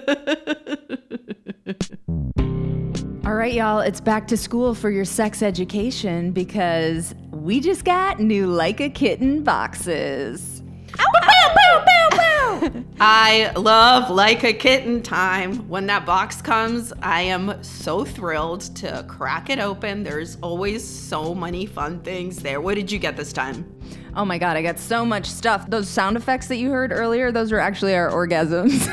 to. 1.74 3.26
All 3.26 3.34
right, 3.34 3.52
y'all, 3.52 3.80
it's 3.80 4.00
back 4.00 4.28
to 4.28 4.36
school 4.36 4.74
for 4.74 4.90
your 4.90 5.04
sex 5.04 5.42
education 5.42 6.30
because 6.32 7.14
we 7.30 7.58
just 7.60 7.84
got 7.84 8.20
new 8.20 8.46
Like 8.46 8.80
a 8.80 8.90
Kitten 8.90 9.42
boxes. 9.42 10.62
I 13.00 13.52
love 13.56 14.10
like 14.10 14.44
a 14.44 14.52
kitten 14.52 15.02
time. 15.02 15.68
When 15.68 15.86
that 15.86 16.06
box 16.06 16.42
comes, 16.42 16.92
I 17.02 17.22
am 17.22 17.62
so 17.62 18.04
thrilled 18.04 18.62
to 18.76 19.04
crack 19.08 19.50
it 19.50 19.58
open. 19.58 20.02
There's 20.02 20.36
always 20.42 20.86
so 20.86 21.34
many 21.34 21.66
fun 21.66 22.00
things 22.00 22.38
there. 22.38 22.60
What 22.60 22.74
did 22.74 22.92
you 22.92 22.98
get 22.98 23.16
this 23.16 23.32
time? 23.32 23.72
Oh 24.14 24.24
my 24.24 24.38
god, 24.38 24.56
I 24.56 24.62
got 24.62 24.78
so 24.78 25.04
much 25.04 25.26
stuff. 25.26 25.68
Those 25.70 25.88
sound 25.88 26.16
effects 26.16 26.48
that 26.48 26.56
you 26.56 26.70
heard 26.70 26.92
earlier, 26.92 27.32
those 27.32 27.52
were 27.52 27.60
actually 27.60 27.94
our 27.94 28.10
orgasms. 28.10 28.86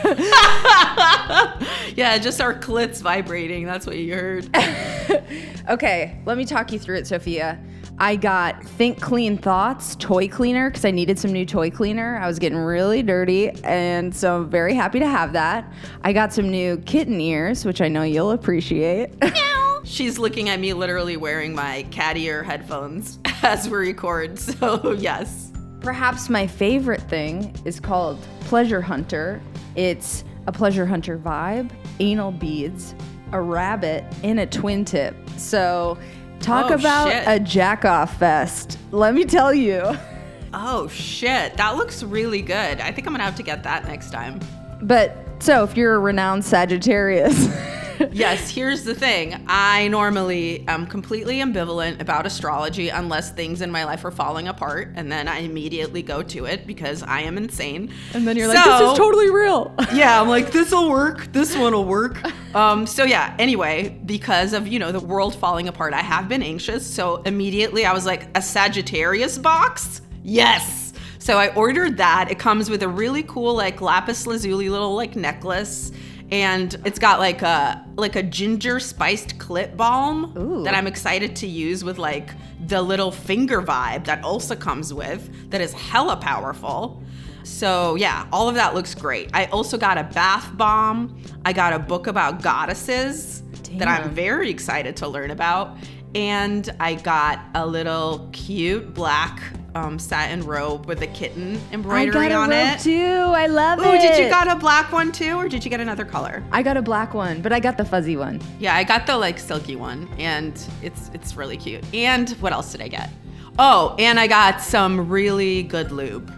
Yeah, 1.96 2.16
just 2.18 2.40
our 2.40 2.54
clits 2.54 3.02
vibrating. 3.02 3.66
That's 3.66 3.86
what 3.86 3.96
you 3.96 4.14
heard. 4.14 4.48
okay, 5.68 6.18
let 6.24 6.38
me 6.38 6.44
talk 6.44 6.72
you 6.72 6.78
through 6.78 6.96
it, 6.98 7.04
Sofiya. 7.04 7.58
I 8.02 8.16
got 8.16 8.64
Think 8.64 8.98
Clean 8.98 9.36
Thoughts 9.36 9.94
toy 9.96 10.26
cleaner 10.26 10.70
because 10.70 10.86
I 10.86 10.90
needed 10.90 11.18
some 11.18 11.32
new 11.34 11.44
toy 11.44 11.70
cleaner. 11.70 12.16
I 12.16 12.26
was 12.26 12.38
getting 12.38 12.56
really 12.56 13.02
dirty, 13.02 13.50
and 13.62 14.16
so 14.16 14.38
I'm 14.38 14.48
very 14.48 14.74
happy 14.74 15.00
to 15.00 15.06
have 15.06 15.34
that. 15.34 15.70
I 16.02 16.14
got 16.14 16.32
some 16.32 16.50
new 16.50 16.78
kitten 16.78 17.20
ears, 17.20 17.66
which 17.66 17.82
I 17.82 17.88
know 17.88 18.02
you'll 18.02 18.30
appreciate. 18.30 19.12
She's 19.84 20.18
looking 20.18 20.48
at 20.48 20.58
me 20.60 20.72
literally 20.72 21.18
wearing 21.18 21.54
my 21.54 21.82
cat 21.90 22.16
ear 22.16 22.42
headphones 22.42 23.18
as 23.42 23.68
we 23.68 23.76
record. 23.76 24.38
So, 24.50 24.92
yes. 24.92 25.52
Perhaps 25.80 26.30
my 26.30 26.46
favorite 26.46 27.02
thing 27.02 27.54
is 27.66 27.80
called 27.80 28.18
Pleasure 28.40 28.80
Hunter. 28.80 29.42
It's 29.76 30.24
a 30.46 30.52
pleasure 30.52 30.86
hunter 30.86 31.18
vibe, 31.18 31.70
anal 32.00 32.32
beads, 32.32 32.94
a 33.32 33.40
rabbit, 33.42 34.04
and 34.22 34.40
a 34.40 34.46
twin 34.46 34.86
tip. 34.86 35.14
So, 35.36 35.98
talk 36.40 36.70
Oh, 36.70 36.74
about 36.74 37.10
shit. 37.10 37.24
a 37.26 37.38
jack 37.40 37.84
off 37.84 38.18
fest. 38.18 38.78
Let 38.90 39.14
me 39.14 39.24
tell 39.24 39.52
you. 39.54 39.82
Oh, 40.52 40.88
shit. 40.88 41.56
That 41.56 41.76
looks 41.76 42.02
really 42.02 42.42
good. 42.42 42.80
I 42.80 42.90
think 42.92 43.06
I'm 43.06 43.12
going 43.12 43.18
to 43.20 43.24
have 43.24 43.36
to 43.36 43.42
get 43.42 43.62
that 43.62 43.86
next 43.86 44.10
time. 44.10 44.40
But 44.82 45.16
so, 45.38 45.62
if 45.64 45.76
you're 45.76 45.94
a 45.94 45.98
renowned 45.98 46.44
Sagittarius, 46.44 47.46
yes, 48.12 48.50
here's 48.50 48.84
the 48.84 48.94
thing. 48.94 49.44
I 49.46 49.88
normally 49.88 50.66
am 50.68 50.86
completely 50.86 51.36
ambivalent 51.36 52.00
about 52.00 52.26
astrology 52.26 52.88
unless 52.88 53.30
things 53.30 53.60
in 53.62 53.70
my 53.70 53.84
life 53.84 54.04
are 54.04 54.10
falling 54.10 54.48
apart, 54.48 54.92
and 54.96 55.10
then 55.10 55.28
I 55.28 55.38
immediately 55.38 56.02
go 56.02 56.22
to 56.22 56.46
it 56.46 56.66
because 56.66 57.02
I 57.02 57.20
am 57.20 57.36
insane. 57.36 57.92
and 58.14 58.26
then 58.26 58.36
you're 58.36 58.48
like, 58.48 58.64
this 58.64 58.92
is 58.92 58.98
totally 58.98 59.30
real. 59.30 59.74
yeah, 59.94 60.20
I'm 60.20 60.28
like, 60.28 60.52
this 60.52 60.70
will 60.72 60.90
work. 60.90 61.32
This 61.32 61.56
one 61.56 61.72
will 61.72 61.84
work. 61.84 62.20
Um, 62.50 62.84
so 62.84 63.04
yeah, 63.04 63.36
anyway, 63.38 63.96
because 64.06 64.54
of, 64.54 64.66
you 64.66 64.80
know, 64.80 64.90
the 64.90 64.98
world 64.98 65.36
falling 65.36 65.68
apart, 65.68 65.94
I 65.94 66.00
have 66.00 66.28
been 66.28 66.42
anxious. 66.42 66.84
So 66.84 67.22
immediately 67.22 67.86
I 67.86 67.92
was 67.92 68.04
like, 68.04 68.26
a 68.36 68.42
Sagittarius 68.42 69.38
box? 69.38 70.02
Yes. 70.24 70.92
So 71.20 71.38
I 71.38 71.54
ordered 71.54 71.98
that. 71.98 72.28
It 72.30 72.38
comes 72.38 72.70
with 72.70 72.82
a 72.82 72.88
really 72.88 73.22
cool, 73.22 73.54
like 73.54 73.80
lapis 73.80 74.26
lazuli 74.26 74.68
little 74.68 74.96
like 74.96 75.14
necklace. 75.14 75.92
And 76.30 76.80
it's 76.84 76.98
got 76.98 77.18
like 77.18 77.42
a 77.42 77.84
like 77.96 78.16
a 78.16 78.22
ginger 78.22 78.78
spiced 78.78 79.38
clit 79.38 79.76
balm 79.76 80.36
Ooh. 80.38 80.62
that 80.64 80.74
I'm 80.74 80.86
excited 80.86 81.34
to 81.36 81.46
use 81.46 81.82
with 81.82 81.98
like 81.98 82.30
the 82.66 82.80
little 82.80 83.10
finger 83.10 83.60
vibe 83.60 84.04
that 84.04 84.22
Ulsa 84.22 84.54
comes 84.54 84.94
with 84.94 85.50
that 85.50 85.60
is 85.60 85.72
hella 85.72 86.16
powerful. 86.16 87.02
So 87.42 87.96
yeah, 87.96 88.26
all 88.32 88.48
of 88.48 88.54
that 88.54 88.74
looks 88.74 88.94
great. 88.94 89.30
I 89.34 89.46
also 89.46 89.76
got 89.76 89.98
a 89.98 90.04
bath 90.04 90.56
bomb. 90.56 91.20
I 91.44 91.52
got 91.52 91.72
a 91.72 91.78
book 91.78 92.06
about 92.06 92.42
goddesses 92.42 93.42
that 93.72 93.88
I'm 93.88 94.10
very 94.10 94.50
excited 94.50 94.96
to 94.98 95.08
learn 95.08 95.30
about. 95.30 95.76
And 96.14 96.68
I 96.80 96.94
got 96.94 97.40
a 97.54 97.66
little 97.66 98.28
cute 98.32 98.94
black 98.94 99.40
um, 99.74 99.98
satin 99.98 100.42
robe 100.42 100.86
with 100.86 101.02
a 101.02 101.06
kitten 101.06 101.56
I 101.70 101.74
embroidery 101.74 102.12
got 102.12 102.32
a 102.32 102.34
on 102.34 102.50
robe 102.50 102.68
it. 102.74 102.80
too. 102.80 102.92
I 103.34 103.46
love 103.46 103.78
Ooh, 103.78 103.82
it. 103.82 103.86
Oh, 103.86 103.98
did 104.00 104.18
you 104.22 104.28
got 104.28 104.48
a 104.48 104.56
black 104.56 104.92
one 104.92 105.12
too, 105.12 105.34
or 105.36 105.48
did 105.48 105.64
you 105.64 105.70
get 105.70 105.80
another 105.80 106.04
color? 106.04 106.42
I 106.52 106.62
got 106.62 106.76
a 106.76 106.82
black 106.82 107.14
one, 107.14 107.40
but 107.42 107.52
I 107.52 107.60
got 107.60 107.76
the 107.78 107.84
fuzzy 107.84 108.16
one. 108.16 108.40
Yeah, 108.58 108.74
I 108.74 108.84
got 108.84 109.06
the 109.06 109.16
like 109.16 109.38
silky 109.38 109.76
one, 109.76 110.08
and 110.18 110.52
it's 110.82 111.10
it's 111.14 111.36
really 111.36 111.56
cute. 111.56 111.84
And 111.94 112.30
what 112.40 112.52
else 112.52 112.72
did 112.72 112.82
I 112.82 112.88
get? 112.88 113.10
Oh, 113.58 113.94
and 113.98 114.18
I 114.18 114.26
got 114.26 114.60
some 114.60 115.08
really 115.08 115.62
good 115.64 115.92
lube. 115.92 116.32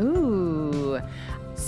Ooh. 0.00 0.37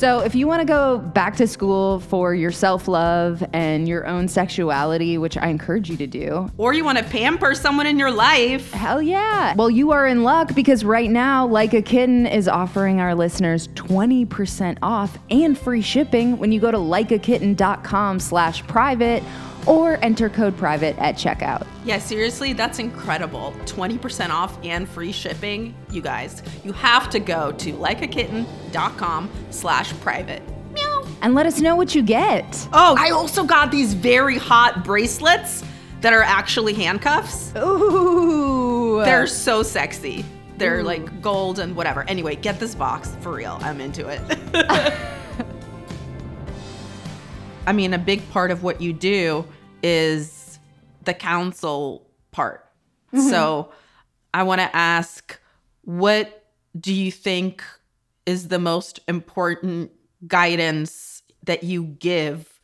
So, 0.01 0.21
if 0.21 0.35
you 0.35 0.47
want 0.47 0.61
to 0.61 0.65
go 0.65 0.97
back 0.97 1.37
to 1.37 1.47
school 1.47 2.01
for 2.01 2.35
your 2.35 2.53
self 2.53 2.89
love 2.89 3.45
and 3.53 3.87
your 3.87 4.07
own 4.07 4.29
sexuality, 4.29 5.19
which 5.19 5.37
I 5.37 5.49
encourage 5.49 5.91
you 5.91 5.99
to 5.99 6.07
do, 6.07 6.51
Or 6.57 6.73
you 6.73 6.85
want 6.87 6.97
to 6.97 7.05
pamper 7.05 7.55
someone 7.55 7.87
in 7.87 7.99
your 7.99 8.11
life. 8.11 8.73
hell 8.73 9.03
yeah. 9.03 9.53
Well, 9.57 9.69
you 9.69 9.93
are 9.93 10.07
in 10.07 10.23
luck 10.23 10.55
because 10.55 10.87
right 10.87 11.11
now, 11.11 11.47
Like 11.47 11.75
a 11.75 11.83
Kitten 11.83 12.27
is 12.27 12.49
offering 12.49 12.99
our 12.99 13.15
listeners 13.15 13.69
20% 13.75 14.79
off 14.81 15.19
and 15.31 15.59
free 15.59 15.83
shipping 15.83 16.39
when 16.39 16.51
you 16.51 16.61
go 16.61 16.71
to 16.71 16.79
likeakitten.com 16.79 18.21
slash 18.21 18.67
private 18.67 19.23
or 19.67 19.99
enter 20.03 20.29
code 20.29 20.57
private 20.57 20.99
at 20.99 21.17
checkout. 21.17 21.67
Yeah, 21.85 21.99
seriously, 21.99 22.53
that's 22.53 22.79
incredible. 22.79 23.55
20% 23.67 24.31
off 24.31 24.59
and 24.65 24.89
free 24.89 25.13
shipping. 25.13 25.75
You 25.91 26.03
guys, 26.03 26.43
you 26.65 26.73
have 26.73 27.11
to 27.11 27.21
go 27.21 27.53
to 27.53 27.73
likeakitten.com 27.73 29.31
slash 29.51 29.93
private. 30.01 30.43
Meow. 30.73 31.07
And 31.23 31.35
let 31.35 31.47
us 31.47 31.61
know 31.61 31.77
what 31.77 31.95
you 31.95 32.03
get. 32.03 32.69
Oh, 32.73 32.97
I 32.99 33.11
also 33.11 33.45
got 33.45 33.71
these 33.71 33.95
very 33.95 34.39
hot 34.39 34.85
bracelets 34.85 35.65
that 36.01 36.13
are 36.13 36.23
actually 36.23 36.75
handcuffs. 36.75 37.53
Ooh. 37.57 39.03
They're 39.05 39.27
so 39.27 39.63
sexy. 39.63 40.25
They're 40.57 40.83
like 40.83 41.23
gold 41.23 41.59
and 41.59 41.75
whatever. 41.75 42.05
Anyway, 42.09 42.37
get 42.37 42.61
this 42.61 42.75
box 42.75 43.17
for 43.21 43.33
real. 43.33 43.59
I'm 43.63 43.81
into 43.81 44.09
it. 44.09 45.11
I 47.71 47.73
mean, 47.73 47.95
a 47.95 47.99
big 47.99 48.29
part 48.33 48.51
of 48.51 48.65
what 48.65 48.81
you 48.81 48.93
do 48.93 49.47
is 49.81 50.59
the 51.05 51.15
counsel 51.15 52.05
part. 52.33 52.69
Mm-hmm. 53.15 53.29
So 53.29 53.71
I 54.35 54.43
want 54.43 54.61
to 54.61 54.75
ask 54.75 55.39
what 55.83 56.49
do 56.77 56.93
you 56.93 57.13
think 57.13 57.63
is 58.27 58.49
the 58.49 58.59
most 58.59 58.99
important 59.07 59.93
guidance 60.27 61.23
that 61.45 61.63
you 61.63 61.85
give 61.85 62.61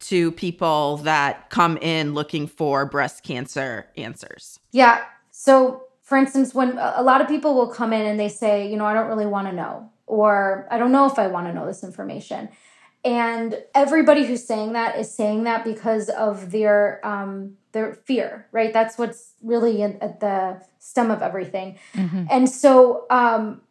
to 0.00 0.32
people 0.32 0.96
that 1.04 1.48
come 1.50 1.76
in 1.76 2.12
looking 2.12 2.48
for 2.48 2.84
breast 2.84 3.22
cancer 3.22 3.86
answers? 3.96 4.58
Yeah. 4.72 5.04
So, 5.30 5.84
for 6.00 6.18
instance, 6.18 6.52
when 6.52 6.78
a 6.78 6.94
a 6.96 7.02
lot 7.04 7.20
of 7.20 7.28
people 7.28 7.54
will 7.54 7.68
come 7.68 7.92
in 7.92 8.04
and 8.04 8.18
they 8.18 8.28
say, 8.28 8.68
you 8.68 8.76
know, 8.76 8.86
I 8.86 8.92
don't 8.92 9.06
really 9.06 9.26
want 9.26 9.46
to 9.46 9.52
know, 9.52 9.88
or 10.08 10.66
I 10.68 10.78
don't 10.78 10.90
know 10.90 11.06
if 11.06 11.16
I 11.16 11.28
want 11.28 11.46
to 11.46 11.54
know 11.54 11.64
this 11.64 11.84
information. 11.84 12.48
And 13.04 13.60
everybody 13.74 14.24
who's 14.24 14.46
saying 14.46 14.74
that 14.74 14.98
is 14.98 15.12
saying 15.12 15.44
that 15.44 15.64
because 15.64 16.08
of 16.08 16.52
their 16.52 17.04
um, 17.04 17.56
their 17.72 17.94
fear, 17.94 18.46
right? 18.52 18.72
That's 18.72 18.96
what's 18.96 19.32
really 19.42 19.82
in, 19.82 19.98
at 20.00 20.20
the 20.20 20.62
stem 20.78 21.10
of 21.10 21.20
everything. 21.22 21.78
And 22.30 22.48
so 22.48 23.06
um, 23.10 23.62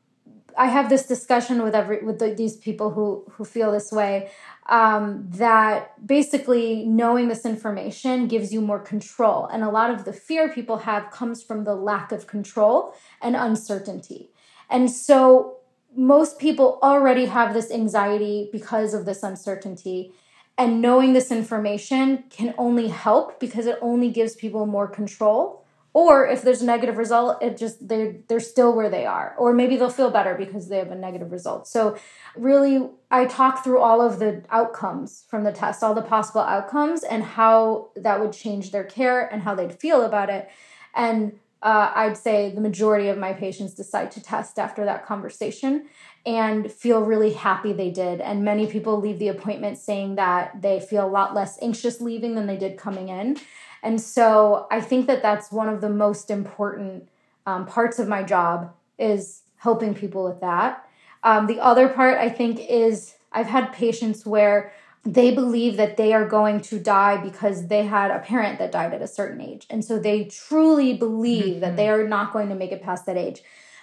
I 0.58 0.68
have 0.68 0.90
this 0.90 1.08
discussion 1.08 1.64
with 1.64 1.76
every 1.76 2.04
with 2.04 2.20
the, 2.20 2.34
these 2.34 2.58
people 2.58 2.92
who 2.92 3.24
who 3.32 3.46
feel 3.46 3.72
this 3.72 3.92
way 3.92 4.32
um, 4.68 5.28
that 5.32 6.06
basically 6.06 6.86
knowing 6.86 7.28
this 7.28 7.46
information 7.46 8.28
gives 8.28 8.54
you 8.54 8.62
more 8.62 8.80
control, 8.80 9.46
and 9.46 9.64
a 9.64 9.70
lot 9.70 9.92
of 9.92 10.06
the 10.06 10.14
fear 10.14 10.50
people 10.50 10.78
have 10.80 11.12
comes 11.12 11.42
from 11.42 11.64
the 11.64 11.76
lack 11.76 12.12
of 12.12 12.28
control 12.28 12.94
and 13.22 13.36
uncertainty, 13.36 14.32
and 14.70 14.92
so 14.92 15.58
most 15.96 16.40
people 16.40 16.80
already 16.82 17.26
have 17.26 17.54
this 17.54 17.72
anxiety 17.72 18.50
because 18.52 18.94
of 18.94 19.06
this 19.06 19.24
uncertainty. 19.24 20.14
And 20.58 20.82
knowing 20.82 21.14
this 21.14 21.32
information 21.32 22.26
can 22.30 22.54
only 22.58 22.88
help 22.88 23.40
because 23.40 23.66
it 23.66 23.78
only 23.82 24.10
gives 24.10 24.36
people 24.36 24.66
more 24.66 24.88
control. 24.88 25.66
Or 25.94 26.26
if 26.26 26.42
there's 26.42 26.62
a 26.62 26.66
negative 26.66 26.98
result 26.98 27.44
it 27.44 27.58
just 27.58 27.88
they're 27.90 28.16
they're 28.30 28.40
still 28.40 28.74
where 28.74 28.90
they 28.90 29.06
are. 29.06 29.36
Or 29.38 29.54
maybe 29.54 29.76
they'll 29.76 29.90
feel 29.90 30.12
better 30.12 30.36
because 30.36 30.70
they 30.70 30.78
have 30.78 30.92
a 30.92 30.96
negative 30.96 31.32
result. 31.32 31.68
So 31.68 31.98
really 32.38 32.90
i 33.10 33.26
talk 33.26 33.64
through 33.64 33.80
all 33.80 34.02
of 34.02 34.20
the 34.20 34.44
outcomes 34.50 35.26
from 35.28 35.44
the 35.44 35.52
test 35.52 35.84
all 35.84 35.94
the 35.94 36.02
possible 36.02 36.42
outcomes 36.42 37.04
and 37.04 37.24
how 37.24 37.90
that 37.98 38.22
would 38.22 38.32
change 38.32 38.72
their 38.72 38.86
care 38.86 39.28
and 39.34 39.42
how 39.42 39.54
they'd 39.54 39.78
feel 39.80 40.04
about 40.04 40.30
it. 40.30 40.50
And 40.96 41.40
uh, 41.64 41.92
i'd 41.96 42.18
say 42.18 42.52
the 42.54 42.62
majority 42.62 43.08
of 43.08 43.18
my 43.18 43.34
patients 43.34 43.74
decide 43.74 44.12
to 44.12 44.22
test 44.22 44.58
after 44.60 44.86
that 44.86 45.06
conversation 45.06 45.88
and 46.26 46.72
feel 46.72 47.02
really 47.02 47.34
happy 47.34 47.74
they 47.74 47.90
did 47.90 48.22
and 48.22 48.44
many 48.44 48.68
people 48.68 49.00
leave 49.00 49.20
the 49.20 49.28
appointment 49.28 49.78
saying 49.78 50.16
that 50.16 50.62
they 50.62 50.80
feel 50.80 51.06
a 51.06 51.10
lot 51.10 51.34
less 51.34 51.58
anxious 51.62 52.00
leaving 52.00 52.36
than 52.36 52.48
they 52.48 52.58
did 52.58 52.78
coming 52.78 53.10
in 53.10 53.38
and 53.84 54.00
so 54.00 54.68
I 54.70 54.82
think 54.82 55.08
that 55.08 55.22
that's 55.22 55.52
one 55.52 55.70
of 55.70 55.82
the 55.82 55.90
most 55.90 56.30
important 56.30 57.10
um, 57.46 57.66
parts 57.66 58.00
of 58.00 58.08
my 58.08 58.24
job 58.24 58.74
is 59.00 59.42
helping 59.58 59.94
people 59.94 60.24
with 60.24 60.40
that. 60.42 60.88
Um, 61.24 61.48
the 61.48 61.60
other 61.60 61.88
part 61.90 62.18
I 62.18 62.30
think 62.30 62.60
is 62.60 63.16
I've 63.32 63.48
had 63.48 63.74
patients 63.74 64.26
where 64.26 64.74
they 65.04 65.34
believe 65.34 65.78
that 65.78 65.98
they 65.98 66.14
are 66.14 66.28
going 66.28 66.62
to 66.62 66.80
die 66.80 67.18
because 67.18 67.68
they 67.68 67.86
had 67.86 68.12
a 68.12 68.20
parent 68.20 68.60
that 68.60 68.72
died 68.72 68.94
at 68.94 69.02
a 69.02 69.08
certain 69.08 69.42
age. 69.42 69.66
And 69.70 69.84
so 69.84 69.98
they 69.98 70.26
truly 70.26 70.94
believe 70.94 71.60
that 71.62 71.76
they 71.76 71.86
mm-hmm. 71.86 72.06
are 72.06 72.08
not 72.08 72.34
going 72.34 72.50
to 72.50 72.56
make 72.56 72.72
it 72.72 72.84
past 72.84 73.08
that 73.08 73.18
age. 73.18 73.42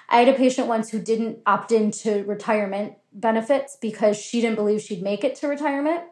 I 0.09 0.21
had 0.21 0.29
a 0.29 0.37
patient 0.37 0.69
once 0.69 0.91
who 0.91 1.01
didn't 1.01 1.41
opt 1.45 1.73
into 1.73 2.25
retirement 2.25 2.95
benefits 3.13 3.77
because 3.81 4.17
she 4.17 4.41
didn't 4.41 4.57
believe 4.57 4.81
she'd 4.81 5.03
make 5.03 5.25
it 5.25 5.35
to 5.37 5.49
retirement. 5.49 6.05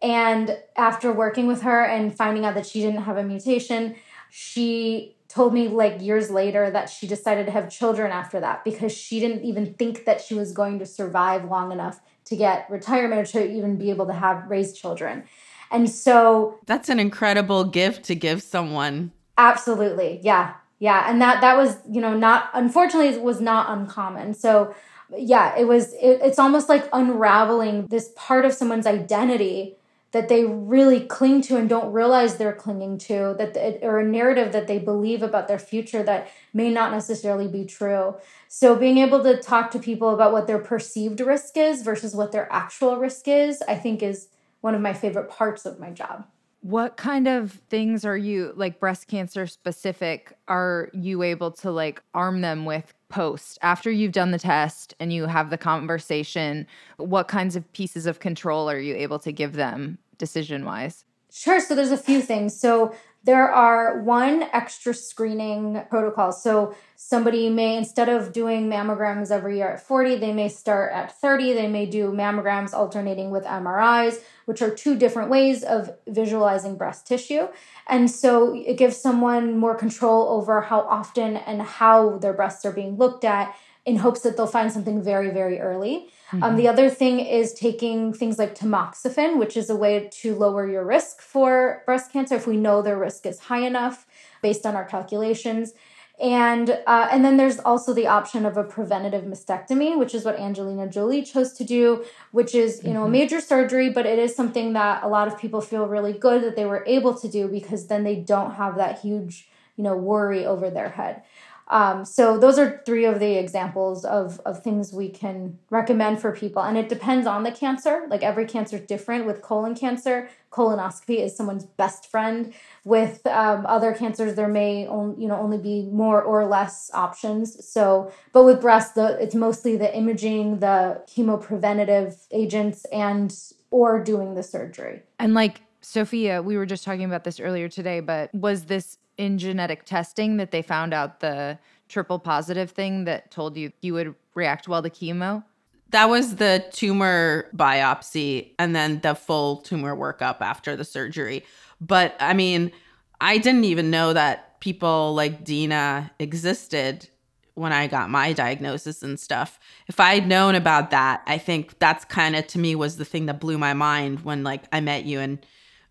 And 0.00 0.56
after 0.76 1.12
working 1.12 1.46
with 1.46 1.62
her 1.62 1.84
and 1.84 2.16
finding 2.16 2.44
out 2.44 2.54
that 2.54 2.66
she 2.66 2.80
didn't 2.80 3.02
have 3.02 3.16
a 3.16 3.24
mutation, 3.24 3.96
she 4.30 5.16
told 5.28 5.52
me 5.52 5.68
like 5.68 6.00
years 6.00 6.30
later 6.30 6.70
that 6.70 6.88
she 6.88 7.06
decided 7.06 7.46
to 7.46 7.52
have 7.52 7.68
children 7.68 8.12
after 8.12 8.38
that 8.40 8.64
because 8.64 8.92
she 8.92 9.18
didn't 9.18 9.44
even 9.44 9.74
think 9.74 10.04
that 10.04 10.20
she 10.20 10.34
was 10.34 10.52
going 10.52 10.78
to 10.78 10.86
survive 10.86 11.44
long 11.44 11.72
enough 11.72 12.00
to 12.26 12.36
get 12.36 12.68
retirement 12.70 13.20
or 13.20 13.24
to 13.24 13.50
even 13.50 13.76
be 13.76 13.90
able 13.90 14.06
to 14.06 14.12
have 14.12 14.48
raise 14.48 14.72
children. 14.72 15.24
And 15.70 15.90
so 15.90 16.58
That's 16.66 16.88
an 16.88 17.00
incredible 17.00 17.64
gift 17.64 18.04
to 18.04 18.14
give 18.14 18.42
someone. 18.42 19.12
Absolutely. 19.38 20.20
Yeah. 20.22 20.54
Yeah. 20.78 21.10
And 21.10 21.20
that 21.22 21.40
that 21.40 21.56
was, 21.56 21.78
you 21.90 22.00
know, 22.00 22.16
not 22.16 22.50
unfortunately 22.52 23.08
it 23.08 23.22
was 23.22 23.40
not 23.40 23.76
uncommon. 23.76 24.34
So 24.34 24.74
yeah, 25.16 25.56
it 25.56 25.64
was 25.66 25.92
it, 25.94 26.20
it's 26.22 26.38
almost 26.38 26.68
like 26.68 26.88
unraveling 26.92 27.86
this 27.86 28.12
part 28.16 28.44
of 28.44 28.52
someone's 28.52 28.86
identity 28.86 29.76
that 30.12 30.28
they 30.28 30.44
really 30.44 31.00
cling 31.00 31.42
to 31.42 31.56
and 31.56 31.68
don't 31.68 31.92
realize 31.92 32.36
they're 32.36 32.52
clinging 32.52 32.96
to 32.96 33.34
that 33.38 33.78
or 33.82 33.98
a 33.98 34.04
narrative 34.04 34.52
that 34.52 34.66
they 34.66 34.78
believe 34.78 35.22
about 35.22 35.48
their 35.48 35.58
future 35.58 36.02
that 36.02 36.28
may 36.54 36.70
not 36.70 36.90
necessarily 36.92 37.48
be 37.48 37.64
true. 37.64 38.14
So 38.58 38.74
being 38.74 38.96
able 38.96 39.22
to 39.22 39.36
talk 39.36 39.70
to 39.72 39.78
people 39.78 40.14
about 40.14 40.32
what 40.32 40.46
their 40.46 40.58
perceived 40.58 41.20
risk 41.20 41.58
is 41.58 41.82
versus 41.82 42.16
what 42.16 42.32
their 42.32 42.50
actual 42.50 42.96
risk 42.96 43.28
is, 43.28 43.60
I 43.68 43.74
think 43.74 44.02
is 44.02 44.28
one 44.62 44.74
of 44.74 44.80
my 44.80 44.94
favorite 44.94 45.28
parts 45.28 45.66
of 45.66 45.78
my 45.78 45.90
job. 45.90 46.26
What 46.62 46.96
kind 46.96 47.28
of 47.28 47.60
things 47.68 48.06
are 48.06 48.16
you 48.16 48.54
like 48.56 48.80
breast 48.80 49.08
cancer 49.08 49.46
specific 49.46 50.38
are 50.48 50.88
you 50.94 51.22
able 51.22 51.50
to 51.50 51.70
like 51.70 52.02
arm 52.14 52.40
them 52.40 52.64
with 52.64 52.94
post 53.10 53.58
after 53.60 53.90
you've 53.90 54.12
done 54.12 54.30
the 54.30 54.38
test 54.38 54.94
and 54.98 55.12
you 55.12 55.26
have 55.26 55.50
the 55.50 55.58
conversation? 55.58 56.66
What 56.96 57.28
kinds 57.28 57.56
of 57.56 57.72
pieces 57.74 58.06
of 58.06 58.20
control 58.20 58.70
are 58.70 58.80
you 58.80 58.94
able 58.94 59.18
to 59.18 59.32
give 59.32 59.52
them 59.52 59.98
decision 60.16 60.64
wise? 60.64 61.04
Sure. 61.30 61.60
So 61.60 61.74
there's 61.74 61.90
a 61.90 61.98
few 61.98 62.22
things. 62.22 62.58
So 62.58 62.94
there 63.24 63.50
are 63.50 64.02
one 64.02 64.44
extra 64.52 64.94
screening 64.94 65.82
protocol. 65.90 66.30
So 66.30 66.76
somebody 66.94 67.48
may, 67.50 67.76
instead 67.76 68.08
of 68.08 68.32
doing 68.32 68.70
mammograms 68.70 69.32
every 69.32 69.56
year 69.56 69.68
at 69.68 69.84
40, 69.84 70.16
they 70.16 70.32
may 70.32 70.48
start 70.48 70.92
at 70.92 71.20
30. 71.20 71.52
They 71.52 71.66
may 71.66 71.86
do 71.86 72.12
mammograms 72.12 72.72
alternating 72.72 73.30
with 73.30 73.44
MRIs, 73.44 74.20
which 74.44 74.62
are 74.62 74.70
two 74.70 74.96
different 74.96 75.28
ways 75.28 75.64
of 75.64 75.90
visualizing 76.06 76.76
breast 76.76 77.08
tissue. 77.08 77.48
And 77.88 78.08
so 78.08 78.54
it 78.54 78.78
gives 78.78 78.96
someone 78.96 79.58
more 79.58 79.74
control 79.74 80.28
over 80.28 80.60
how 80.60 80.82
often 80.82 81.36
and 81.36 81.60
how 81.62 82.18
their 82.18 82.32
breasts 82.32 82.64
are 82.64 82.72
being 82.72 82.96
looked 82.96 83.24
at 83.24 83.56
in 83.84 83.96
hopes 83.96 84.20
that 84.20 84.36
they'll 84.36 84.46
find 84.46 84.70
something 84.72 85.02
very, 85.02 85.30
very 85.30 85.58
early. 85.58 86.10
Um, 86.32 86.56
the 86.56 86.68
other 86.68 86.90
thing 86.90 87.20
is 87.20 87.54
taking 87.54 88.12
things 88.12 88.38
like 88.38 88.54
tamoxifen, 88.54 89.38
which 89.38 89.56
is 89.56 89.70
a 89.70 89.76
way 89.76 90.08
to 90.20 90.34
lower 90.34 90.68
your 90.68 90.84
risk 90.84 91.20
for 91.20 91.82
breast 91.86 92.12
cancer 92.12 92.34
if 92.34 92.46
we 92.46 92.56
know 92.56 92.82
their 92.82 92.98
risk 92.98 93.26
is 93.26 93.38
high 93.38 93.60
enough 93.60 94.06
based 94.42 94.66
on 94.66 94.74
our 94.74 94.84
calculations. 94.84 95.72
And 96.18 96.70
uh, 96.86 97.08
and 97.10 97.24
then 97.24 97.36
there's 97.36 97.58
also 97.58 97.92
the 97.92 98.06
option 98.06 98.46
of 98.46 98.56
a 98.56 98.64
preventative 98.64 99.24
mastectomy, 99.24 99.98
which 99.98 100.14
is 100.14 100.24
what 100.24 100.38
Angelina 100.38 100.88
Jolie 100.88 101.22
chose 101.22 101.52
to 101.54 101.64
do, 101.64 102.04
which 102.32 102.54
is 102.54 102.82
you 102.82 102.94
know 102.94 103.04
a 103.04 103.08
major 103.08 103.38
surgery, 103.38 103.90
but 103.90 104.06
it 104.06 104.18
is 104.18 104.34
something 104.34 104.72
that 104.72 105.02
a 105.02 105.08
lot 105.08 105.28
of 105.28 105.38
people 105.38 105.60
feel 105.60 105.86
really 105.86 106.14
good 106.14 106.42
that 106.42 106.56
they 106.56 106.64
were 106.64 106.84
able 106.86 107.14
to 107.14 107.28
do 107.28 107.48
because 107.48 107.88
then 107.88 108.02
they 108.02 108.16
don't 108.16 108.54
have 108.54 108.76
that 108.76 109.00
huge 109.00 109.48
you 109.76 109.84
know 109.84 109.94
worry 109.94 110.46
over 110.46 110.70
their 110.70 110.88
head. 110.88 111.22
Um, 111.68 112.04
so 112.04 112.38
those 112.38 112.58
are 112.58 112.80
three 112.86 113.04
of 113.04 113.18
the 113.18 113.34
examples 113.34 114.04
of, 114.04 114.40
of 114.46 114.62
things 114.62 114.92
we 114.92 115.08
can 115.08 115.58
recommend 115.70 116.20
for 116.20 116.30
people. 116.30 116.62
And 116.62 116.78
it 116.78 116.88
depends 116.88 117.26
on 117.26 117.42
the 117.42 117.50
cancer. 117.50 118.06
Like 118.08 118.22
every 118.22 118.46
cancer 118.46 118.76
is 118.76 118.86
different. 118.86 119.26
With 119.26 119.42
colon 119.42 119.74
cancer, 119.74 120.28
colonoscopy 120.52 121.18
is 121.18 121.36
someone's 121.36 121.64
best 121.64 122.08
friend. 122.08 122.54
With 122.84 123.26
um, 123.26 123.66
other 123.66 123.92
cancers, 123.94 124.36
there 124.36 124.48
may 124.48 124.86
only, 124.86 125.22
you 125.22 125.28
know 125.28 125.36
only 125.36 125.58
be 125.58 125.88
more 125.90 126.22
or 126.22 126.46
less 126.46 126.90
options. 126.94 127.66
So, 127.66 128.12
but 128.32 128.44
with 128.44 128.60
breast, 128.60 128.94
the 128.94 129.20
it's 129.20 129.34
mostly 129.34 129.76
the 129.76 129.94
imaging, 129.94 130.60
the 130.60 131.02
chemopreventative 131.08 132.26
agents, 132.30 132.84
and 132.86 133.36
or 133.72 134.02
doing 134.02 134.34
the 134.34 134.42
surgery. 134.42 135.02
And 135.18 135.34
like 135.34 135.62
Sofiya, 135.82 136.44
we 136.44 136.56
were 136.56 136.66
just 136.66 136.84
talking 136.84 137.04
about 137.04 137.24
this 137.24 137.40
earlier 137.40 137.68
today, 137.68 138.00
but 138.00 138.32
was 138.32 138.66
this 138.66 138.98
in 139.18 139.38
genetic 139.38 139.84
testing 139.84 140.36
that 140.36 140.50
they 140.50 140.62
found 140.62 140.92
out 140.92 141.20
the 141.20 141.58
triple 141.88 142.18
positive 142.18 142.70
thing 142.70 143.04
that 143.04 143.30
told 143.30 143.56
you 143.56 143.72
you 143.80 143.94
would 143.94 144.14
react 144.34 144.68
well 144.68 144.82
to 144.82 144.90
chemo? 144.90 145.44
That 145.90 146.06
was 146.08 146.36
the 146.36 146.64
tumor 146.72 147.48
biopsy 147.54 148.52
and 148.58 148.74
then 148.74 149.00
the 149.00 149.14
full 149.14 149.58
tumor 149.58 149.96
workup 149.96 150.40
after 150.40 150.76
the 150.76 150.84
surgery. 150.84 151.44
But 151.80 152.16
I 152.18 152.34
mean, 152.34 152.72
I 153.20 153.38
didn't 153.38 153.64
even 153.64 153.90
know 153.90 154.12
that 154.12 154.60
people 154.60 155.14
like 155.14 155.44
Dena 155.44 156.10
existed 156.18 157.08
when 157.54 157.72
I 157.72 157.86
got 157.86 158.10
my 158.10 158.32
diagnosis 158.32 159.02
and 159.02 159.18
stuff. 159.18 159.58
If 159.86 159.98
I 159.98 160.14
had 160.14 160.28
known 160.28 160.54
about 160.54 160.90
that, 160.90 161.22
I 161.26 161.38
think 161.38 161.78
that's 161.78 162.04
kind 162.04 162.36
of 162.36 162.46
to 162.48 162.58
me 162.58 162.74
was 162.74 162.96
the 162.96 163.04
thing 163.04 163.26
that 163.26 163.40
blew 163.40 163.56
my 163.56 163.72
mind 163.72 164.20
when 164.20 164.44
like 164.44 164.64
I 164.72 164.80
met 164.80 165.04
you 165.04 165.20
and 165.20 165.38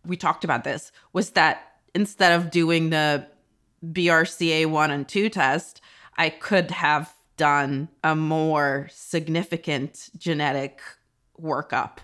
we 0.06 0.16
talked 0.16 0.44
about 0.44 0.64
this 0.64 0.92
was 1.14 1.32
that 1.32 1.75
instead 1.96 2.34
of 2.34 2.52
doing 2.52 2.92
the 2.92 3.26
BRCA 3.84 4.68
1 4.68 4.92
and 4.92 5.08
2 5.08 5.30
test, 5.30 5.82
I 6.18 6.30
could 6.30 6.70
have 6.72 7.12
done 7.38 7.90
a 8.04 8.16
more 8.16 8.88
significant 8.92 10.10
genetic 10.18 10.82
workup 11.42 11.98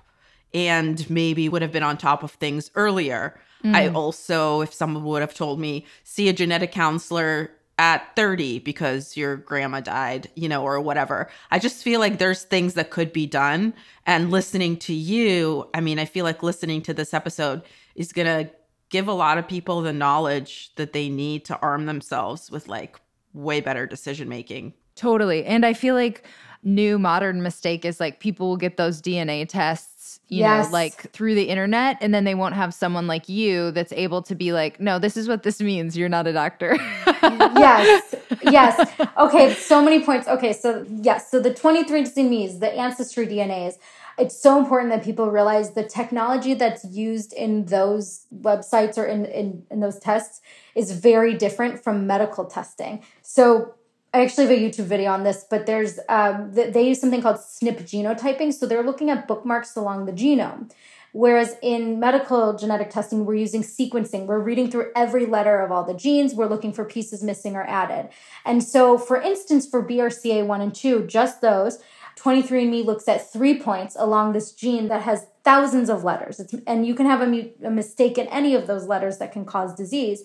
and 0.54 1.10
maybe 1.10 1.48
would 1.48 1.62
have 1.62 1.72
been 1.72 1.84
on 1.84 1.98
top 1.98 2.24
of 2.24 2.32
things 2.32 2.72
earlier. 2.76 3.40
Mm. 3.64 3.76
I 3.76 3.88
also, 3.90 4.62
if 4.62 4.74
someone 4.74 5.04
would 5.04 5.22
have 5.22 5.34
told 5.34 5.60
me, 5.60 5.86
see 6.04 6.28
a 6.28 6.34
genetic 6.34 6.72
counselor 6.72 7.52
at 7.78 8.16
30 8.16 8.60
because 8.60 9.16
your 9.16 9.38
grandma 9.38 9.80
died, 9.80 10.30
you 10.36 10.50
know, 10.50 10.64
or 10.64 10.80
whatever. 10.80 11.30
I 11.50 11.60
just 11.60 11.84
feel 11.84 12.00
like 12.00 12.18
there's 12.18 12.44
things 12.44 12.74
that 12.74 12.92
could 12.92 13.14
be 13.14 13.26
done. 13.26 13.74
And 14.06 14.30
listening 14.30 14.78
to 14.78 14.94
you, 14.94 15.70
I 15.74 15.82
mean, 15.82 16.00
I 16.00 16.06
feel 16.06 16.26
like 16.26 16.44
listening 16.44 16.82
to 16.84 16.94
this 16.94 17.14
episode 17.14 17.62
is 17.96 18.12
going 18.12 18.28
to 18.28 18.52
give 18.92 19.08
a 19.08 19.14
lot 19.14 19.38
of 19.38 19.48
people 19.48 19.82
the 19.82 19.94
knowledge 19.94 20.76
that 20.76 20.94
they 20.94 21.10
need 21.10 21.46
to 21.46 21.60
arm 21.60 21.88
themselves 21.88 22.52
with 22.52 22.68
like 22.68 23.00
way 23.34 23.60
better 23.62 23.88
decision 23.88 24.30
making. 24.30 24.74
Totally. 24.96 25.46
And 25.46 25.66
I 25.66 25.74
feel 25.74 25.96
like 25.96 26.28
new 26.64 27.00
modern 27.00 27.42
mistake 27.42 27.86
is 27.86 28.00
like 28.00 28.20
people 28.20 28.50
will 28.50 28.58
get 28.58 28.78
those 28.78 29.02
DNA 29.02 29.48
tests, 29.48 30.20
you 30.28 30.40
yes. 30.40 30.68
know, 30.68 30.72
like 30.72 31.12
through 31.12 31.34
the 31.36 31.44
internet 31.44 31.98
and 32.02 32.14
then 32.14 32.26
they 32.26 32.36
won't 32.36 32.54
have 32.54 32.74
someone 32.74 33.08
like 33.08 33.28
you 33.30 33.72
that's 33.72 33.94
able 33.94 34.22
to 34.24 34.36
be 34.36 34.54
like, 34.54 34.80
"No, 34.80 35.00
this 35.00 35.18
is 35.18 35.28
what 35.28 35.44
this 35.44 35.62
means. 35.62 35.98
You're 35.98 36.10
not 36.10 36.28
a 36.28 36.34
doctor." 36.34 36.76
yes. 37.24 38.16
Yes. 38.44 38.92
Okay, 39.18 39.54
so 39.54 39.82
many 39.82 40.04
points. 40.04 40.28
Okay, 40.28 40.54
so 40.54 40.86
yes, 40.90 41.32
so 41.32 41.40
the 41.40 41.52
23andMe's, 41.52 42.60
the 42.60 42.72
ancestry 42.74 43.26
DNAs 43.26 43.78
it's 44.18 44.40
so 44.40 44.60
important 44.60 44.92
that 44.92 45.04
people 45.04 45.30
realize 45.32 45.72
the 45.72 45.84
technology 45.84 46.54
that's 46.54 46.86
used 46.86 47.34
in 47.34 47.66
those 47.66 48.26
websites 48.34 48.98
or 48.98 49.06
in, 49.06 49.26
in, 49.26 49.64
in 49.72 49.80
those 49.80 50.00
tests 50.00 50.42
is 50.76 50.92
very 50.92 51.34
different 51.36 51.84
from 51.84 52.08
medical 52.08 52.46
testing. 52.46 53.04
So 53.22 53.76
I 54.14 54.22
actually 54.22 54.48
have 54.48 54.58
a 54.58 54.62
YouTube 54.62 54.86
video 54.86 55.12
on 55.12 55.24
this, 55.24 55.46
but 55.50 55.66
there's 55.66 56.00
um, 56.10 56.52
they 56.54 56.88
use 56.88 57.00
something 57.00 57.22
called 57.22 57.38
SNP 57.38 57.84
genotyping. 57.84 58.54
So 58.54 58.66
they're 58.66 58.84
looking 58.84 59.10
at 59.10 59.28
bookmarks 59.28 59.76
along 59.76 60.06
the 60.06 60.12
genome. 60.12 60.72
Whereas 61.14 61.56
in 61.62 62.00
medical 62.00 62.56
genetic 62.56 62.90
testing, 62.90 63.26
we're 63.26 63.36
using 63.36 63.64
sequencing. 63.64 64.28
We're 64.28 64.40
reading 64.40 64.72
through 64.72 64.92
every 64.96 65.26
letter 65.26 65.60
of 65.60 65.72
all 65.72 65.84
the 65.84 65.94
genes. 65.94 66.34
We're 66.34 66.48
looking 66.48 66.72
for 66.72 66.86
pieces 66.86 67.22
missing 67.22 67.56
or 67.56 67.64
added. 67.64 68.10
And 68.46 68.64
so, 68.64 68.98
for 68.98 69.22
instance, 69.22 69.68
for 69.68 69.86
BRCA1 69.86 70.62
and 70.62 70.74
2, 70.74 71.08
just 71.08 71.42
those, 71.42 71.80
23andMe 72.18 72.86
looks 72.86 73.08
at 73.08 73.32
three 73.32 73.60
points 73.60 73.96
along 73.98 74.34
this 74.34 74.52
gene 74.52 74.88
that 74.90 75.04
has 75.04 75.28
thousands 75.44 75.90
of 75.90 76.04
letters. 76.04 76.40
It's, 76.40 76.54
and 76.68 76.86
you 76.86 76.94
can 76.94 77.06
have 77.06 77.22
a, 77.22 77.54
a 77.64 77.72
mistake 77.72 78.18
in 78.18 78.28
any 78.28 78.56
of 78.56 78.68
those 78.68 78.86
letters 78.86 79.18
that 79.18 79.32
can 79.32 79.46
cause 79.46 79.74
disease. 79.74 80.24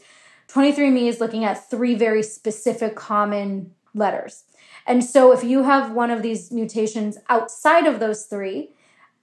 23andMe 0.48 1.08
is 1.08 1.20
looking 1.20 1.44
at 1.44 1.68
three 1.70 1.94
very 1.94 2.22
specific 2.22 2.94
common 2.94 3.72
letters. 3.94 4.44
And 4.86 5.04
so 5.04 5.32
if 5.32 5.42
you 5.42 5.64
have 5.64 5.92
one 5.92 6.10
of 6.10 6.22
these 6.22 6.52
mutations 6.52 7.18
outside 7.28 7.86
of 7.86 7.98
those 7.98 8.26
three, 8.26 8.70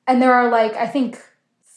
and 0.05 0.21
there 0.21 0.33
are 0.33 0.49
like, 0.49 0.73
I 0.75 0.87
think, 0.87 1.21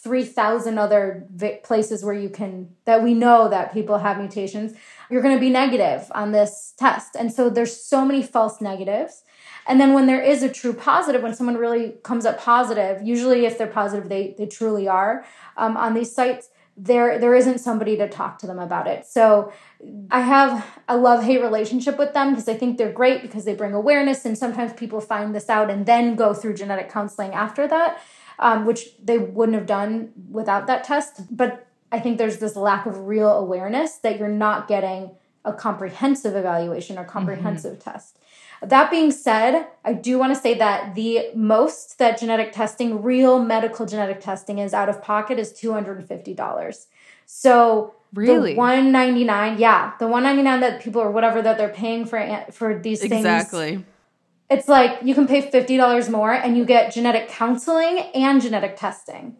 3,000 0.02 0.78
other 0.78 1.26
places 1.64 2.04
where 2.04 2.14
you 2.14 2.28
can, 2.28 2.68
that 2.84 3.02
we 3.02 3.12
know 3.12 3.48
that 3.48 3.72
people 3.72 3.98
have 3.98 4.18
mutations, 4.18 4.72
you're 5.10 5.22
going 5.22 5.34
to 5.34 5.40
be 5.40 5.50
negative 5.50 6.10
on 6.14 6.32
this 6.32 6.74
test. 6.76 7.16
And 7.16 7.32
so 7.32 7.50
there's 7.50 7.76
so 7.76 8.04
many 8.04 8.22
false 8.22 8.60
negatives. 8.60 9.24
And 9.68 9.80
then 9.80 9.94
when 9.94 10.06
there 10.06 10.22
is 10.22 10.42
a 10.42 10.48
true 10.48 10.72
positive, 10.72 11.22
when 11.22 11.34
someone 11.34 11.56
really 11.56 11.94
comes 12.02 12.24
up 12.24 12.38
positive, 12.38 13.02
usually 13.02 13.46
if 13.46 13.58
they're 13.58 13.66
positive, 13.66 14.08
they 14.08 14.34
they 14.38 14.46
truly 14.46 14.88
are 14.88 15.24
um, 15.56 15.76
on 15.76 15.94
these 15.94 16.14
sites. 16.14 16.50
There 16.76 17.18
there 17.18 17.34
isn't 17.34 17.58
somebody 17.58 17.96
to 17.96 18.08
talk 18.08 18.38
to 18.40 18.46
them 18.46 18.58
about 18.58 18.86
it. 18.86 19.06
So 19.06 19.52
I 20.10 20.20
have 20.20 20.64
a 20.88 20.96
love 20.96 21.24
hate 21.24 21.42
relationship 21.42 21.98
with 21.98 22.12
them 22.12 22.30
because 22.30 22.48
I 22.48 22.54
think 22.54 22.78
they're 22.78 22.92
great 22.92 23.22
because 23.22 23.44
they 23.44 23.54
bring 23.54 23.72
awareness, 23.72 24.24
and 24.24 24.36
sometimes 24.36 24.72
people 24.74 25.00
find 25.00 25.34
this 25.34 25.48
out 25.48 25.70
and 25.70 25.86
then 25.86 26.16
go 26.16 26.34
through 26.34 26.54
genetic 26.54 26.90
counseling 26.90 27.32
after 27.32 27.66
that, 27.66 28.00
um, 28.38 28.66
which 28.66 28.96
they 29.02 29.18
wouldn't 29.18 29.56
have 29.56 29.66
done 29.66 30.12
without 30.30 30.66
that 30.66 30.84
test. 30.84 31.34
But 31.34 31.66
I 31.90 31.98
think 31.98 32.18
there's 32.18 32.38
this 32.38 32.56
lack 32.56 32.86
of 32.86 33.06
real 33.06 33.30
awareness 33.30 33.96
that 33.98 34.18
you're 34.18 34.28
not 34.28 34.68
getting 34.68 35.12
a 35.44 35.52
comprehensive 35.52 36.34
evaluation 36.34 36.98
or 36.98 37.04
comprehensive 37.04 37.78
mm-hmm. 37.78 37.90
test. 37.90 38.18
That 38.62 38.90
being 38.90 39.10
said, 39.10 39.66
I 39.84 39.92
do 39.92 40.18
want 40.18 40.34
to 40.34 40.40
say 40.40 40.54
that 40.54 40.94
the 40.94 41.28
most 41.34 41.98
that 41.98 42.18
genetic 42.18 42.52
testing, 42.52 43.02
real 43.02 43.38
medical 43.38 43.86
genetic 43.86 44.20
testing, 44.20 44.58
is 44.58 44.72
out 44.72 44.88
of 44.88 45.02
pocket 45.02 45.38
is 45.38 45.52
$250. 45.52 46.86
So 47.26 47.94
really? 48.14 48.52
the 48.52 48.58
199 48.58 49.58
yeah 49.58 49.92
the 49.98 50.06
199 50.06 50.60
that 50.60 50.80
people 50.80 51.00
or 51.00 51.10
whatever 51.10 51.42
that 51.42 51.58
they're 51.58 51.68
paying 51.68 52.06
for 52.06 52.18
eh, 52.18 52.44
for 52.50 52.78
these 52.78 53.00
things 53.00 53.12
exactly. 53.12 53.84
it's 54.50 54.68
like 54.68 54.98
you 55.02 55.14
can 55.14 55.26
pay 55.26 55.48
$50 55.48 56.10
more 56.10 56.32
and 56.32 56.56
you 56.56 56.64
get 56.64 56.92
genetic 56.92 57.28
counseling 57.28 57.98
and 58.14 58.40
genetic 58.40 58.76
testing 58.76 59.36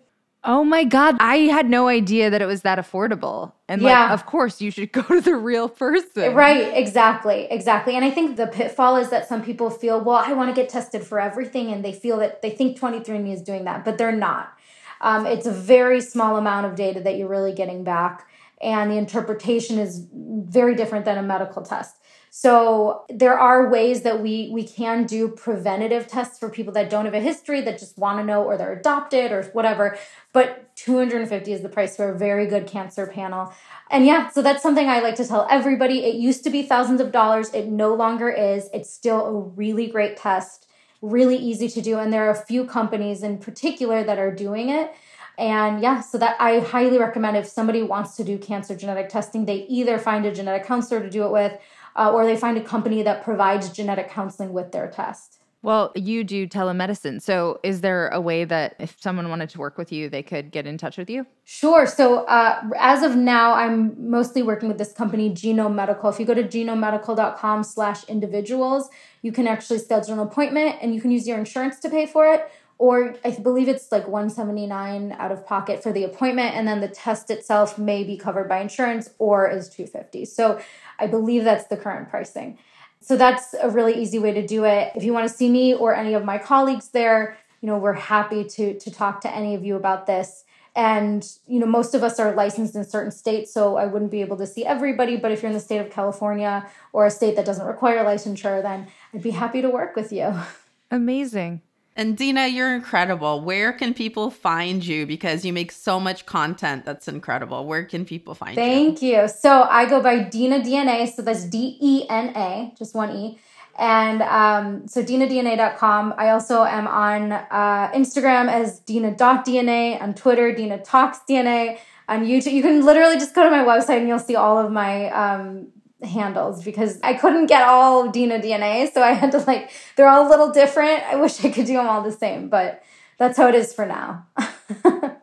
Oh 0.47 0.62
my 0.62 0.84
God. 0.84 1.16
I 1.18 1.38
had 1.38 1.68
no 1.68 1.88
idea 1.88 2.30
that 2.30 2.40
it 2.40 2.47
was 2.47 2.62
that 2.62 2.78
affordable. 2.78 3.53
And 3.68 3.82
yeah. 3.82 4.05
like, 4.05 4.12
of 4.12 4.26
course, 4.26 4.61
you 4.61 4.70
should 4.70 4.92
go 4.92 5.03
to 5.03 5.20
the 5.20 5.34
real 5.34 5.68
person. 5.68 6.34
Right. 6.34 6.72
Exactly. 6.74 7.49
Exactly. 7.51 7.97
And 7.97 8.05
I 8.05 8.11
think 8.11 8.36
the 8.36 8.47
pitfall 8.47 8.97
is 8.97 9.11
that 9.11 9.28
some 9.28 9.42
people 9.42 9.70
feel, 9.70 10.01
well, 10.01 10.22
I 10.24 10.32
want 10.32 10.55
to 10.55 10.59
get 10.59 10.70
tested 10.70 11.05
for 11.05 11.18
everything. 11.18 11.72
And 11.72 11.84
they 11.84 11.92
feel 11.92 12.18
that 12.18 12.42
they 12.42 12.51
think 12.51 12.78
23andMe 12.78 13.34
is 13.34 13.42
doing 13.42 13.64
that, 13.64 13.84
but 13.84 13.99
they're 13.99 14.12
not. 14.12 14.53
Um, 15.01 15.26
it's 15.26 15.47
a 15.47 15.53
very 15.53 16.01
small 16.01 16.36
amount 16.36 16.66
of 16.66 16.76
data 16.76 17.01
that 17.01 17.18
you're 17.18 17.28
really 17.28 17.53
getting 17.53 17.84
back. 17.84 18.28
And 18.62 18.90
the 18.90 18.97
interpretation 18.97 19.78
is 19.78 20.07
very 20.12 20.74
different 20.74 21.05
than 21.05 21.18
a 21.18 21.22
medical 21.22 21.62
test. 21.62 21.97
So 22.39 23.07
there 23.09 23.39
are 23.39 23.70
ways 23.70 24.03
that 24.03 24.20
we 24.20 24.51
we 24.53 24.62
can 24.62 25.07
do 25.07 25.28
preventative 25.28 26.07
tests 26.07 26.39
for 26.39 26.51
people 26.51 26.70
that 26.74 26.91
don't 26.91 27.07
have 27.07 27.14
a 27.14 27.20
history 27.20 27.62
that 27.62 27.78
just 27.78 27.97
want 27.97 28.18
to 28.18 28.24
know 28.26 28.45
or 28.45 28.59
they're 28.59 28.74
adopted 28.74 29.32
or 29.32 29.45
whatever. 29.55 29.97
But 30.34 30.76
250 30.76 31.51
is 31.51 31.62
the 31.62 31.70
price 31.70 31.97
for 31.97 32.11
a 32.11 32.18
very 32.18 32.47
good 32.47 32.66
cancer 32.66 33.07
panel. 33.07 33.55
And 33.91 34.05
yeah, 34.05 34.28
so 34.28 34.43
that's 34.43 34.62
something 34.62 34.87
I 34.87 35.01
like 35.01 35.14
to 35.14 35.26
tell 35.26 35.47
everybody. 35.51 36.05
It 36.05 36.16
used 36.16 36.45
to 36.45 36.51
be 36.51 36.62
thousands 36.62 37.01
of 37.01 37.11
dollars. 37.11 37.55
It 37.55 37.68
no 37.68 37.95
longer 37.95 38.28
is. 38.28 38.68
It's 38.74 38.93
still 38.93 39.24
a 39.24 39.32
really 39.32 39.87
great 39.87 40.18
test, 40.18 40.66
really 41.01 41.39
easy 41.39 41.70
to 41.70 41.80
do. 41.80 41.99
And 41.99 42.12
there 42.12 42.26
are 42.26 42.32
a 42.32 42.45
few 42.45 42.66
companies 42.66 43.22
in 43.22 43.39
particular 43.39 44.05
that 44.05 44.18
are 44.18 44.30
doing 44.30 44.68
it. 44.68 44.93
And 45.39 45.82
yeah, 45.82 46.01
so 46.01 46.18
that 46.18 46.37
I 46.39 46.61
highly 46.61 46.99
recommend 46.99 47.39
if 47.39 47.47
somebody 47.47 47.82
wants 47.82 48.14
to 48.16 48.24
do 48.24 48.37
cancer 48.39 48.76
genetic 48.76 49.09
testing, 49.09 49.47
they 49.47 49.64
either 49.68 49.99
find 49.99 50.26
a 50.26 50.34
genetic 50.34 50.66
counselor 50.66 51.03
to 51.03 51.11
do 51.11 51.24
it 51.24 51.32
with 51.32 51.59
uh, 51.97 52.12
or 52.12 52.24
they 52.24 52.36
find 52.36 52.57
a 52.57 52.62
company 52.62 53.03
that 53.03 53.24
provides 53.24 53.70
genetic 53.70 54.09
counseling 54.11 54.53
with 54.53 54.72
their 54.72 54.88
test. 54.88 55.38
Well, 55.62 55.90
you 55.97 56.22
do 56.22 56.47
telemedicine. 56.47 57.20
So, 57.20 57.59
is 57.64 57.80
there 57.80 58.07
a 58.11 58.20
way 58.20 58.44
that 58.44 58.76
if 58.78 58.94
someone 59.01 59.28
wanted 59.30 59.49
to 59.51 59.59
work 59.59 59.76
with 59.76 59.90
you, 59.90 60.09
they 60.09 60.22
could 60.22 60.53
get 60.53 60.64
in 60.64 60.78
touch 60.78 60.97
with 60.97 61.11
you? 61.11 61.26
Sure. 61.44 61.86
So, 61.86 62.18
uh, 62.26 62.62
as 62.78 63.03
of 63.03 63.16
now, 63.16 63.53
I'm 63.55 64.09
mostly 64.11 64.42
working 64.44 64.68
with 64.68 64.78
this 64.78 64.92
company, 64.92 65.28
Genome 65.28 65.74
Medical. 65.74 66.09
If 66.09 66.20
you 66.20 66.26
go 66.26 66.34
to 66.34 66.44
genomemedical.com 66.44 67.64
slash 67.64 68.05
individuals, 68.05 68.90
you 69.22 69.32
can 69.32 69.49
actually 69.49 69.80
schedule 69.80 70.12
an 70.12 70.20
appointment 70.20 70.76
and 70.82 70.94
you 70.94 71.01
can 71.01 71.11
use 71.11 71.26
your 71.26 71.36
insurance 71.36 71.80
to 71.80 71.90
pay 71.90 72.07
for 72.07 72.32
it. 72.32 72.49
Or 72.78 73.16
I 73.24 73.30
believe 73.30 73.68
it's 73.68 73.90
like 73.90 74.07
179 74.07 75.16
out 75.18 75.32
of 75.32 75.47
pocket 75.47 75.82
for 75.82 75.92
the 75.92 76.05
appointment, 76.05 76.55
and 76.55 76.68
then 76.68 76.80
the 76.80 76.88
test 76.88 77.30
itself 77.30 77.78
may 77.78 78.05
be 78.05 78.18
covered 78.18 78.49
by 78.49 78.61
insurance 78.61 79.09
or 79.18 79.49
is 79.49 79.70
250. 79.70 80.26
So 80.26 80.61
I 80.99 81.07
believe 81.07 81.44
that's 81.44 81.66
the 81.66 81.76
current 81.76 82.09
pricing. 82.11 82.59
So 83.01 83.16
that's 83.16 83.55
a 83.55 83.70
really 83.70 83.94
easy 83.94 84.18
way 84.18 84.32
to 84.32 84.47
do 84.47 84.64
it. 84.64 84.92
If 84.97 85.05
you 85.05 85.12
want 85.12 85.28
to 85.28 85.34
see 85.34 85.49
me 85.49 85.74
or 85.74 85.94
any 85.94 86.14
of 86.14 86.24
my 86.24 86.38
colleagues 86.38 86.88
there, 86.88 87.36
you 87.61 87.68
know, 87.68 87.78
we're 87.78 87.92
happy 87.92 88.44
to 88.44 88.78
to 88.78 88.90
talk 88.90 89.20
to 89.22 89.34
any 89.34 89.55
of 89.55 89.64
you 89.64 89.76
about 89.76 90.07
this. 90.07 90.44
And 90.74 91.26
you 91.47 91.59
know, 91.59 91.66
most 91.66 91.94
of 91.94 92.03
us 92.03 92.20
are 92.20 92.34
licensed 92.34 92.76
in 92.76 92.84
certain 92.84 93.11
states, 93.11 93.53
so 93.53 93.76
I 93.76 93.86
wouldn't 93.86 94.11
be 94.11 94.20
able 94.20 94.36
to 94.36 94.47
see 94.47 94.64
everybody. 94.64 95.16
But 95.16 95.32
if 95.32 95.42
you're 95.42 95.51
in 95.51 95.55
the 95.55 95.61
state 95.61 95.78
of 95.78 95.90
California 95.90 96.68
or 96.92 97.07
a 97.07 97.11
state 97.11 97.36
that 97.36 97.47
doesn't 97.47 97.66
require 97.66 98.05
licensure, 98.05 98.62
then 98.62 98.88
I'd 99.14 99.22
be 99.22 99.30
happy 99.30 99.62
to 99.62 99.70
work 99.70 99.97
with 99.97 100.12
you. 100.12 100.34
Amazing. 100.90 101.62
And 101.99 102.14
Dena, 102.14 102.47
you're 102.47 102.74
incredible. 102.74 103.40
Where 103.40 103.72
can 103.72 103.94
people 103.94 104.30
find 104.30 104.84
you? 104.84 105.07
Because 105.07 105.47
you 105.47 105.53
make 105.55 105.72
so 105.72 105.99
much 105.99 106.26
content 106.26 106.84
that's 106.84 107.09
incredible. 107.09 107.64
Where 107.64 107.86
can 107.86 108.05
people 108.05 108.34
find 108.34 108.55
Thank 108.55 109.01
you? 109.01 109.14
Thank 109.14 109.32
you. 109.32 109.38
So 109.40 109.62
I 109.62 109.86
go 109.88 110.03
by 110.03 110.18
Dena 110.24 110.61
DNA. 110.61 111.11
So 111.11 111.22
that's 111.22 111.44
D 111.44 111.78
E 111.80 112.07
N 112.11 112.36
A, 112.36 112.74
just 112.76 112.94
one 112.94 113.16
E. 113.16 113.38
And 113.78 114.20
um, 114.22 114.86
so 114.86 115.03
denadna.com. 115.03 116.14
I 116.18 116.30
also 116.30 116.64
am 116.64 116.86
on 116.86 117.32
uh, 117.32 117.90
Instagram 117.94 118.49
as 118.49 118.80
dena.dna, 118.80 120.01
on 120.01 120.14
Twitter, 120.14 120.55
Dena 120.55 120.78
Talks 120.78 121.20
DNA, 121.28 121.78
on 122.09 122.26
YouTube. 122.26 122.53
You 122.53 122.62
can 122.62 122.84
literally 122.84 123.16
just 123.16 123.34
go 123.34 123.42
to 123.42 123.51
my 123.51 123.64
website 123.64 123.99
and 123.99 124.09
you'll 124.09 124.18
see 124.18 124.36
all 124.36 124.59
of 124.59 124.70
my 124.70 125.11
um, 125.11 125.68
handles 126.07 126.64
because 126.64 126.98
I 127.02 127.14
couldn't 127.14 127.46
get 127.46 127.66
all 127.68 128.09
Dena 128.11 128.38
DNA. 128.38 128.90
So 128.92 129.02
I 129.02 129.12
had 129.12 129.32
to 129.32 129.38
like, 129.38 129.70
they're 129.96 130.09
all 130.09 130.26
a 130.26 130.30
little 130.30 130.50
different. 130.50 131.02
I 131.04 131.16
wish 131.16 131.44
I 131.44 131.50
could 131.50 131.66
do 131.66 131.74
them 131.74 131.86
all 131.86 132.02
the 132.02 132.12
same, 132.12 132.48
but 132.48 132.82
that's 133.18 133.36
how 133.36 133.48
it 133.48 133.54
is 133.54 133.72
for 133.74 133.84
now. 133.86 134.26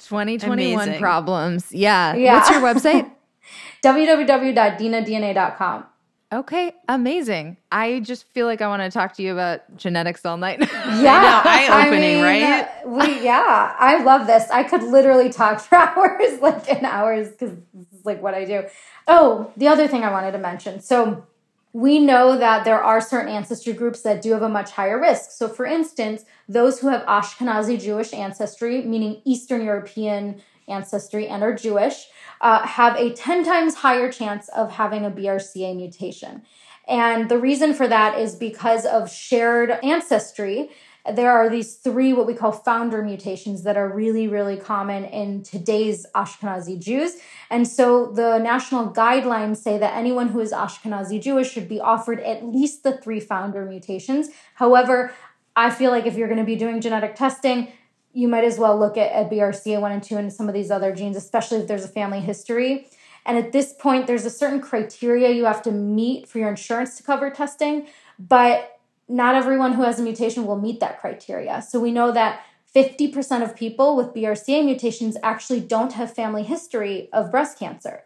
2021 0.00 0.82
Amazing. 0.82 1.00
problems. 1.00 1.72
Yeah. 1.72 2.14
Yeah. 2.14 2.34
What's 2.34 2.50
your 2.50 2.60
website? 2.60 3.08
www.denadna.com. 3.84 5.84
okay. 6.32 6.72
Amazing. 6.88 7.56
I 7.72 8.00
just 8.00 8.26
feel 8.28 8.46
like 8.46 8.60
I 8.60 8.68
want 8.68 8.82
to 8.82 8.90
talk 8.90 9.14
to 9.14 9.22
you 9.22 9.32
about 9.32 9.60
genetics 9.76 10.24
all 10.26 10.36
night. 10.36 10.60
Yeah, 11.00 11.40
eye-opening, 11.44 12.20
right? 12.20 12.68
We 12.84 13.24
yeah, 13.24 13.74
I 13.78 14.02
love 14.02 14.26
this. 14.26 14.50
I 14.50 14.64
could 14.64 14.82
literally 14.82 15.30
talk 15.30 15.60
for 15.60 15.76
hours, 15.76 16.40
like 16.40 16.68
in 16.68 16.84
hours, 16.84 17.28
because 17.28 17.52
this 17.72 17.89
is 18.00 18.06
like 18.06 18.22
what 18.22 18.34
I 18.34 18.44
do. 18.44 18.64
Oh, 19.06 19.52
the 19.56 19.68
other 19.68 19.86
thing 19.86 20.02
I 20.02 20.10
wanted 20.10 20.32
to 20.32 20.38
mention. 20.38 20.80
So 20.80 21.26
we 21.72 22.00
know 22.00 22.36
that 22.36 22.64
there 22.64 22.82
are 22.82 23.00
certain 23.00 23.32
ancestry 23.32 23.72
groups 23.72 24.02
that 24.02 24.22
do 24.22 24.32
have 24.32 24.42
a 24.42 24.48
much 24.48 24.72
higher 24.72 25.00
risk. 25.00 25.30
So, 25.30 25.48
for 25.48 25.64
instance, 25.64 26.24
those 26.48 26.80
who 26.80 26.88
have 26.88 27.02
Ashkenazi 27.06 27.80
Jewish 27.80 28.12
ancestry, 28.12 28.82
meaning 28.82 29.22
Eastern 29.24 29.64
European 29.64 30.42
ancestry 30.66 31.28
and 31.28 31.42
are 31.42 31.54
Jewish, 31.54 32.06
uh, 32.40 32.66
have 32.66 32.96
a 32.96 33.12
10 33.12 33.44
times 33.44 33.76
higher 33.76 34.10
chance 34.10 34.48
of 34.48 34.72
having 34.72 35.04
a 35.04 35.10
BRCA 35.10 35.76
mutation. 35.76 36.42
And 36.88 37.28
the 37.28 37.38
reason 37.38 37.72
for 37.72 37.86
that 37.86 38.18
is 38.18 38.34
because 38.34 38.84
of 38.84 39.08
shared 39.08 39.70
ancestry. 39.84 40.70
There 41.10 41.30
are 41.30 41.48
these 41.48 41.76
three, 41.76 42.12
what 42.12 42.26
we 42.26 42.34
call 42.34 42.52
founder 42.52 43.02
mutations, 43.02 43.62
that 43.62 43.76
are 43.76 43.88
really, 43.88 44.28
really 44.28 44.56
common 44.56 45.04
in 45.04 45.42
today's 45.42 46.06
Ashkenazi 46.14 46.78
Jews. 46.78 47.16
And 47.48 47.66
so 47.66 48.06
the 48.12 48.38
national 48.38 48.92
guidelines 48.92 49.56
say 49.56 49.78
that 49.78 49.94
anyone 49.94 50.28
who 50.28 50.40
is 50.40 50.52
Ashkenazi 50.52 51.20
Jewish 51.20 51.50
should 51.50 51.68
be 51.68 51.80
offered 51.80 52.20
at 52.20 52.44
least 52.44 52.82
the 52.82 52.98
three 52.98 53.20
founder 53.20 53.64
mutations. 53.64 54.28
However, 54.54 55.12
I 55.56 55.70
feel 55.70 55.90
like 55.90 56.06
if 56.06 56.16
you're 56.16 56.28
going 56.28 56.38
to 56.38 56.44
be 56.44 56.56
doing 56.56 56.80
genetic 56.80 57.16
testing, 57.16 57.72
you 58.12 58.28
might 58.28 58.44
as 58.44 58.58
well 58.58 58.78
look 58.78 58.96
at, 58.96 59.12
at 59.12 59.30
BRCA1 59.30 59.90
and 59.90 60.02
2 60.02 60.16
and 60.16 60.32
some 60.32 60.48
of 60.48 60.54
these 60.54 60.70
other 60.70 60.94
genes, 60.94 61.16
especially 61.16 61.58
if 61.58 61.66
there's 61.66 61.84
a 61.84 61.88
family 61.88 62.20
history. 62.20 62.88
And 63.26 63.36
at 63.38 63.52
this 63.52 63.72
point, 63.72 64.06
there's 64.06 64.24
a 64.24 64.30
certain 64.30 64.60
criteria 64.60 65.30
you 65.30 65.44
have 65.44 65.62
to 65.62 65.70
meet 65.70 66.28
for 66.28 66.38
your 66.38 66.48
insurance 66.48 66.96
to 66.96 67.02
cover 67.02 67.30
testing, 67.30 67.86
but 68.18 68.79
not 69.10 69.34
everyone 69.34 69.72
who 69.72 69.82
has 69.82 69.98
a 69.98 70.02
mutation 70.02 70.46
will 70.46 70.58
meet 70.58 70.80
that 70.80 71.00
criteria. 71.00 71.60
So 71.62 71.80
we 71.80 71.90
know 71.90 72.12
that 72.12 72.42
50% 72.74 73.42
of 73.42 73.56
people 73.56 73.96
with 73.96 74.14
BRCA 74.14 74.64
mutations 74.64 75.16
actually 75.22 75.60
don't 75.60 75.94
have 75.94 76.14
family 76.14 76.44
history 76.44 77.08
of 77.12 77.30
breast 77.30 77.58
cancer. 77.58 78.04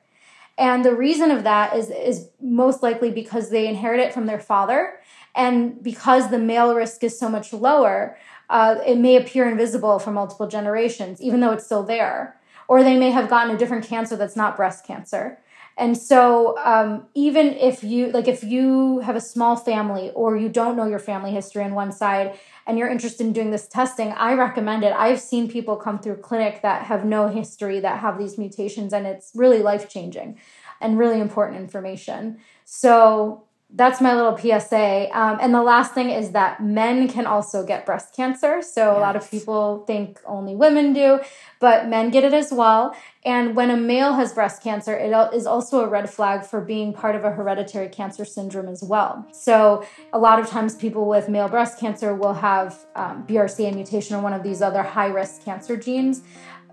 And 0.57 0.85
the 0.85 0.95
reason 0.95 1.31
of 1.31 1.45
that 1.45 1.77
is, 1.77 1.91
is 1.91 2.31
most 2.41 2.83
likely 2.83 3.11
because 3.11 3.51
they 3.51 3.67
inherit 3.67 4.01
it 4.01 4.15
from 4.15 4.27
their 4.27 4.41
father. 4.41 5.01
And 5.35 5.83
because 5.83 6.31
the 6.31 6.39
male 6.39 6.75
risk 6.75 7.05
is 7.05 7.19
so 7.19 7.29
much 7.29 7.53
lower, 7.53 8.17
uh, 8.49 8.77
it 8.87 8.99
may 8.99 9.17
appear 9.17 9.49
invisible 9.49 9.99
for 9.99 10.13
multiple 10.13 10.47
generations, 10.47 11.21
even 11.21 11.41
though 11.41 11.53
it's 11.53 11.65
still 11.65 11.83
there. 11.83 12.37
Or 12.69 12.83
they 12.83 12.97
may 12.97 13.11
have 13.11 13.29
gotten 13.29 13.55
a 13.55 13.59
different 13.59 13.85
cancer 13.85 14.17
that's 14.17 14.37
not 14.37 14.57
breast 14.57 14.87
cancer. 14.87 15.39
And 15.77 15.99
so, 15.99 16.57
um, 16.59 17.07
even 17.15 17.49
if 17.55 17.83
you 17.83 18.13
like, 18.13 18.29
if 18.29 18.45
you 18.45 19.01
have 19.01 19.17
a 19.17 19.21
small 19.21 19.57
family 19.57 20.13
or 20.15 20.37
you 20.37 20.49
don't 20.49 20.77
know 20.77 20.87
your 20.87 21.01
family 21.01 21.33
history 21.33 21.65
on 21.65 21.75
one 21.75 21.91
side 21.91 22.39
and 22.67 22.79
you're 22.79 22.89
interested 22.89 23.27
in 23.27 23.33
doing 23.33 23.51
this 23.51 23.67
testing, 23.67 24.13
I 24.13 24.35
recommend 24.35 24.85
it. 24.85 24.93
I've 24.93 25.21
seen 25.21 25.51
people 25.51 25.77
come 25.77 25.99
through 25.99 26.19
clinic 26.19 26.63
that 26.63 26.85
have 26.85 27.05
no 27.05 27.29
history 27.29 27.81
that 27.81 27.99
have 27.99 28.19
these 28.19 28.39
mutations, 28.39 28.93
and 28.93 29.07
it's 29.07 29.33
really 29.35 29.63
life 29.63 29.89
changing 29.89 30.39
and 30.81 30.99
really 30.99 31.21
important 31.21 31.61
information. 31.61 32.39
So, 32.65 33.45
that's 33.77 34.01
my 34.01 34.15
little 34.15 34.39
PSA. 34.39 35.09
Um, 35.13 35.39
and 35.41 35.53
the 35.53 35.63
last 35.63 35.95
thing 35.95 36.11
is 36.11 36.31
that 36.31 36.63
men 36.63 37.09
can 37.09 37.27
also 37.27 37.67
get 37.67 37.85
breast 37.85 38.15
cancer. 38.15 38.63
So 38.63 38.93
yes. 38.93 38.97
a 38.97 39.01
lot 39.01 39.17
of 39.17 39.29
people 39.29 39.85
think 39.85 40.21
only 40.25 40.55
women 40.55 40.93
do, 40.93 41.19
but 41.59 41.89
men 41.89 42.11
get 42.11 42.23
it 42.23 42.33
as 42.33 42.53
well. 42.53 42.95
And 43.25 43.57
when 43.57 43.71
a 43.71 43.77
male 43.77 44.13
has 44.13 44.33
breast 44.33 44.63
cancer, 44.63 44.97
it 44.97 45.13
is 45.35 45.45
also 45.45 45.81
a 45.81 45.89
red 45.89 46.09
flag 46.09 46.45
for 46.45 46.61
being 46.61 46.93
part 46.93 47.17
of 47.17 47.25
a 47.25 47.33
hereditary 47.33 47.89
cancer 47.89 48.25
syndrome 48.25 48.69
as 48.69 48.83
well. 48.83 49.27
So 49.33 49.85
a 50.13 50.19
lot 50.21 50.39
of 50.39 50.47
times 50.47 50.77
people 50.77 51.09
with 51.09 51.29
male 51.29 51.49
breast 51.49 51.81
cancer 51.81 52.15
will 52.15 52.35
have 52.35 52.79
um, 52.95 53.27
BRCA 53.27 53.75
mutation 53.75 54.15
or 54.15 54.23
one 54.23 54.35
of 54.35 54.45
these 54.45 54.63
other 54.63 54.85
high 54.85 55.09
risk 55.09 55.45
cancer 55.45 55.77
genes 55.77 56.23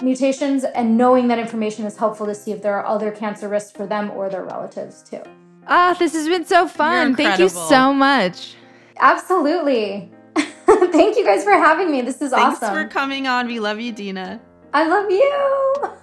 mutations. 0.04 0.64
And 0.64 0.98
knowing 0.98 1.30
that 1.30 1.40
information 1.40 1.86
is 1.86 1.98
helpful 1.98 2.28
to 2.28 2.36
see 2.36 2.52
if 2.52 2.62
there 2.62 2.76
are 2.76 2.86
other 2.86 3.12
cancer 3.12 3.48
risks 3.48 3.72
for 3.72 3.88
them 3.88 4.12
or 4.12 4.30
their 4.30 4.44
relatives 4.44 5.04
too. 5.04 5.24
Ah, 5.68 5.92
oh, 5.92 6.00
this 6.00 6.14
has 6.14 6.28
been 6.28 6.46
so 6.46 6.68
fun. 6.68 7.16
Thank 7.16 7.40
you 7.40 7.50
so 7.50 7.94
much. 7.94 8.56
Absolutely. 9.00 10.12
Thank 10.36 11.18
you 11.18 11.26
guys 11.26 11.44
for 11.44 11.54
having 11.54 11.92
me. 11.92 12.02
This 12.02 12.22
is 12.22 12.32
Thanks 12.32 12.58
awesome. 12.58 12.76
Thanks 12.76 12.94
for 12.94 13.00
coming 13.00 13.28
on. 13.28 13.48
We 13.48 13.60
love 13.60 13.80
you, 13.80 13.92
Dena. 13.92 14.42
I 14.74 14.88
love 14.88 15.12
you. 15.12 15.32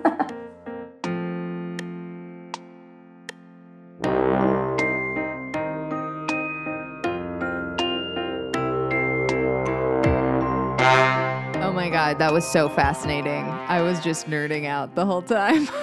oh 11.63 11.73
my 11.73 11.89
God, 11.89 12.19
that 12.19 12.33
was 12.33 12.47
so 12.47 12.69
fascinating. 12.69 13.45
I 13.45 13.81
was 13.83 14.01
just 14.01 14.29
nerding 14.29 14.67
out 14.67 14.95
the 14.95 15.07
whole 15.07 15.23
time. 15.23 15.69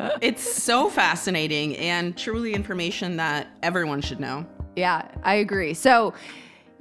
it's 0.20 0.42
so 0.42 0.88
fascinating 0.88 1.76
and 1.76 2.16
truly 2.16 2.54
information 2.54 3.16
that 3.16 3.48
everyone 3.62 4.00
should 4.00 4.20
know. 4.20 4.46
Yeah, 4.76 5.08
I 5.22 5.34
agree. 5.34 5.74
So, 5.74 6.14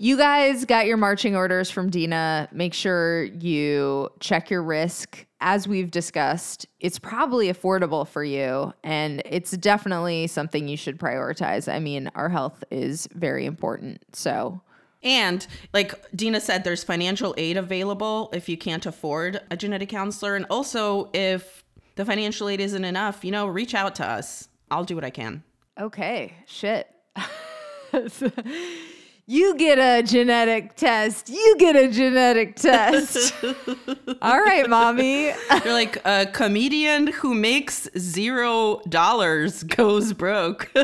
you 0.02 0.16
guys 0.16 0.64
got 0.64 0.86
your 0.86 0.96
marching 0.96 1.36
orders 1.36 1.70
from 1.70 1.90
Dena. 1.90 2.48
Make 2.54 2.74
sure 2.74 3.26
you 3.26 4.08
check 4.22 4.50
your 4.50 4.64
risk. 4.64 5.26
As 5.42 5.68
we've 5.68 5.92
discussed, 5.92 6.66
it's 6.80 6.98
probably 6.98 7.52
affordable 7.52 8.08
for 8.08 8.24
you, 8.24 8.74
and 8.82 9.22
it's 9.26 9.52
definitely 9.52 10.28
something 10.28 10.70
you 10.70 10.78
should 10.78 10.98
prioritize. 11.00 11.72
I 11.72 11.80
mean, 11.80 12.10
our 12.16 12.30
health 12.30 12.64
is 12.72 13.10
very 13.14 13.46
important. 13.46 14.04
So, 14.14 14.62
and 15.04 15.46
like 15.74 15.94
Dena 16.16 16.40
said, 16.40 16.64
there's 16.64 16.84
financial 16.84 17.36
aid 17.38 17.58
available 17.58 18.30
if 18.34 18.48
you 18.48 18.58
can't 18.58 18.86
afford 18.86 19.42
a 19.52 19.58
genetic 19.58 19.90
counselor. 19.90 20.38
And 20.38 20.46
also, 20.50 21.10
if 21.14 21.66
the 22.00 22.06
financial 22.06 22.48
aid 22.48 22.62
isn't 22.62 22.86
enough, 22.86 23.26
you 23.26 23.32
know, 23.32 23.46
reach 23.46 23.76
out 23.76 23.96
to 23.96 24.08
us. 24.08 24.48
I'll 24.72 24.86
do 24.86 24.96
what 24.96 25.04
I 25.04 25.10
can. 25.10 25.44
Okay, 25.78 26.34
shit. 26.46 26.88
you 29.28 29.54
get 29.56 29.80
a 29.80 30.02
genetic 30.02 30.78
test. 30.78 31.28
You 31.28 31.56
get 31.60 31.76
a 31.76 31.90
genetic 31.90 32.56
test. 32.56 33.36
All 34.22 34.40
right, 34.42 34.70
mommy. 34.70 35.34
You're 35.66 35.74
like 35.74 36.02
a 36.06 36.26
comedian 36.28 37.08
who 37.08 37.34
makes 37.34 37.90
zero 37.98 38.80
dollars 38.88 39.64
goes 39.64 40.14
broke. 40.14 40.72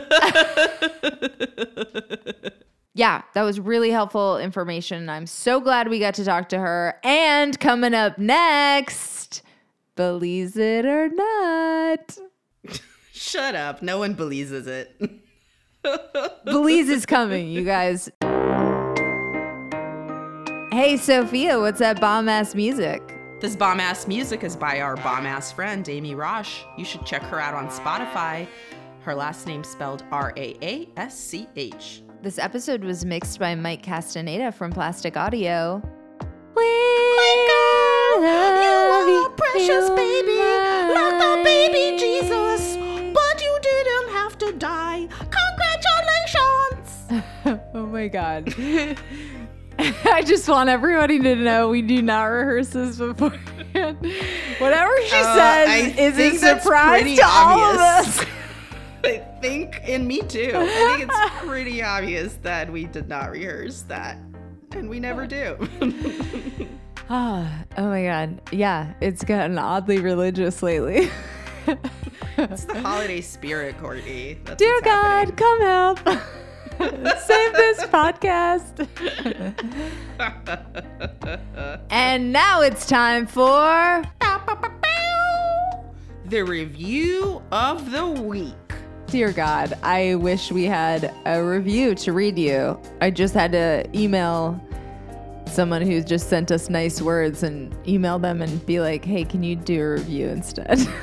yeah, 2.94 3.22
that 3.36 3.44
was 3.44 3.58
really 3.58 3.92
helpful 3.92 4.38
information. 4.38 5.08
I'm 5.08 5.28
so 5.28 5.62
glad 5.62 5.88
we 5.88 5.98
got 5.98 6.16
to 6.16 6.26
talk 6.26 6.50
to 6.50 6.60
her. 6.60 7.00
And 7.06 7.58
coming 7.58 7.94
up 7.94 8.18
next, 8.18 9.44
believes 9.96 10.58
it 10.58 10.86
or 10.86 11.10
not. 11.10 12.18
Shut 13.14 13.56
up. 13.56 13.82
No 13.82 13.98
one 14.00 14.14
believes 14.14 14.52
it. 14.52 15.02
Belize 16.46 16.90
is 16.90 17.06
coming, 17.06 17.48
you 17.50 17.64
guys. 17.64 18.10
Hey, 20.72 20.96
Sofiya, 20.96 21.60
what's 21.62 21.80
that 21.80 22.02
bomb 22.02 22.28
ass 22.28 22.54
music? 22.54 23.02
This 23.40 23.56
bomb 23.56 23.80
ass 23.80 24.08
music 24.08 24.44
is 24.44 24.56
by 24.56 24.82
our 24.82 24.96
bomb 24.98 25.26
ass 25.26 25.52
friend, 25.52 25.88
Amy 25.88 26.16
Raasch. 26.16 26.64
You 26.78 26.86
should 26.86 27.06
check 27.06 27.22
her 27.24 27.40
out 27.40 27.54
on 27.54 27.68
Spotify. 27.70 28.48
Her 29.02 29.16
last 29.16 29.46
name 29.46 29.64
spelled 29.64 30.04
R 30.12 30.34
A 30.36 30.56
A 30.62 30.90
S 30.98 31.18
C 31.18 31.48
H. 31.56 32.02
This 32.24 32.40
episode 32.40 32.84
was 32.84 33.06
mixed 33.06 33.40
by 33.40 33.54
Mike 33.54 33.84
Castaneda 33.84 34.52
from 34.52 34.72
Plastic 34.72 35.16
Audio. 35.16 35.82
Love 36.56 37.55
You 38.22 39.26
are 39.26 39.30
precious 39.30 39.90
baby, 39.90 40.38
like 40.94 41.20
the 41.20 41.42
baby 41.44 41.98
Jesus, 42.00 42.78
but 43.14 43.42
you 43.42 43.60
didn't 43.62 44.10
have 44.14 44.38
to 44.40 44.52
die. 44.54 45.08
Congratulations! 45.20 46.92
Oh 47.76 47.86
my 47.86 48.08
god. 48.08 48.54
I 49.78 50.24
just 50.26 50.48
want 50.48 50.70
everybody 50.70 51.20
to 51.20 51.36
know 51.36 51.70
we 51.70 51.82
do 51.82 52.02
not 52.02 52.24
rehearse 52.24 52.70
this 52.70 52.98
beforehand. 52.98 53.44
Whatever 54.60 54.92
she 55.06 55.16
Uh, 55.16 55.36
says 55.36 55.70
I 55.70 55.94
is 55.98 56.18
a 56.18 56.38
surprise 56.38 57.18
to 57.18 57.26
all 57.28 57.60
of 57.60 57.78
us. 57.78 58.26
I 59.04 59.18
think, 59.42 59.80
and 59.84 60.08
me 60.08 60.22
too. 60.22 60.54
I 60.56 60.66
think 60.66 61.10
it's 61.10 61.46
pretty 61.46 61.84
obvious 61.84 62.34
that 62.42 62.72
we 62.72 62.86
did 62.86 63.08
not 63.08 63.30
rehearse 63.32 63.82
that, 63.84 64.18
and 64.72 64.90
we 64.90 65.00
never 65.00 65.28
do. 65.28 65.58
Ah, 67.10 67.64
oh 67.78 67.88
my 67.90 68.04
god. 68.04 68.42
Yeah, 68.52 68.94
it's 69.02 69.24
gotten 69.24 69.58
oddly 69.58 70.00
religious 70.00 70.64
lately. 70.64 71.10
it's 72.38 72.66
the 72.66 72.80
holiday 72.82 73.22
spirit, 73.22 73.78
Courtney. 73.80 74.40
That's 74.46 74.58
Dear 74.58 74.82
God, 74.82 75.36
come 75.38 75.62
help. 75.62 76.00
Save 76.78 77.54
this 77.54 77.84
podcast. 77.86 78.86
and 81.90 82.34
now 82.34 82.62
it's 82.62 82.86
time 82.86 83.26
for 83.28 84.04
The 86.26 86.42
review 86.42 87.42
of 87.52 87.92
the 87.92 88.06
week. 88.08 88.54
Dear 89.08 89.32
God, 89.32 89.74
I 89.84 90.16
wish 90.16 90.52
we 90.52 90.66
had 90.66 91.14
a 91.26 91.42
review 91.42 91.96
to 91.96 92.12
read 92.12 92.38
you. 92.38 92.78
I 93.00 93.12
just 93.12 93.34
had 93.34 93.52
to 93.54 93.86
email 93.98 94.60
someone 95.56 95.82
who 95.82 96.04
just 96.04 96.30
sent 96.30 96.52
us 96.52 96.70
nice 96.70 97.02
words 97.02 97.42
and 97.42 97.74
email 97.88 98.20
them 98.20 98.42
and 98.42 98.64
be 98.66 98.82
like, 98.82 99.06
hey, 99.06 99.24
can 99.24 99.42
you 99.42 99.56
do 99.56 99.82
a 99.82 99.92
review 99.92 100.28
instead? 100.28 100.86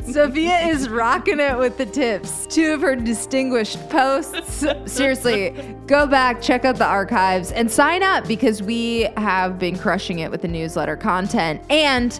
Sofiya 0.02 0.68
is 0.68 0.88
rocking 0.88 1.40
it 1.40 1.56
with 1.58 1.78
the 1.78 1.86
tips. 1.86 2.46
Two 2.46 2.72
of 2.72 2.80
her 2.80 2.96
distinguished 2.96 3.78
posts. 3.90 4.64
Seriously, 4.86 5.50
go 5.86 6.06
back, 6.06 6.40
check 6.42 6.64
out 6.64 6.76
the 6.76 6.86
archives, 6.86 7.52
and 7.52 7.70
sign 7.70 8.02
up 8.02 8.26
because 8.26 8.62
we 8.62 9.02
have 9.16 9.58
been 9.58 9.78
crushing 9.78 10.20
it 10.20 10.30
with 10.30 10.42
the 10.42 10.48
newsletter 10.48 10.96
content. 10.96 11.62
And 11.70 12.18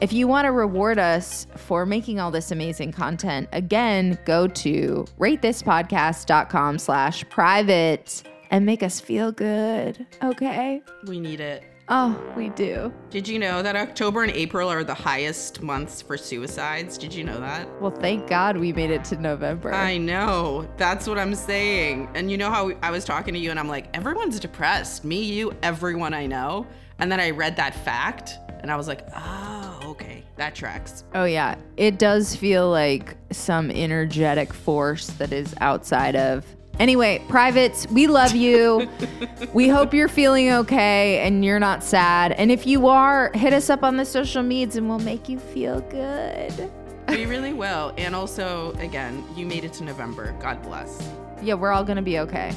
if 0.00 0.12
you 0.12 0.28
want 0.28 0.46
to 0.46 0.52
reward 0.52 0.98
us 0.98 1.46
for 1.56 1.84
making 1.84 2.20
all 2.20 2.30
this 2.30 2.50
amazing 2.50 2.92
content, 2.92 3.48
again, 3.52 4.18
go 4.24 4.46
to 4.46 5.04
ratethispodcast.com 5.18 6.78
slash 6.78 7.28
private 7.28 8.22
and 8.50 8.64
make 8.64 8.82
us 8.82 9.00
feel 9.00 9.32
good. 9.32 10.06
Okay? 10.22 10.82
we 11.06 11.20
need 11.20 11.40
it. 11.40 11.67
Oh, 11.90 12.20
we 12.36 12.50
do. 12.50 12.92
Did 13.08 13.26
you 13.26 13.38
know 13.38 13.62
that 13.62 13.74
October 13.74 14.22
and 14.22 14.30
April 14.32 14.68
are 14.68 14.84
the 14.84 14.92
highest 14.92 15.62
months 15.62 16.02
for 16.02 16.18
suicides? 16.18 16.98
Did 16.98 17.14
you 17.14 17.24
know 17.24 17.40
that? 17.40 17.66
Well, 17.80 17.90
thank 17.90 18.28
God 18.28 18.58
we 18.58 18.74
made 18.74 18.90
it 18.90 19.04
to 19.04 19.16
November. 19.16 19.72
I 19.72 19.96
know. 19.96 20.68
That's 20.76 21.06
what 21.06 21.18
I'm 21.18 21.34
saying. 21.34 22.10
And 22.14 22.30
you 22.30 22.36
know 22.36 22.50
how 22.50 22.72
I 22.82 22.90
was 22.90 23.06
talking 23.06 23.32
to 23.32 23.40
you 23.40 23.50
and 23.50 23.58
I'm 23.58 23.68
like, 23.68 23.96
everyone's 23.96 24.38
depressed. 24.38 25.02
Me, 25.02 25.22
you, 25.22 25.54
everyone 25.62 26.12
I 26.12 26.26
know. 26.26 26.66
And 26.98 27.10
then 27.10 27.20
I 27.20 27.30
read 27.30 27.56
that 27.56 27.74
fact 27.74 28.38
and 28.60 28.70
I 28.70 28.76
was 28.76 28.86
like, 28.86 29.08
oh, 29.16 29.80
okay. 29.84 30.24
That 30.36 30.54
tracks. 30.54 31.04
Oh, 31.14 31.24
yeah. 31.24 31.56
It 31.78 31.98
does 31.98 32.36
feel 32.36 32.70
like 32.70 33.16
some 33.32 33.70
energetic 33.70 34.52
force 34.52 35.06
that 35.12 35.32
is 35.32 35.54
outside 35.62 36.16
of. 36.16 36.44
Anyway, 36.78 37.24
privates, 37.28 37.86
we 37.90 38.06
love 38.06 38.34
you. 38.34 38.88
we 39.52 39.68
hope 39.68 39.92
you're 39.92 40.08
feeling 40.08 40.50
okay 40.50 41.20
and 41.20 41.44
you're 41.44 41.58
not 41.58 41.82
sad. 41.82 42.32
And 42.32 42.50
if 42.50 42.66
you 42.66 42.86
are, 42.86 43.30
hit 43.34 43.52
us 43.52 43.68
up 43.68 43.82
on 43.82 43.96
the 43.96 44.04
social 44.04 44.42
medias 44.42 44.76
and 44.76 44.88
we'll 44.88 44.98
make 45.00 45.28
you 45.28 45.38
feel 45.38 45.80
good. 45.80 46.70
We 47.08 47.26
really 47.26 47.52
will. 47.52 47.92
And 47.96 48.14
also, 48.14 48.72
again, 48.78 49.24
you 49.34 49.46
made 49.46 49.64
it 49.64 49.72
to 49.74 49.84
November. 49.84 50.36
God 50.40 50.62
bless. 50.62 51.02
Yeah, 51.42 51.54
we're 51.54 51.72
all 51.72 51.84
going 51.84 51.96
to 51.96 52.02
be 52.02 52.18
okay. 52.20 52.52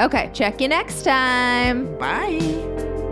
Okay, 0.00 0.30
check 0.32 0.60
you 0.60 0.68
next 0.68 1.02
time. 1.02 1.98
Bye. 1.98 3.04